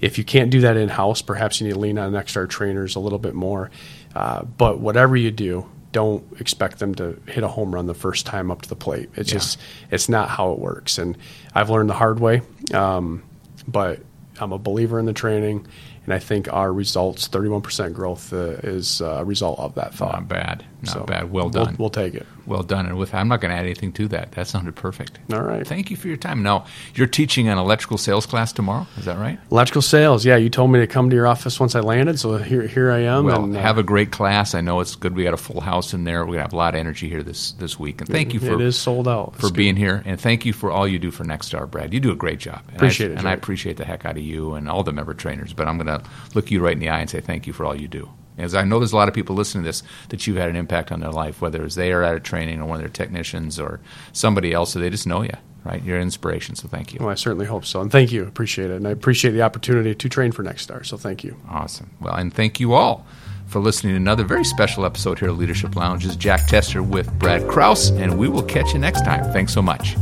if 0.01 0.19
you 0.19 0.25
can't 0.25 0.51
do 0.51 0.61
that 0.61 0.77
in 0.77 0.89
house, 0.89 1.21
perhaps 1.23 1.61
you 1.61 1.67
need 1.67 1.73
to 1.75 1.79
lean 1.81 1.99
on 1.99 2.13
Nexstar 2.13 2.49
trainers 2.49 2.97
a 2.97 3.01
little 3.01 3.19
bit 3.19 3.35
more. 3.35 3.71
Uh, 4.15 4.43
but 4.45 4.79
whatever 4.79 5.17
you 5.17 5.31
do, 5.31 5.67
don't 5.97 6.23
expect 6.41 6.79
them 6.79 6.95
to 6.97 7.19
hit 7.27 7.43
a 7.43 7.49
home 7.49 7.75
run 7.75 7.87
the 7.87 7.95
first 7.95 8.27
time 8.27 8.51
up 8.51 8.61
to 8.63 8.69
the 8.69 8.77
plate. 8.77 9.09
It's 9.17 9.31
Yeah. 9.33 9.39
just 9.39 9.59
it's 9.91 10.09
not 10.11 10.29
how 10.29 10.53
it 10.53 10.59
works, 10.59 10.99
and 10.99 11.17
I've 11.55 11.71
learned 11.71 11.89
the 11.89 11.95
hard 11.95 12.21
way. 12.21 12.43
Um, 12.75 13.23
but 13.67 14.01
I'm 14.39 14.53
a 14.53 14.59
believer 14.59 14.99
in 14.99 15.07
the 15.07 15.15
training, 15.15 15.67
and 16.05 16.13
I 16.13 16.19
think 16.19 16.53
our 16.53 16.71
results, 16.71 17.29
31% 17.29 17.95
growth, 17.95 18.31
uh, 18.33 18.59
is 18.63 19.01
a 19.01 19.25
result 19.25 19.59
of 19.59 19.75
that 19.77 19.95
thought. 19.95 20.13
Not 20.13 20.29
bad. 20.29 20.65
Not 20.83 20.93
So 20.93 21.05
bad. 21.05 21.31
Well 21.31 21.45
we'll- 21.45 21.65
done. 21.65 21.77
We'll, 21.79 21.91
take 21.91 22.15
it. 22.15 22.27
well 22.47 22.63
done. 22.63 22.87
And 22.87 22.99
with 22.99 23.15
I'm 23.15 23.29
not 23.29 23.41
going 23.41 23.51
to 23.51 23.57
add 23.57 23.65
anything 23.65 23.93
to 23.93 24.09
that. 24.09 24.33
That 24.33 24.47
sounded 24.47 24.77
perfect. 24.77 25.19
All 25.33 25.41
right. 25.43 25.67
Thank 25.67 25.91
you 25.91 25.97
for 25.97 26.09
your 26.09 26.17
time. 26.19 26.43
Now 26.43 26.67
you're 26.95 27.07
teaching 27.07 27.49
an 27.49 27.57
electrical 27.59 27.97
sales 27.99 28.27
class 28.27 28.53
tomorrow. 28.53 28.87
Is 28.99 29.07
that 29.07 29.19
right? 29.19 29.39
Electrical 29.51 29.83
sales. 29.83 30.25
Yeah, 30.27 30.37
you 30.37 30.51
told 30.51 30.71
me 30.71 30.79
to 30.81 30.87
come 30.87 31.09
to 31.11 31.17
your 31.17 31.27
office 31.27 31.59
once 31.59 31.75
I 31.75 31.81
landed, 31.81 32.19
so 32.21 32.37
here 32.37 32.63
here 32.67 32.91
I 32.93 33.01
am. 33.01 33.25
Well, 33.25 33.45
and, 33.45 33.57
uh, 33.57 33.61
have 33.61 33.79
a 33.79 33.83
great 33.83 34.11
class. 34.13 34.55
I 34.55 34.61
know 34.61 34.81
it's 34.81 34.95
good. 34.97 35.15
We 35.17 35.25
got 35.25 35.35
a 35.35 35.39
full 35.39 35.61
house 35.61 35.95
in 35.95 36.05
there. 36.05 36.21
We're 36.25 36.33
gonna 36.33 36.43
have 36.43 36.53
a 36.53 36.57
lot 36.57 36.75
of 36.75 36.79
energy 36.81 37.09
here 37.09 37.23
this 37.23 37.53
this 37.53 37.79
week. 37.79 38.01
And 38.01 38.09
thank 38.11 38.35
you 38.35 38.41
for 38.41 38.53
it 38.55 38.61
is 38.61 38.77
sold 38.79 39.09
out 39.09 39.33
for 39.33 39.39
It's 39.39 39.49
good. 39.49 39.55
being 39.57 39.77
here, 39.77 40.03
and 40.05 40.21
thank 40.21 40.45
you 40.45 40.53
for 40.53 40.71
all 40.71 40.87
you 40.87 40.99
do 40.99 41.11
for 41.11 41.25
Nexstar, 41.25 41.71
Brad. 41.71 41.95
You 41.95 42.01
do 42.01 42.13
a 42.13 42.17
great 42.17 42.39
job. 42.39 42.61
And 42.69 42.77
Appreciate 42.77 43.09
I, 43.09 43.13
it, 43.15 43.19
and 43.19 43.29
I 43.29 43.33
appreciate 43.33 43.77
the 43.79 43.85
heck 43.85 44.05
out 44.05 44.17
of 44.17 44.23
you 44.23 44.55
and 44.55 44.69
all 44.69 44.83
the 44.83 44.93
member 44.93 45.15
trainers. 45.15 45.53
But 45.53 45.69
I'm 45.69 45.79
going 45.79 45.87
to 45.87 46.03
look 46.35 46.51
you 46.51 46.61
right 46.61 46.73
in 46.75 46.79
the 46.81 46.89
eye 46.91 47.01
and 47.01 47.09
say 47.09 47.21
thank 47.21 47.47
you 47.47 47.53
for 47.53 47.65
all 47.65 47.75
you 47.75 47.89
do. 47.89 48.09
As 48.39 48.55
I 48.55 48.65
know, 48.65 48.79
there's 48.79 48.93
a 48.93 48.97
lot 48.97 49.09
of 49.09 49.15
people 49.15 49.35
listening 49.35 49.65
to 49.65 49.69
this 49.69 49.83
that 50.11 50.27
you've 50.27 50.37
had 50.37 50.51
an 50.51 50.57
impact 50.57 50.93
on 50.93 51.01
their 51.01 51.11
life, 51.11 51.41
whether 51.41 51.65
it's 51.65 51.75
they 51.75 51.93
are 51.93 52.03
at 52.03 52.15
a 52.15 52.21
training 52.21 52.61
or 52.61 52.67
one 52.67 52.77
of 52.77 52.83
their 52.83 52.89
technicians 52.91 53.59
or 53.59 53.81
somebody 54.13 54.53
else, 54.53 54.73
so 54.73 54.79
they 54.79 54.91
just 54.91 55.07
know 55.07 55.23
you, 55.23 55.33
right? 55.65 55.83
You're 55.83 55.97
an 55.97 56.03
inspiration. 56.03 56.55
So 56.55 56.69
thank 56.69 56.93
you. 56.93 56.99
Well, 57.01 57.09
I 57.09 57.15
certainly 57.15 57.47
hope 57.47 57.65
so, 57.65 57.81
and 57.81 57.91
thank 57.91 58.13
you. 58.13 58.25
Appreciate 58.25 58.71
it, 58.71 58.77
and 58.77 58.87
I 58.87 58.91
appreciate 58.91 59.33
the 59.33 59.43
opportunity 59.43 59.95
to 59.95 60.09
train 60.09 60.33
for 60.33 60.43
Next 60.43 60.63
Star. 60.63 60.85
So 60.85 60.97
thank 60.97 61.25
you. 61.25 61.37
Awesome. 61.49 61.91
Well, 62.01 62.15
and 62.15 62.33
thank 62.33 62.61
you 62.61 62.75
all 62.75 63.07
for 63.47 63.61
listening 63.61 63.93
to 63.93 63.97
another 63.97 64.25
very 64.25 64.45
special 64.45 64.85
episode 64.85 65.19
here 65.19 65.29
at 65.29 65.37
Leadership 65.37 65.77
Lounge. 65.77 66.03
This 66.03 66.13
is 66.13 66.17
Jack 66.17 66.47
Tester 66.47 66.83
with 66.83 67.11
Brad 67.19 67.49
Kraus, 67.49 67.91
and 67.91 68.19
we 68.19 68.29
will 68.29 68.43
catch 68.43 68.73
you 68.73 68.79
next 68.79 69.05
time. 69.05 69.25
Thanks 69.33 69.55
so 69.55 69.63
much. 69.63 69.97